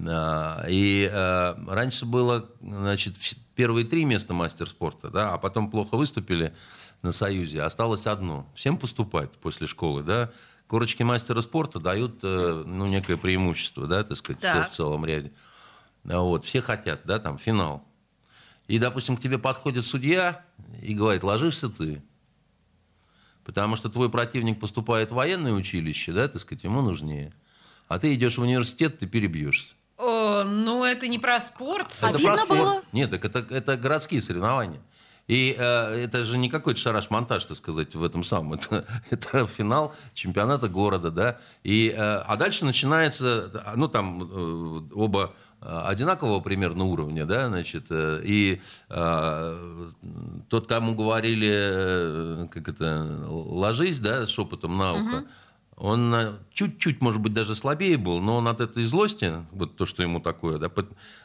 А, 0.07 0.65
И 0.67 1.09
э, 1.11 1.55
раньше 1.67 2.05
было, 2.05 2.45
значит, 2.61 3.15
в- 3.17 3.34
первые 3.60 3.86
три 3.86 4.05
места 4.05 4.34
мастер 4.34 4.70
спорта, 4.70 5.10
да, 5.10 5.34
а 5.34 5.38
потом 5.38 5.70
плохо 5.70 5.97
выступили 5.97 6.55
на 7.01 7.12
Союзе, 7.12 7.62
осталось 7.62 8.07
одно. 8.07 8.47
Всем 8.55 8.78
поступать 8.78 9.34
после 9.34 9.68
школы, 9.68 10.01
да. 10.01 10.32
Корочки 10.68 11.03
мастера 11.03 11.41
спорта 11.41 11.82
дают, 11.82 12.22
э, 12.24 12.64
ну, 12.66 12.88
некое 12.88 13.18
преимущество, 13.18 13.86
да, 13.86 14.05
так 14.05 14.16
сказать, 14.16 14.41
Так. 14.41 14.72
в 14.72 14.74
целом 14.74 15.05
ряде. 15.05 15.34
А 16.07 16.22
Вот, 16.22 16.45
все 16.45 16.62
хотят, 16.62 17.01
да, 17.03 17.20
там, 17.20 17.38
финал. 17.38 17.86
И, 18.70 18.80
допустим, 18.80 19.18
к 19.18 19.22
тебе 19.22 19.38
подходит 19.38 19.86
судья 19.86 20.41
и 20.82 20.93
говорит, 20.93 21.26
ложишься 21.26 21.68
ты. 21.68 22.01
Потому 23.43 23.76
что 23.76 23.89
твой 23.89 24.10
противник 24.10 24.57
поступает 24.62 25.12
в 25.12 25.16
военное 25.16 25.51
училище, 25.51 26.14
да, 26.14 26.30
так 26.30 26.39
сказать, 26.39 26.64
ему 26.64 26.82
нужнее. 26.82 27.34
А 27.89 27.99
ты 27.99 28.14
идешь 28.14 28.38
в 28.38 28.41
университет, 28.41 28.99
ты 28.99 29.05
перебьешься. 29.05 29.76
О, 30.00 30.43
ну, 30.45 30.86
это 30.86 31.08
не 31.10 31.20
про 31.20 31.39
спорт. 31.41 31.88
А 32.02 32.10
Это 32.10 32.18
видно 32.18 32.36
про 32.36 32.41
спорт. 32.43 32.62
было? 32.62 32.82
Нет, 32.93 33.10
так 33.10 33.26
это, 33.26 33.45
это 33.54 33.76
городские 33.76 34.22
соревнования. 34.22 34.80
И 35.28 35.56
э, 35.60 36.04
это 36.06 36.24
же 36.26 36.38
не 36.38 36.50
какой-то 36.50 36.80
шараш-монтаж, 36.80 37.43
так 37.43 37.58
сказать, 37.58 37.93
в 37.93 38.04
этом 38.04 38.24
самом. 38.24 38.54
Это, 38.60 38.86
это 39.12 39.45
финал 39.45 39.93
чемпионата 40.16 40.70
города, 40.70 41.12
да. 41.12 41.38
И, 41.64 41.93
э, 41.95 42.00
а 42.00 42.36
дальше 42.36 42.66
начинается, 42.66 43.52
ну, 43.76 43.88
там 43.89 44.24
э, 44.24 44.82
оба 44.95 45.36
э, 45.62 45.82
одинакового 45.86 46.39
примерно 46.39 46.86
уровня, 46.86 47.26
да, 47.26 47.45
значит, 47.45 47.86
э, 47.91 48.22
и 48.24 48.60
э, 48.89 49.91
тот, 50.47 50.68
кому 50.68 50.95
говорили, 50.95 51.52
э, 51.52 52.47
как 52.50 52.68
это, 52.68 53.06
ложись, 53.28 54.00
да, 54.00 54.26
шепотом 54.26 54.78
на 54.80 54.93
ухо, 54.93 55.26
он 55.80 56.40
чуть-чуть, 56.54 57.02
может 57.02 57.22
быть, 57.22 57.34
даже 57.34 57.56
слабее 57.56 57.98
был, 57.98 58.20
но 58.20 58.38
он 58.38 58.48
от 58.50 58.60
этой 58.60 58.84
злости, 58.84 59.34
вот 59.52 59.78
то, 59.78 59.86
что 59.86 60.04
ему 60.04 60.20
такое, 60.20 60.58
да, 60.58 60.70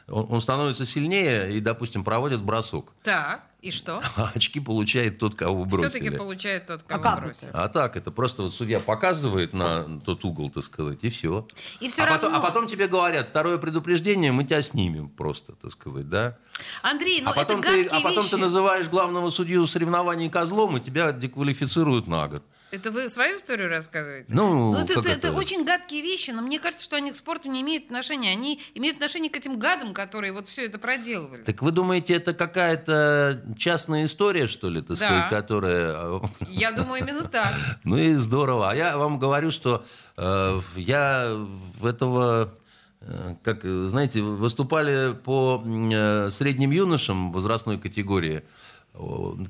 он, 0.07 0.27
он 0.29 0.41
становится 0.41 0.85
сильнее 0.85 1.51
и, 1.51 1.59
допустим, 1.59 2.05
проводит 2.05 2.41
бросок. 2.41 2.93
Так, 3.03 3.43
и 3.61 3.69
что? 3.69 4.01
А 4.15 4.31
очки 4.33 4.61
получает 4.61 5.19
тот, 5.19 5.35
кого 5.35 5.65
бросили. 5.65 5.89
Все-таки 5.89 6.09
получает 6.11 6.67
тот, 6.67 6.83
кого 6.83 7.03
как 7.03 7.21
бросил. 7.21 7.49
А 7.51 7.67
так, 7.67 7.97
это 7.97 8.11
просто 8.11 8.43
вот 8.43 8.53
судья 8.53 8.79
показывает 8.79 9.51
на 9.51 9.99
тот 10.05 10.23
угол, 10.23 10.49
так 10.49 10.63
сказать, 10.63 10.99
и 11.01 11.09
все. 11.09 11.45
И 11.81 11.89
все 11.89 12.03
а, 12.03 12.05
равно... 12.05 12.21
потом, 12.21 12.35
а 12.35 12.39
потом 12.39 12.67
тебе 12.67 12.87
говорят, 12.87 13.27
второе 13.27 13.57
предупреждение, 13.57 14.31
мы 14.31 14.45
тебя 14.45 14.61
снимем 14.61 15.09
просто, 15.09 15.53
так 15.53 15.71
сказать, 15.71 16.07
да? 16.07 16.37
Андрей, 16.81 17.21
ну 17.21 17.31
а, 17.31 17.33
потом 17.33 17.59
это 17.59 17.71
ты, 17.71 17.83
гадкие 17.83 17.99
а 17.99 18.03
потом 18.03 18.23
вещи. 18.23 18.31
ты 18.31 18.37
называешь 18.37 18.87
главного 18.87 19.29
судью 19.31 19.67
соревнований 19.67 20.29
козлом, 20.29 20.77
и 20.77 20.79
тебя 20.79 21.11
деквалифицируют 21.11 22.07
на 22.07 22.29
год. 22.29 22.43
Это 22.75 22.91
вы 22.91 23.09
свою 23.09 23.37
историю 23.37 23.69
рассказываете? 23.69 24.33
Ну, 24.33 24.73
это, 24.75 24.95
как 24.95 25.05
это- 25.05 25.09
это? 25.17 25.27
это 25.27 25.37
очень 25.37 25.63
гадкие 25.63 26.01
вещи, 26.01 26.31
но 26.31 26.41
мне 26.41 26.59
кажется, 26.59 26.83
что 26.83 26.95
они 26.97 27.11
к 27.11 27.15
спорту 27.15 27.49
не 27.49 27.61
имеют 27.61 27.85
отношения. 27.85 28.31
Они 28.31 28.59
имеют 28.73 28.97
отношение 28.97 29.29
к 29.31 29.35
этим 29.37 29.57
гадам, 29.59 29.93
которые 29.93 30.33
вот 30.33 30.47
все 30.47 30.65
это 30.65 30.77
проделывали. 30.79 31.43
Так 31.43 31.61
вы 31.61 31.71
думаете, 31.71 32.13
это 32.15 32.33
какая-то 32.33 33.43
частная 33.57 34.05
история, 34.05 34.47
что 34.47 34.69
ли, 34.69 34.81
так 34.81 34.89
Да. 34.89 34.95
сказать, 34.95 35.29
которая... 35.29 35.95
э, 35.95 36.19
Я 36.49 36.71
думаю, 36.71 37.01
именно 37.01 37.23
так. 37.23 37.53
Ну 37.83 37.97
и 37.97 38.13
здорово. 38.13 38.71
А 38.71 38.75
я 38.75 38.97
вам 38.97 39.19
говорю, 39.19 39.51
что 39.51 39.85
э, 40.17 40.61
я 40.75 41.33
в 41.79 41.85
этого, 41.85 42.53
э, 43.01 43.35
как, 43.43 43.63
знаете, 43.63 44.21
выступали 44.21 45.13
по 45.13 45.63
э, 45.65 46.29
средним 46.31 46.71
юношам 46.71 47.31
возрастной 47.31 47.77
категории. 47.79 48.43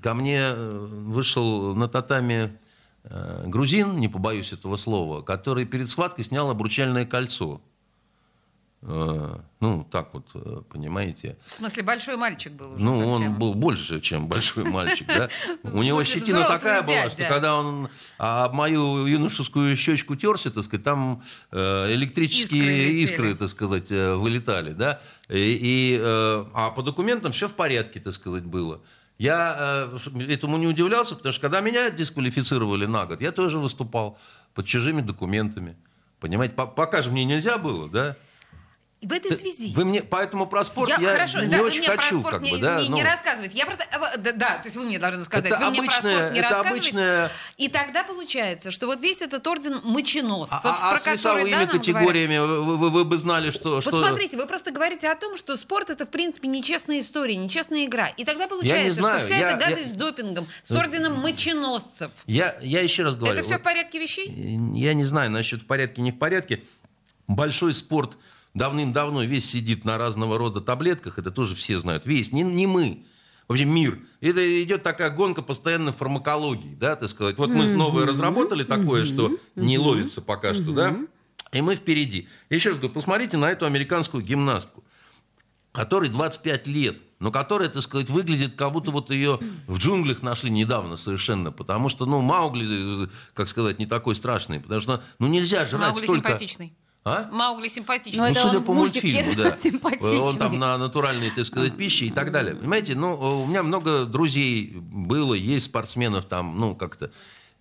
Ко 0.02 0.14
мне 0.16 0.54
вышел 0.56 1.76
на 1.76 1.88
татами 1.88 2.58
грузин, 3.46 3.98
не 3.98 4.08
побоюсь 4.08 4.54
этого 4.54 4.76
слова, 4.76 5.22
который 5.22 5.66
перед 5.66 5.90
схваткой 5.90 6.26
снял 6.26 6.50
обручальное 6.50 7.06
кольцо. 7.06 7.62
Э, 8.88 9.38
Ну, 9.62 9.84
так 9.90 10.14
вот, 10.14 10.28
э, 10.36 10.62
понимаете. 10.70 11.38
В 11.48 11.52
смысле, 11.52 11.82
большой 11.82 12.18
мальчик 12.18 12.54
был 12.54 12.74
уже 12.74 12.84
Ну, 12.84 13.00
совсем. 13.14 13.32
он 13.32 13.40
был 13.40 13.54
больше, 13.56 14.00
чем 14.00 14.28
большой 14.28 14.66
мальчик, 14.66 15.08
да. 15.08 15.30
У 15.64 15.82
него 15.82 16.04
щетина 16.04 16.46
такая 16.46 16.84
была, 16.84 17.10
что 17.10 17.28
когда 17.28 17.58
он 17.58 17.90
об 18.20 18.54
мою 18.54 19.08
юношескую 19.08 19.76
щечку 19.76 20.16
терся, 20.16 20.52
так 20.52 20.64
сказать, 20.64 20.84
там 20.84 21.24
э, 21.52 21.94
электрические 21.96 22.92
искры, 22.92 23.34
так 23.34 23.50
сказать, 23.50 23.92
э, 23.92 24.14
вылетали, 24.16 24.74
да. 24.74 25.02
И, 25.30 25.98
э, 26.00 26.46
а 26.54 26.70
по 26.70 26.84
документам 26.84 27.32
все 27.32 27.48
в 27.48 27.56
порядке, 27.56 28.00
так 28.00 28.14
сказать, 28.14 28.44
было. 28.44 28.82
Я 29.18 29.90
э, 29.96 30.24
этому 30.30 30.58
не 30.58 30.68
удивлялся, 30.68 31.16
потому 31.16 31.32
что 31.32 31.42
когда 31.42 31.62
меня 31.62 31.90
дисквалифицировали 31.90 32.86
на 32.86 33.06
год, 33.06 33.22
я 33.22 33.32
тоже 33.32 33.60
выступал 33.60 34.18
под 34.54 34.66
чужими 34.66 35.02
документами. 35.02 35.78
Понимаете, 36.20 36.56
По- 36.56 36.68
пока 36.68 37.02
же 37.02 37.12
мне 37.12 37.24
нельзя 37.24 37.58
было, 37.58 37.90
да. 37.90 38.16
В 39.06 39.12
этой 39.14 39.38
связи... 39.38 39.74
Вы 39.76 39.86
мне 39.86 40.02
поэтому 40.04 40.48
про 40.48 40.66
спорт 40.66 40.90
я, 40.90 40.96
хорошо, 40.98 41.42
не 41.42 41.48
да, 41.48 41.62
очень 41.62 41.80
мне 41.80 41.88
хочу, 41.88 42.22
про 42.22 42.30
спорт 42.32 42.36
как 42.36 42.42
не, 42.44 42.52
бы, 42.52 42.58
да. 42.60 42.82
не, 42.82 42.90
ну. 42.90 42.96
не 42.98 43.04
рассказывайте. 43.04 43.58
Я 43.58 43.66
просто, 43.66 43.86
э, 43.92 44.18
да, 44.18 44.32
да, 44.34 44.58
то 44.58 44.66
есть 44.66 44.76
вы 44.76 44.86
мне 44.86 45.00
должны 45.00 45.24
сказать, 45.24 45.46
Это 45.46 45.60
вы 45.60 45.70
мне 45.72 45.84
про 45.84 45.92
спорт 45.92 46.32
не 46.32 46.40
это 46.40 46.42
рассказываете. 46.42 46.70
обычная- 46.90 47.32
И 47.58 47.70
тогда 47.70 48.04
получается, 48.04 48.72
что 48.72 48.88
вот 48.88 49.02
весь 49.02 49.22
этот 49.22 49.46
орден 49.48 49.80
моченосцев, 49.84 50.60
А, 50.64 50.90
а 50.90 50.92
про 50.92 51.00
с 51.00 51.04
который, 51.04 51.50
да, 51.52 51.58
нам 51.58 51.68
говорят, 51.68 51.72
категориями 51.72 52.38
вы, 52.40 52.78
вы- 52.78 52.90
вы 52.90 53.06
бы 53.06 53.18
знали, 53.18 53.52
что... 53.52 53.76
Вот 53.76 53.82
что... 53.84 53.98
смотрите, 53.98 54.38
вы 54.38 54.48
просто 54.48 54.72
говорите 54.72 55.10
о 55.10 55.16
том, 55.16 55.38
что 55.38 55.56
спорт 55.58 55.90
это 55.90 56.06
в 56.06 56.10
принципе 56.10 56.48
нечестная 56.48 57.00
история, 57.00 57.36
нечестная 57.36 57.86
игра. 57.86 58.08
И 58.08 58.26
тогда 58.26 58.48
получается, 58.48 59.02
знаю, 59.02 59.20
что 59.20 59.28
вся 59.30 59.38
я- 59.38 59.50
эта 59.52 59.58
гадость 59.60 59.88
я- 59.88 59.94
с 59.94 59.98
допингом, 59.98 60.48
с 60.64 60.72
орденом 60.72 61.20
моченосцев. 61.22 62.12
Я, 62.26 62.58
я 62.62 62.82
еще 62.82 63.04
раз 63.04 63.16
говорю. 63.16 63.34
это 63.34 63.44
все 63.44 63.54
вот 63.54 63.62
в 63.62 63.64
порядке 63.64 64.00
вещей? 64.00 64.28
Я 64.74 64.94
не 64.94 65.06
знаю 65.06 65.32
насчет 65.32 65.62
в 65.62 65.66
порядке, 65.66 66.02
не 66.02 66.12
в 66.12 66.18
порядке. 66.18 66.64
Большой 67.28 67.74
спорт 67.74 68.18
давным-давно 68.56 69.24
весь 69.24 69.48
сидит 69.48 69.86
на 69.86 70.00
разного 70.00 70.40
рода 70.40 70.62
таблетках, 70.62 71.20
это 71.20 71.30
тоже 71.30 71.54
все 71.54 71.78
знают. 71.78 72.06
Весь, 72.08 72.32
не, 72.32 72.42
не 72.42 72.66
мы. 72.66 73.06
Вообще 73.48 73.66
мир. 73.66 74.00
Это 74.22 74.64
идет 74.64 74.82
такая 74.82 75.12
гонка 75.12 75.44
постоянно 75.44 75.92
фармакологии, 75.92 76.74
да, 76.74 76.96
так 76.96 77.10
сказать. 77.10 77.38
Вот 77.38 77.50
мы 77.50 77.70
новое 77.70 78.08
разработали 78.08 78.64
такое, 78.64 79.06
что 79.06 79.38
не 79.56 79.78
ловится 79.78 80.22
пока 80.22 80.56
что, 80.56 80.72
да, 80.72 80.98
и 81.52 81.62
мы 81.62 81.76
впереди. 81.76 82.28
Еще 82.50 82.70
раз 82.70 82.80
говорю, 82.80 82.96
посмотрите 82.96 83.38
на 83.38 83.52
эту 83.52 83.66
американскую 83.66 84.24
гимнастку, 84.24 84.84
которой 85.72 86.10
25 86.10 86.68
лет, 86.68 86.98
но 87.20 87.32
которая, 87.32 87.70
так 87.70 87.84
сказать, 87.84 88.10
выглядит, 88.10 88.56
как 88.56 88.72
будто 88.72 88.92
вот 88.92 89.12
ее 89.12 89.40
в 89.68 89.78
джунглях 89.78 90.22
нашли 90.22 90.50
недавно 90.50 90.98
совершенно, 90.98 91.52
потому 91.52 91.88
что, 91.90 92.06
ну, 92.06 92.22
Маугли, 92.22 93.06
э, 93.06 93.08
как 93.34 93.48
сказать, 93.48 93.80
не 93.80 93.86
такой 93.86 94.16
страшный, 94.16 94.60
потому 94.60 94.82
что, 94.82 95.04
ну, 95.20 95.28
нельзя 95.28 95.66
жрать 95.66 95.82
Маугли 95.82 96.06
столько... 96.06 96.30
симпатичный. 96.30 96.76
А? 97.08 97.30
Маугли 97.32 97.68
симпатичный. 97.68 98.30
Ну, 98.30 98.34
Ну, 98.34 98.50
судя 98.50 98.62
по 98.62 98.74
мультфильму, 98.74 99.36
да. 99.38 99.56
Он 100.24 100.38
там 100.38 100.58
на 100.58 100.76
натуральной, 100.80 101.30
так 101.30 101.46
сказать, 101.46 101.78
пище 101.78 102.06
и 102.08 102.12
так 102.12 102.32
далее. 102.32 102.56
Понимаете, 102.56 102.96
ну, 102.96 103.44
у 103.44 103.46
меня 103.46 103.62
много 103.62 104.06
друзей 104.06 104.74
было, 104.76 105.36
есть 105.36 105.68
спортсменов 105.68 106.26
там, 106.26 106.60
ну, 106.60 106.76
как-то. 106.76 107.12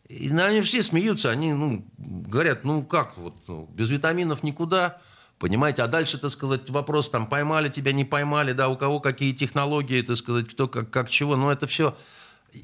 И 0.09 0.31
ну, 0.31 0.43
они 0.43 0.63
все 0.63 0.83
смеются, 0.83 1.31
они, 1.31 1.53
ну, 1.53 1.85
говорят, 1.99 2.65
ну, 2.65 2.83
как 2.83 3.19
вот, 3.19 3.35
ну, 3.47 3.69
без 3.75 3.91
витаминов 3.91 4.43
никуда. 4.43 4.99
Понимаете, 5.39 5.83
а 5.83 5.89
дальше, 5.89 6.17
так 6.17 6.31
сказать, 6.31 6.71
вопрос, 6.71 7.11
там, 7.11 7.27
поймали 7.27 7.69
тебя, 7.69 7.93
не 7.93 8.05
поймали, 8.05 8.53
да, 8.53 8.71
у 8.71 8.77
кого 8.77 8.99
какие 8.99 9.33
технологии, 9.33 10.01
так 10.01 10.17
сказать, 10.17 10.49
кто 10.49 10.69
как, 10.69 10.91
как 10.91 11.11
чего, 11.11 11.37
но 11.37 11.53
это 11.53 11.67
все... 11.67 11.95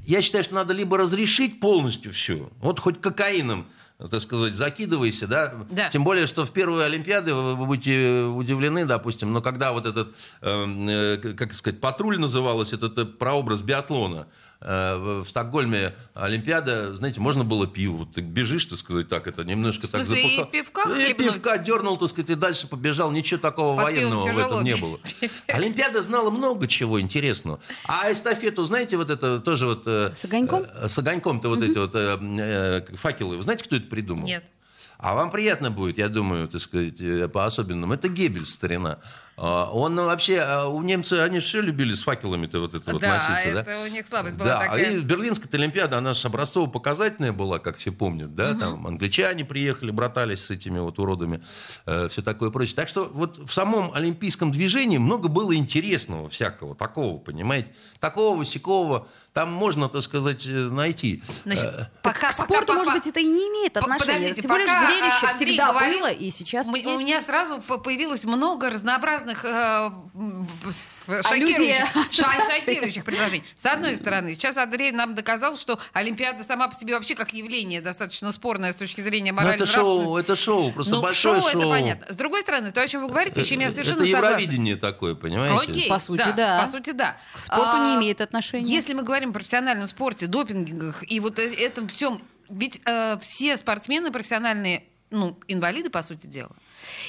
Я 0.07 0.22
считаю, 0.22 0.45
что 0.45 0.55
надо 0.55 0.72
либо 0.72 0.97
разрешить 0.97 1.61
полностью 1.61 2.12
все, 2.14 2.49
вот 2.61 2.81
хоть 2.81 3.01
кокаином, 3.03 3.66
так 4.09 4.20
сказать, 4.20 4.55
закидывайся, 4.55 5.26
да? 5.26 5.53
Да. 5.70 5.90
Тем 5.90 6.05
более, 6.05 6.26
что 6.26 6.44
в 6.44 6.53
первую 6.53 6.84
Олимпиаду 6.84 7.34
вы 7.34 7.55
вы 7.57 7.66
будете 7.66 8.22
удивлены, 8.22 8.86
допустим, 8.86 9.32
но 9.32 9.42
когда 9.42 9.72
вот 9.72 9.86
этот, 9.86 10.14
эм, 10.40 10.88
э, 10.88 11.16
как 11.16 11.53
сказать, 11.55 11.80
патруль 11.80 12.18
называлось, 12.18 12.72
этот 12.72 12.96
э, 12.98 13.05
прообраз 13.05 13.61
биатлона, 13.61 14.26
в 14.61 15.24
в 15.24 15.28
Стокгольме 15.28 15.94
Олимпиада, 16.14 16.94
знаете, 16.94 17.20
можно 17.20 17.44
было 17.44 17.66
пиво. 17.66 17.96
Вот 17.98 18.12
ты 18.12 18.20
бежишь, 18.20 18.66
так 18.66 18.78
сказать, 18.78 19.08
так 19.08 19.26
это 19.26 19.42
немножко 19.44 19.82
так 19.88 20.04
смысле, 20.04 20.36
и 20.36 20.44
пивка 20.44 20.82
И 20.82 20.94
хлебнуть? 21.14 21.16
пивка 21.16 21.58
дернул, 21.58 21.96
так 21.96 22.08
сказать, 22.11 22.30
и 22.30 22.34
дальше 22.34 22.66
побежал. 22.68 23.11
Ничего 23.11 23.40
такого 23.40 23.76
Под 23.80 23.94
пивом 23.94 24.18
военного 24.18 24.32
в 24.32 24.38
этом 24.38 24.64
не 24.64 24.76
было. 24.76 24.98
Олимпиада 25.46 26.02
знала 26.02 26.30
много 26.30 26.66
чего 26.68 27.00
интересного. 27.00 27.61
А 27.86 28.12
эстафету, 28.12 28.64
знаете, 28.66 28.96
вот 28.96 29.11
это 29.11 29.40
тоже 29.40 29.66
вот... 29.66 29.84
э, 29.86 30.12
С 30.14 30.24
огоньком? 30.26 30.64
э, 30.74 30.88
С 30.88 30.98
огоньком-то 30.98 31.48
вот 31.48 31.62
эти 31.62 31.78
вот 31.78 31.94
э, 31.94 32.18
э, 32.20 32.96
факелы. 32.96 33.36
Вы 33.38 33.42
знаете, 33.42 33.64
кто 33.64 33.76
это 33.76 33.86
придумал? 33.86 34.26
Нет. 34.26 34.44
А 34.98 35.14
вам 35.14 35.30
приятно 35.30 35.70
будет, 35.70 35.96
я 35.96 36.11
думаю, 36.11 36.46
так 36.48 36.61
сказать, 36.61 37.00
э, 37.00 37.26
по-особенному. 37.28 37.94
Это 37.94 38.08
Геббельс, 38.08 38.50
старина. 38.50 38.98
А, 39.43 39.70
Он 39.72 39.97
вообще, 39.97 40.38
а, 40.41 40.66
у 40.68 40.82
немцев, 40.82 41.18
они 41.20 41.38
все 41.41 41.62
любили 41.62 41.95
с 41.95 42.03
факелами-то 42.03 42.61
вот 42.61 42.74
это 42.74 42.93
вот 42.93 43.01
да, 43.01 43.14
носиться, 43.26 43.55
да? 43.55 43.61
это 43.62 43.80
у 43.82 43.86
них 43.86 44.07
слабость 44.07 44.36
была 44.36 44.49
Да, 44.49 44.59
такая. 44.61 44.91
и 44.97 45.01
Берлинская 45.01 45.49
Олимпиада, 45.59 45.97
она 45.97 46.12
же 46.12 46.28
образцово-показательная 46.28 47.32
была, 47.32 47.59
как 47.59 47.78
все 47.78 47.91
помнят, 47.91 48.34
да, 48.34 48.55
там 48.55 48.86
англичане 48.86 49.47
приехали, 49.47 49.91
братались 49.91 50.45
с 50.45 50.51
этими 50.51 50.78
вот 50.78 50.99
уродами, 50.99 51.43
все 52.11 52.20
такое 52.22 52.51
прочее. 52.51 52.76
Так 52.76 52.88
что 52.88 53.07
вот 53.12 53.38
в 53.38 53.51
самом 53.53 53.95
олимпийском 53.95 54.53
движении 54.53 54.99
много 54.99 55.28
было 55.28 55.55
интересного 55.57 56.28
всякого, 56.28 56.74
такого, 56.74 57.18
понимаете, 57.18 57.74
такого, 57.99 58.45
сякого, 58.45 59.09
там 59.32 59.51
можно, 59.53 59.88
так 59.88 60.03
сказать, 60.03 60.45
э, 60.47 60.51
найти. 60.51 61.22
Значит, 61.45 61.64
Э, 61.66 61.86
пока, 62.03 62.28
К 62.28 62.32
спорту, 62.32 62.66
пока- 62.66 62.74
может 62.80 62.93
быть, 62.95 63.07
это 63.07 63.20
и 63.20 63.24
не 63.28 63.47
имеет 63.49 63.76
отношения. 63.76 64.12
подождите, 64.12 64.41
всего 64.43 64.57
лишь 64.57 64.68
зрелище 64.68 65.26
а, 65.26 65.30
Андрей 65.30 65.47
всегда 65.49 65.68
говорит, 65.72 65.99
было, 66.01 66.11
и 66.11 66.30
сейчас 66.30 66.66
Мы- 66.66 66.82
у 66.84 66.99
меня 66.99 67.22
сразу 67.22 67.61
по- 67.62 67.78
появилось 67.78 68.24
много 68.24 68.70
разнообразных 68.70 69.30
э, 69.45 69.91
м, 70.14 70.49
Аллюзия, 71.31 71.87
шокирующих, 72.11 72.57
шокирующих 72.64 73.05
предложений. 73.05 73.45
С 73.57 73.66
одной 73.66 73.97
стороны, 73.97 74.33
сейчас 74.35 74.57
Андрей 74.57 74.93
нам 74.93 75.14
доказал, 75.14 75.57
что 75.57 75.78
Олимпиада 75.93 76.45
сама 76.45 76.68
по 76.68 76.74
себе 76.74 76.95
вообще 76.95 77.14
как 77.14 77.33
явление 77.33 77.81
достаточно 77.81 78.31
спорное 78.33 78.72
с 78.72 78.76
точки 78.76 79.01
зрения 79.01 79.33
Ну, 79.33 79.37
морали 79.39 79.57
это 79.57 79.66
шоу, 79.66 80.16
это 80.16 80.37
шоу, 80.37 80.72
просто 80.72 80.95
Ну, 80.95 81.03
большое 81.03 81.41
шоу, 81.41 81.51
шоу. 81.51 81.61
это 81.62 81.70
понятно. 81.70 82.12
С 82.12 82.16
другой 82.16 82.43
стороны, 82.43 82.70
то, 82.70 82.83
о 82.83 82.87
чем 82.89 83.03
вы 83.03 83.09
говорите, 83.09 83.43
с 83.43 83.47
чем 83.47 83.61
я 83.61 83.70
совершенно 83.70 84.03
это 84.03 84.12
согласна. 84.12 84.37
Евровидение 84.39 84.76
такое, 84.76 85.14
понимаете? 85.14 85.70
Окей, 85.70 85.89
По 85.89 85.99
сути, 85.99 86.33
да. 86.37 86.61
По 86.62 86.70
сути, 86.70 86.91
да. 86.91 87.16
К 87.35 87.41
спорту 87.41 87.70
А, 87.74 87.89
не 87.89 87.97
имеет 88.01 88.20
отношения. 88.20 88.66
Если 88.66 88.95
мы 88.95 89.03
говорим 89.03 89.31
о 89.31 89.33
профессиональном 89.33 89.87
спорте, 89.89 90.26
допингах 90.26 91.03
и 91.11 91.20
вот 91.20 91.39
э- 91.39 91.53
этом 91.55 91.89
всем, 91.89 92.20
ведь 92.49 92.81
э, 92.85 93.16
все 93.20 93.57
спортсмены 93.57 94.11
профессиональные, 94.11 94.85
ну, 95.11 95.36
инвалиды, 95.48 95.90
по 95.90 96.02
сути 96.02 96.26
дела. 96.26 96.50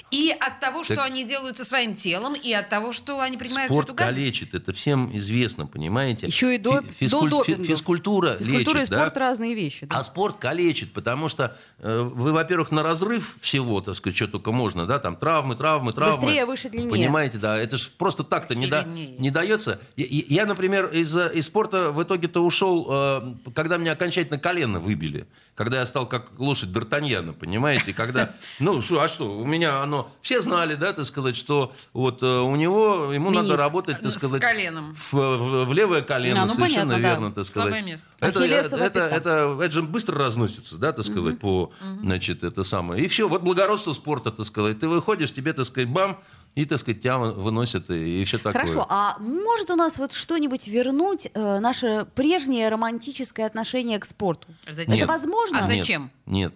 И 0.10 0.36
от 0.38 0.60
того, 0.60 0.84
что 0.84 0.95
Так- 0.95 1.06
они 1.06 1.24
делают 1.24 1.58
со 1.58 1.64
своим 1.66 1.93
телом, 1.93 2.34
и 2.34 2.52
от 2.52 2.68
того, 2.70 2.91
что 2.93 3.20
они 3.20 3.38
принимают 3.38 3.72
Спорт 3.72 3.88
эту 3.88 3.95
гадость. 3.95 4.18
калечит, 4.20 4.54
это 4.56 4.74
всем 4.74 5.16
известно, 5.16 5.68
понимаете? 5.68 6.28
Еще 6.28 6.56
и 6.56 6.58
до- 6.58 6.82
Фи- 6.82 7.08
до 7.08 7.28
допинга. 7.28 7.64
Физкультура, 7.64 8.38
Физкультура 8.38 8.78
лечит, 8.80 8.91
и 8.91 8.93
спорт 8.95 9.14
да? 9.14 9.20
разные 9.20 9.54
вещи. 9.56 9.86
да. 9.86 9.99
А 9.99 10.04
спорт 10.04 10.38
калечит, 10.39 10.93
потому 10.93 11.30
что 11.30 11.56
э, 11.80 11.99
вы, 12.02 12.32
во-первых, 12.34 12.72
на 12.72 12.84
разрыв 12.84 13.38
всего, 13.39 13.82
так 13.82 13.95
сказать, 13.95 14.18
что 14.18 14.28
только 14.28 14.52
можно, 14.52 14.86
да, 14.88 14.99
там 14.99 15.16
травмы, 15.16 15.56
травмы, 15.56 15.93
травмы. 15.93 16.18
Быстрее, 16.26 16.45
выше, 16.45 16.70
длиннее. 16.70 16.91
Понимаете, 16.91 17.38
да, 17.38 17.58
это 17.58 17.78
же 17.78 17.89
просто 17.97 18.24
так-то 18.24 18.56
не, 18.56 18.68
да- 18.68 18.84
не 18.84 19.30
дается. 19.30 19.80
Я, 19.95 20.06
я- 20.10 20.24
я, 20.28 20.45
например, 20.45 20.88
из, 20.88 21.16
э, 21.16 21.32
из 21.36 21.45
спорта 21.45 21.91
в 21.91 22.02
итоге-то 22.04 22.43
ушел, 22.43 22.88
э, 22.89 23.36
когда 23.56 23.78
меня 23.78 23.93
окончательно 23.93 24.39
колено 24.39 24.80
выбили. 24.80 25.28
Когда 25.62 25.80
я 25.82 25.86
стал 25.86 26.07
как 26.07 26.32
лошадь 26.39 26.70
Д'Артаньяна, 26.70 27.34
понимаете, 27.34 27.93
когда, 27.93 28.32
ну, 28.57 28.82
шо, 28.82 28.99
а 28.99 29.07
что, 29.07 29.38
у 29.38 29.45
меня 29.45 29.84
оно, 29.84 30.12
все 30.24 30.41
знали, 30.41 30.74
да, 30.74 30.91
так 30.91 31.05
сказать, 31.05 31.36
что 31.38 31.72
вот 31.93 32.24
э, 32.24 32.26
у 32.26 32.55
него, 32.55 33.12
ему 33.14 33.30
надо 33.30 33.49
Мениск. 33.49 33.62
работать, 33.62 34.01
так 34.01 34.12
сказать, 34.12 34.41
коленом. 34.41 34.95
в, 34.95 35.14
в- 35.14 35.66
в 35.66 35.74
левое 35.74 36.01
колено, 36.01 36.41
А, 36.41 36.45
ну, 36.47 36.55
совершенно 36.55 36.93
понятно, 36.95 37.03
да. 37.03 37.09
верно, 37.09 37.32
так 37.32 37.45
сказать. 37.45 37.70
Слабое 37.70 37.86
место. 37.88 38.07
Это, 38.20 38.39
Ахиллесова 38.39 38.80
это, 38.82 38.93
пята. 39.01 39.16
это, 39.16 39.57
это 39.62 39.72
же 39.72 39.84
быстро 39.84 40.18
разносится, 40.18 40.78
да, 40.80 40.93
так 40.93 41.05
сказать, 41.05 41.38
по, 41.39 41.72
значит, 42.01 42.43
это 42.43 42.64
самое. 42.64 43.03
И 43.03 43.07
все, 43.07 43.30
вот 43.30 43.43
благородство 43.43 43.93
спорта, 43.93 44.32
так 44.32 44.47
сказать. 44.47 44.80
Ты 44.80 44.88
выходишь, 44.88 45.32
тебе, 45.32 45.53
так 45.53 45.68
сказать, 45.68 45.89
бам, 45.89 46.20
и, 46.56 46.66
так 46.66 46.80
сказать, 46.80 47.02
тебя 47.02 47.18
выносят, 47.18 47.89
и, 47.89 48.24
все 48.26 48.38
такое. 48.38 48.54
Хорошо, 48.54 48.86
а 48.89 49.18
может 49.20 49.70
у 49.70 49.76
нас 49.76 49.97
вот 49.97 50.14
что-нибудь 50.14 50.68
вернуть 50.68 51.28
э, 51.34 51.60
наше 51.60 52.06
прежнее 52.16 52.70
романтическое 52.70 53.45
отношение 53.45 53.99
к 53.99 54.06
спорту? 54.06 54.47
Зачем? 54.70 54.93
Это 54.93 55.08
возможно? 55.08 55.60
А 55.60 55.68
Нет, 55.68 55.80
зачем? 55.82 56.12
Нет. 56.26 56.54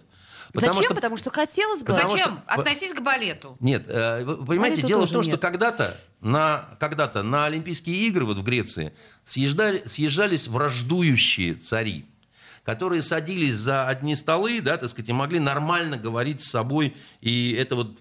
Зачем? 0.54 0.94
Потому 0.94 1.16
что 1.16 1.30
хотелось 1.30 1.80
бы. 1.80 1.86
Потому 1.86 2.10
Зачем? 2.10 2.26
что- 2.32 2.42
Относись 2.46 2.94
к 2.94 3.00
балету. 3.02 3.56
Нет, 3.60 3.84
э, 3.88 4.24
вы 4.24 4.44
понимаете, 4.46 4.76
Балету 4.76 4.88
дело 4.88 5.06
в 5.06 5.10
том, 5.10 5.22
что 5.22 5.32
нет. 5.32 5.40
когда-то 5.40 5.94
на, 6.20 6.68
когда-то 6.80 7.22
на 7.22 7.46
Олимпийские 7.46 7.96
игры 8.06 8.24
вот 8.24 8.38
в 8.38 8.42
Греции 8.42 8.92
съезжали, 9.24 9.82
съезжались 9.86 10.46
враждующие 10.48 11.54
цари, 11.54 12.06
которые 12.66 13.00
садились 13.00 13.54
за 13.54 13.86
одни 13.86 14.16
столы, 14.16 14.60
да, 14.60 14.76
так 14.76 14.90
сказать, 14.90 15.08
и 15.08 15.12
могли 15.12 15.38
нормально 15.38 15.96
говорить 15.96 16.42
с 16.42 16.50
собой, 16.50 16.96
и 17.20 17.52
это 17.56 17.76
вот 17.76 17.96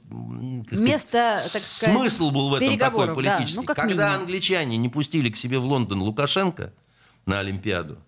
сказать, 0.65 0.83
Место, 0.83 1.37
сказать, 1.39 1.61
смысл 1.61 2.31
был 2.31 2.49
в 2.49 2.55
этом 2.55 2.67
такой 2.67 2.77
переговоров, 2.79 3.23
да, 3.23 3.35
политический. 3.35 3.59
ну, 3.59 3.63
как 3.63 3.75
Когда 3.75 4.07
минимум. 4.07 4.21
англичане 4.21 4.77
не 4.77 4.89
пустили 4.89 5.29
к 5.29 5.37
себе 5.37 5.59
в 5.59 5.65
Лондон 5.65 6.01
Лукашенко 6.01 6.73
на 7.27 7.39
Олимпиаду, 7.41 7.99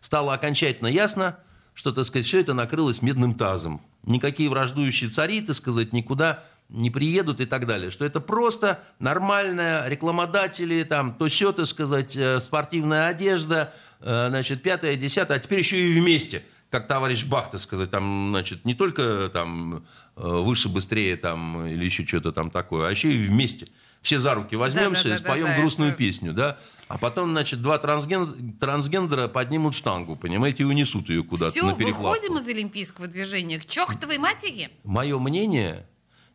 стало 0.00 0.32
окончательно 0.32 0.86
ясно, 0.86 1.36
что, 1.74 1.92
так 1.92 2.06
сказать, 2.06 2.26
все 2.26 2.40
это 2.40 2.54
накрылось 2.54 3.02
медным 3.02 3.34
тазом. 3.34 3.82
Никакие 4.02 4.48
враждующие 4.48 5.10
цари, 5.10 5.42
так 5.42 5.54
сказать, 5.54 5.92
никуда 5.92 6.42
не 6.70 6.90
приедут 6.90 7.40
и 7.40 7.44
так 7.44 7.66
далее. 7.66 7.90
Что 7.90 8.06
это 8.06 8.20
просто 8.20 8.80
нормальная 8.98 9.86
рекламодатели, 9.86 10.82
там, 10.84 11.14
то 11.14 11.26
все, 11.26 11.52
так 11.52 11.66
сказать, 11.66 12.16
э, 12.16 12.40
спортивная 12.40 13.08
одежда, 13.08 13.74
значит, 14.00 14.62
пятое, 14.62 14.96
десятое, 14.96 15.36
а 15.36 15.40
теперь 15.40 15.58
еще 15.60 15.78
и 15.78 16.00
вместе. 16.00 16.42
Как 16.70 16.86
товарищ 16.86 17.24
Бах, 17.24 17.50
так 17.50 17.60
сказать, 17.60 17.90
там, 17.90 18.28
значит, 18.30 18.64
не 18.64 18.74
только 18.74 19.28
там 19.32 19.84
э, 20.16 20.20
выше, 20.24 20.68
быстрее 20.68 21.16
там 21.16 21.66
или 21.66 21.84
еще 21.84 22.06
что-то 22.06 22.30
там 22.30 22.50
такое, 22.50 22.86
а 22.86 22.90
еще 22.92 23.12
и 23.12 23.26
вместе. 23.26 23.66
Все 24.02 24.18
за 24.20 24.34
руки 24.34 24.54
возьмемся 24.56 25.08
и 25.08 25.10
Да-да-да-да-да, 25.10 25.30
споем 25.46 25.60
грустную 25.60 25.90
это- 25.90 25.98
песню, 25.98 26.32
да? 26.32 26.58
А 26.86 26.96
потом, 26.96 27.32
значит, 27.32 27.60
два 27.60 27.76
трансген... 27.78 28.52
трансгендера 28.58 29.26
поднимут 29.28 29.74
штангу, 29.74 30.14
понимаете, 30.16 30.62
и 30.62 30.66
унесут 30.66 31.08
ее 31.10 31.22
куда-то 31.24 31.50
Все, 31.50 31.64
на 31.64 31.74
переплавку. 31.74 32.08
выходим 32.08 32.38
из 32.38 32.46
олимпийского 32.48 33.08
движения 33.08 33.58
к 33.58 33.66
чертовой 33.66 34.18
матери. 34.18 34.70
Мое 34.84 35.18
мнение, 35.18 35.86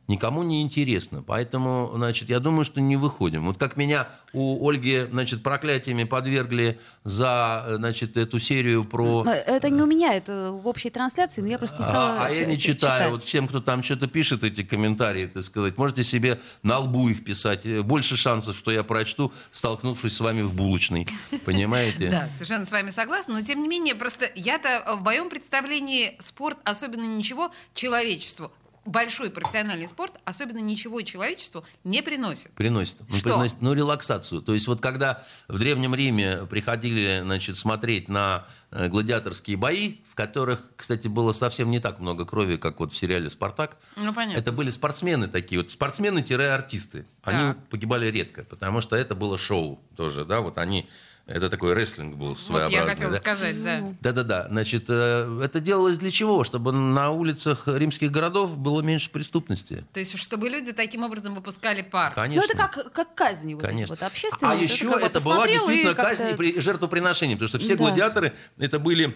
никому 0.07 0.43
не 0.43 0.61
интересно. 0.61 1.23
Поэтому, 1.23 1.91
значит, 1.95 2.29
я 2.29 2.39
думаю, 2.39 2.65
что 2.65 2.81
не 2.81 2.95
выходим. 2.97 3.45
Вот 3.45 3.57
как 3.57 3.77
меня 3.77 4.07
у 4.33 4.67
Ольги, 4.67 5.07
значит, 5.11 5.43
проклятиями 5.43 6.03
подвергли 6.03 6.79
за, 7.03 7.65
значит, 7.77 8.17
эту 8.17 8.39
серию 8.39 8.83
про... 8.85 9.23
Но 9.23 9.31
Это 9.31 9.69
не 9.69 9.81
у 9.81 9.85
меня, 9.85 10.13
это 10.13 10.51
в 10.51 10.67
общей 10.67 10.89
трансляции, 10.89 11.41
но 11.41 11.47
я 11.47 11.57
просто 11.57 11.77
не 11.77 11.83
стала 11.83 12.19
А, 12.19 12.25
а 12.27 12.29
я 12.31 12.45
не 12.45 12.57
читаю. 12.57 12.99
читать. 12.99 13.11
Вот 13.11 13.23
всем, 13.23 13.47
кто 13.47 13.61
там 13.61 13.83
что-то 13.83 14.07
пишет, 14.07 14.43
эти 14.43 14.63
комментарии, 14.63 15.27
так 15.27 15.43
сказать, 15.43 15.77
можете 15.77 16.03
себе 16.03 16.39
на 16.63 16.79
лбу 16.79 17.07
их 17.09 17.23
писать. 17.23 17.65
Э, 17.65 17.81
Больше 17.81 18.17
шансов, 18.17 18.57
что 18.57 18.71
я 18.71 18.83
прочту, 18.83 19.31
столкнувшись 19.51 20.15
с 20.15 20.19
вами 20.19 20.41
в 20.41 20.53
булочной. 20.53 21.07
Понимаете? 21.45 22.09
Да, 22.15 22.29
совершенно 22.35 22.65
с 22.65 22.71
вами 22.71 22.91
согласна, 22.91 23.33
но 23.33 23.41
тем 23.41 23.61
не 23.61 23.67
менее, 23.67 23.95
просто 23.95 24.29
я-то 24.35 24.95
в 24.97 25.01
моем 25.03 25.29
представлении 25.29 26.15
спорт 26.19 26.57
особенно 26.63 27.03
ничего 27.17 27.51
человечеству, 27.73 28.51
большой 28.85 29.29
профессиональный 29.31 29.87
спорт 29.87 30.13
особенно 30.25 30.59
ничего 30.59 31.01
человечеству 31.01 31.65
не 31.83 32.01
приносит. 32.01 32.51
Приносит. 32.53 32.97
Ну, 33.09 33.17
Что? 33.17 33.29
приносит, 33.29 33.61
ну, 33.61 33.73
релаксацию. 33.73 34.41
То 34.41 34.53
есть 34.53 34.67
вот 34.67 34.81
когда 34.81 35.23
в 35.47 35.57
Древнем 35.57 35.95
Риме 35.95 36.45
приходили, 36.49 37.21
значит, 37.23 37.57
смотреть 37.57 38.09
на 38.09 38.45
э, 38.71 38.87
гладиаторские 38.87 39.57
бои, 39.57 39.97
в 40.09 40.15
которых, 40.15 40.61
кстати, 40.75 41.07
было 41.07 41.33
совсем 41.33 41.71
не 41.71 41.79
так 41.79 41.99
много 41.99 42.25
крови, 42.25 42.57
как 42.57 42.79
вот 42.79 42.93
в 42.93 42.97
сериале 42.97 43.29
«Спартак», 43.29 43.77
Ну, 43.95 44.13
понятно. 44.13 44.39
это 44.39 44.51
были 44.51 44.69
спортсмены 44.69 45.27
такие, 45.27 45.61
вот 45.61 45.71
спортсмены-артисты. 45.71 47.05
Они 47.23 47.53
Так. 47.53 47.67
погибали 47.69 48.07
редко, 48.07 48.43
потому 48.43 48.81
что 48.81 48.95
это 48.95 49.15
было 49.15 49.37
шоу 49.37 49.81
тоже, 49.95 50.25
да, 50.25 50.41
вот 50.41 50.57
они, 50.57 50.87
это 51.27 51.49
такой 51.49 51.73
рестлинг 51.73 52.15
был 52.15 52.29
Вот 52.29 52.39
своеобразный. 52.39 52.75
я 52.77 52.85
хотела 52.85 53.11
да. 53.11 53.17
сказать, 53.17 53.63
да. 53.63 53.83
Да-да-да. 54.01 54.47
Значит, 54.49 54.85
э, 54.89 55.39
это 55.43 55.59
делалось 55.59 55.97
для 55.97 56.11
чего? 56.11 56.43
Чтобы 56.43 56.71
на 56.71 57.09
улицах 57.11 57.63
римских 57.67 58.11
городов 58.11 58.57
было 58.57 58.81
меньше 58.81 59.09
преступности. 59.09 59.85
То 59.93 59.99
есть, 59.99 60.17
чтобы 60.19 60.49
люди 60.49 60.71
таким 60.71 61.03
образом 61.03 61.33
выпускали 61.33 61.81
пар. 61.81 62.13
Конечно. 62.13 62.43
Ну, 62.47 62.49
это 62.53 62.57
как, 62.69 62.93
как 62.93 63.15
казни 63.15 63.53
вот 63.55 63.63
эти 63.63 63.69
Конечно. 63.71 63.95
вот 63.95 64.03
общественные. 64.03 64.51
А 64.53 64.55
Вот 64.55 64.63
еще 64.63 64.89
как 64.91 65.01
бы 65.01 65.05
это 65.07 65.19
была 65.21 65.47
действительно 65.47 65.93
казнь 65.95 66.29
и 66.31 66.35
при- 66.35 66.59
жертвоприношение, 66.59 67.35
потому 67.37 67.49
что 67.49 67.57
все 67.59 67.69
Да. 67.75 67.75
гладиаторы 67.75 68.33
это 68.57 68.79
были 68.79 69.15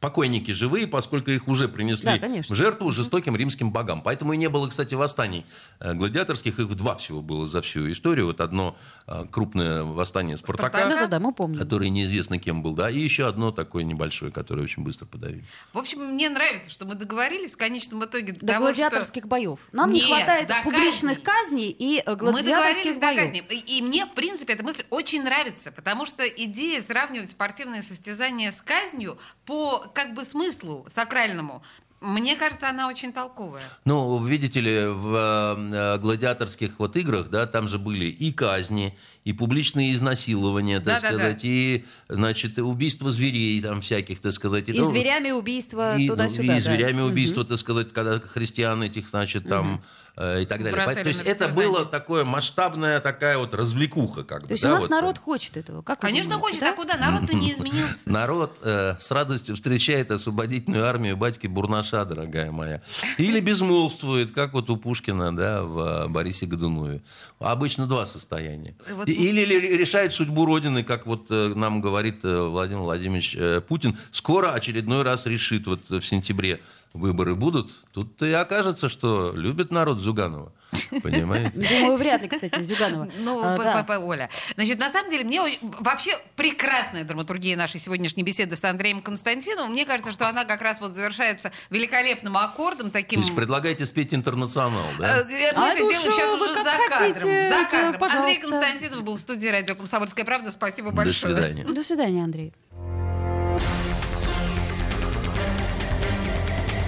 покойники 0.00 0.50
живые, 0.50 0.86
поскольку 0.86 1.30
их 1.30 1.46
уже 1.46 1.68
принесли 1.68 2.06
Да, 2.06 2.18
конечно. 2.18 2.54
в 2.54 2.58
жертву 2.58 2.90
жестоким 2.90 3.36
римским 3.36 3.70
богам. 3.70 4.02
Поэтому 4.02 4.32
и 4.32 4.36
не 4.36 4.48
было, 4.48 4.66
кстати, 4.68 4.94
восстаний 4.94 5.44
э, 5.78 5.92
гладиаторских. 5.94 6.58
Их 6.58 6.68
два 6.74 6.96
всего 6.96 7.20
было 7.22 7.46
за 7.46 7.60
всю 7.62 7.90
историю. 7.92 8.26
Вот 8.26 8.40
одно 8.40 8.76
э, 9.06 9.26
крупное 9.30 9.82
восстание 9.82 10.38
Спартака, 10.38 10.68
Спартака. 10.78 10.94
Да-да-да, 10.94 11.20
мы 11.20 11.32
помним. 11.34 11.58
который 11.58 11.90
неизвестно 11.90 12.38
кем 12.38 12.62
был, 12.62 12.74
да, 12.74 12.90
и 12.90 12.98
еще 12.98 13.26
одно 13.26 13.52
такое 13.52 13.84
небольшое, 13.84 14.32
которое 14.32 14.62
очень 14.62 14.82
быстро 14.82 15.04
подавили. 15.06 15.44
В 15.72 15.78
общем, 15.78 16.00
мне 16.00 16.28
нравится, 16.30 16.70
что 16.70 16.86
мы 16.86 16.94
договорились 16.94 17.54
в 17.54 17.58
конечном 17.58 18.04
итоге 18.04 18.32
до 18.32 18.40
До 18.40 18.46
того, 18.54 18.64
гладиаторских 18.66 19.26
боев. 19.26 19.68
Нам 19.72 19.92
не 19.92 20.00
Нет, 20.00 20.08
хватает 20.08 20.48
до 20.48 20.62
публичных 20.62 21.22
казней 21.22 21.70
и 21.78 21.98
э, 21.98 22.10
Мы 22.10 22.16
договорились 22.16 22.44
гладиаторских 22.44 22.94
до 22.94 23.00
боев. 23.00 23.20
казни. 23.20 23.44
И, 23.50 23.78
и 23.78 23.82
мне, 23.82 24.06
в 24.06 24.12
принципе, 24.14 24.54
эта 24.54 24.64
мысль 24.64 24.84
очень 24.88 25.22
нравится, 25.22 25.70
потому 25.72 26.06
что 26.06 26.26
идея 26.26 26.80
сравнивать 26.80 27.30
спортивные 27.30 27.82
состязания 27.82 28.50
с 28.50 28.62
казнью 28.62 29.18
по 29.44 29.89
как 29.92 30.14
бы 30.14 30.24
смыслу 30.24 30.86
сакральному, 30.88 31.62
мне 32.00 32.34
кажется, 32.36 32.68
она 32.68 32.88
очень 32.88 33.12
толковая. 33.12 33.62
Ну, 33.84 34.22
видите 34.24 34.60
ли, 34.60 34.86
в 34.86 35.14
э, 35.58 35.98
гладиаторских 35.98 36.78
вот 36.78 36.96
играх, 36.96 37.28
да, 37.28 37.46
там 37.46 37.68
же 37.68 37.78
были 37.78 38.06
и 38.06 38.32
казни, 38.32 38.96
и 39.24 39.32
публичные 39.32 39.92
изнасилования, 39.94 40.78
так 40.80 41.02
Да-да-да. 41.02 41.14
сказать, 41.16 41.40
и, 41.44 41.84
значит, 42.08 42.56
и 42.58 42.62
убийства 42.62 43.10
зверей 43.10 43.60
там 43.60 43.82
всяких, 43.82 44.20
так 44.20 44.32
сказать. 44.32 44.68
И 44.68 44.72
ну, 44.72 44.88
зверями 44.88 45.30
убийства 45.30 45.96
и, 45.98 46.06
ну, 46.06 46.14
туда-сюда. 46.14 46.56
и 46.58 46.62
да. 46.62 46.70
зверями 46.70 47.02
Мгм. 47.02 47.10
убийства, 47.10 47.44
так 47.44 47.58
сказать, 47.58 47.92
когда 47.92 48.18
христиан 48.18 48.82
этих, 48.82 49.08
значит, 49.08 49.46
там 49.46 49.82
э, 50.16 50.42
и 50.42 50.46
так 50.46 50.58
далее. 50.58 50.72
Бросали 50.74 51.02
То 51.02 51.08
есть 51.08 51.20
это 51.22 51.48
было 51.48 51.84
такое 51.84 52.24
масштабная 52.24 53.00
такая 53.00 53.36
вот 53.38 53.54
развлекуха, 53.54 54.24
как 54.24 54.42
бы. 54.42 54.48
То 54.48 54.52
есть 54.54 54.62
да, 54.62 54.70
у 54.70 54.72
нас 54.72 54.82
вот. 54.82 54.90
народ 54.90 55.18
хочет 55.18 55.56
этого. 55.56 55.82
Как 55.82 56.00
Конечно, 56.00 56.32
думаете, 56.32 56.58
хочет, 56.58 56.60
да? 56.60 56.72
а 56.72 56.76
куда? 56.76 56.96
Народ-то 56.96 57.36
не 57.36 57.52
изменился. 57.52 58.10
Народ 58.10 58.58
э, 58.62 58.96
с 58.98 59.10
радостью 59.10 59.54
встречает 59.54 60.10
освободительную 60.10 60.84
армию 60.84 61.16
батьки 61.16 61.46
Бурнаша, 61.46 62.04
дорогая 62.04 62.50
моя. 62.50 62.82
Или 63.18 63.40
безмолвствует, 63.40 64.32
как 64.32 64.52
вот 64.54 64.70
у 64.70 64.76
Пушкина, 64.76 65.34
да, 65.34 65.62
в 65.62 65.78
э, 65.78 66.08
Борисе 66.08 66.46
Годунове. 66.46 67.02
Обычно 67.38 67.86
два 67.86 68.06
состояния. 68.06 68.74
Вот- 68.90 69.08
И- 69.08 69.09
Или 69.12 69.44
ли- 69.44 69.76
решает 69.76 70.12
судьбу 70.12 70.46
Родины, 70.46 70.82
как 70.82 71.06
вот 71.06 71.26
э, 71.30 71.52
нам 71.54 71.80
говорит 71.80 72.24
э, 72.24 72.42
Владимир 72.48 72.82
Владимирович 72.82 73.36
э, 73.36 73.60
Путин. 73.60 73.96
Скоро 74.12 74.48
очередной 74.52 75.02
раз 75.02 75.26
решит, 75.26 75.66
вот 75.66 75.80
в 75.88 76.02
сентябре 76.02 76.60
выборы 76.92 77.34
будут. 77.34 77.70
Тут 77.92 78.20
и 78.22 78.32
окажется, 78.32 78.88
что 78.88 79.32
любит 79.34 79.70
народ 79.70 80.00
Зюганова. 80.00 80.52
Понимаете? 81.02 81.50
Думаю, 81.54 81.96
вряд 81.96 82.22
ли, 82.22 82.28
кстати, 82.28 82.62
Зюганова. 82.62 83.08
Ну, 83.18 83.40
А, 83.42 83.56
п- 83.56 83.64
да. 83.64 83.82
п- 83.82 83.84
п- 83.84 83.98
Оля. 83.98 84.30
Значит, 84.54 84.78
на 84.78 84.88
самом 84.90 85.10
деле, 85.10 85.24
мне 85.24 85.40
вообще 85.80 86.12
прекрасная 86.36 87.04
драматургия 87.04 87.56
нашей 87.56 87.80
сегодняшней 87.80 88.22
беседы 88.22 88.56
с 88.56 88.64
Андреем 88.64 89.02
Константиновым. 89.02 89.72
Мне 89.72 89.84
кажется, 89.84 90.12
что 90.12 90.28
она 90.28 90.44
как 90.44 90.62
раз 90.62 90.80
вот 90.80 90.92
завершается 90.92 91.50
великолепным 91.70 92.36
аккордом 92.36 92.88
То 92.88 92.94
таким. 92.94 93.20
есть 93.20 93.34
предлагаете 93.34 93.84
спеть 93.84 94.14
интернационал, 94.14 94.86
да? 94.98 95.18
Э, 95.20 95.24
Мы 95.24 95.34
А 95.56 95.68
это 95.72 95.78
это 95.78 95.88
сделаем 95.88 96.12
сейчас 96.12 96.38
вы 96.38 96.44
уже 96.44 96.54
как 96.54 96.64
за 96.64 96.70
хотите, 96.70 97.14
кадром. 97.14 97.30
За 97.48 97.70
кадром. 97.70 98.18
Андрей. 98.20 98.38
Константинов 98.40 99.02
был 99.02 99.16
в 99.16 99.20
студии 99.20 99.48
радио 99.48 99.74
«Комсомольская 99.74 100.24
правда». 100.24 100.50
Спасибо 100.52 100.90
До 100.90 100.96
большое. 100.96 101.34
свидания. 101.34 101.64
До 101.64 101.82
свидания, 101.82 102.22
Андрей. 102.24 102.52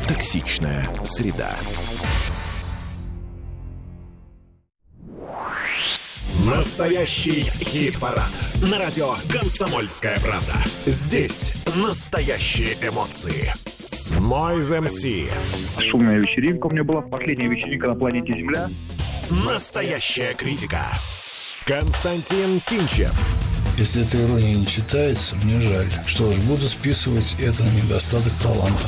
Токсичная 0.08 0.88
среда. 1.04 1.50
Настоящий 6.46 7.42
хит-парад. 7.42 8.30
На 8.68 8.78
радио 8.78 9.14
«Комсомольская 9.30 10.18
правда». 10.18 10.54
Здесь 10.86 11.62
настоящие 11.76 12.74
эмоции. 12.82 13.44
Noise 14.18 14.82
MC. 14.82 15.30
Шумная 15.80 16.18
вечеринка 16.18 16.66
у 16.66 16.70
меня 16.70 16.82
была, 16.82 17.00
последняя 17.02 17.46
вечеринка 17.46 17.86
на 17.86 17.94
планете 17.94 18.32
Земля. 18.32 18.68
Настоящая 19.46 20.34
критика. 20.34 20.84
Константин 21.64 22.60
Кинчев. 22.68 23.14
Если 23.78 24.04
эта 24.04 24.20
ирония 24.20 24.56
не 24.56 24.66
читается, 24.66 25.36
мне 25.44 25.60
жаль. 25.60 25.86
Что 26.06 26.32
ж, 26.32 26.38
буду 26.40 26.66
списывать 26.66 27.36
это 27.40 27.62
на 27.62 27.70
недостаток 27.70 28.32
таланта. 28.42 28.84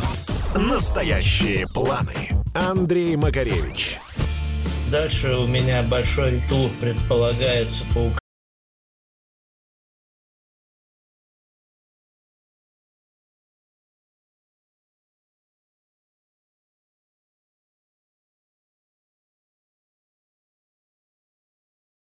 Настоящие 0.57 1.68
планы. 1.68 2.30
Андрей 2.52 3.14
Макаревич. 3.14 4.00
Дальше 4.91 5.35
у 5.35 5.47
меня 5.47 5.82
большой 5.82 6.43
тур 6.49 6.70
предполагается 6.80 7.85
по 7.95 8.11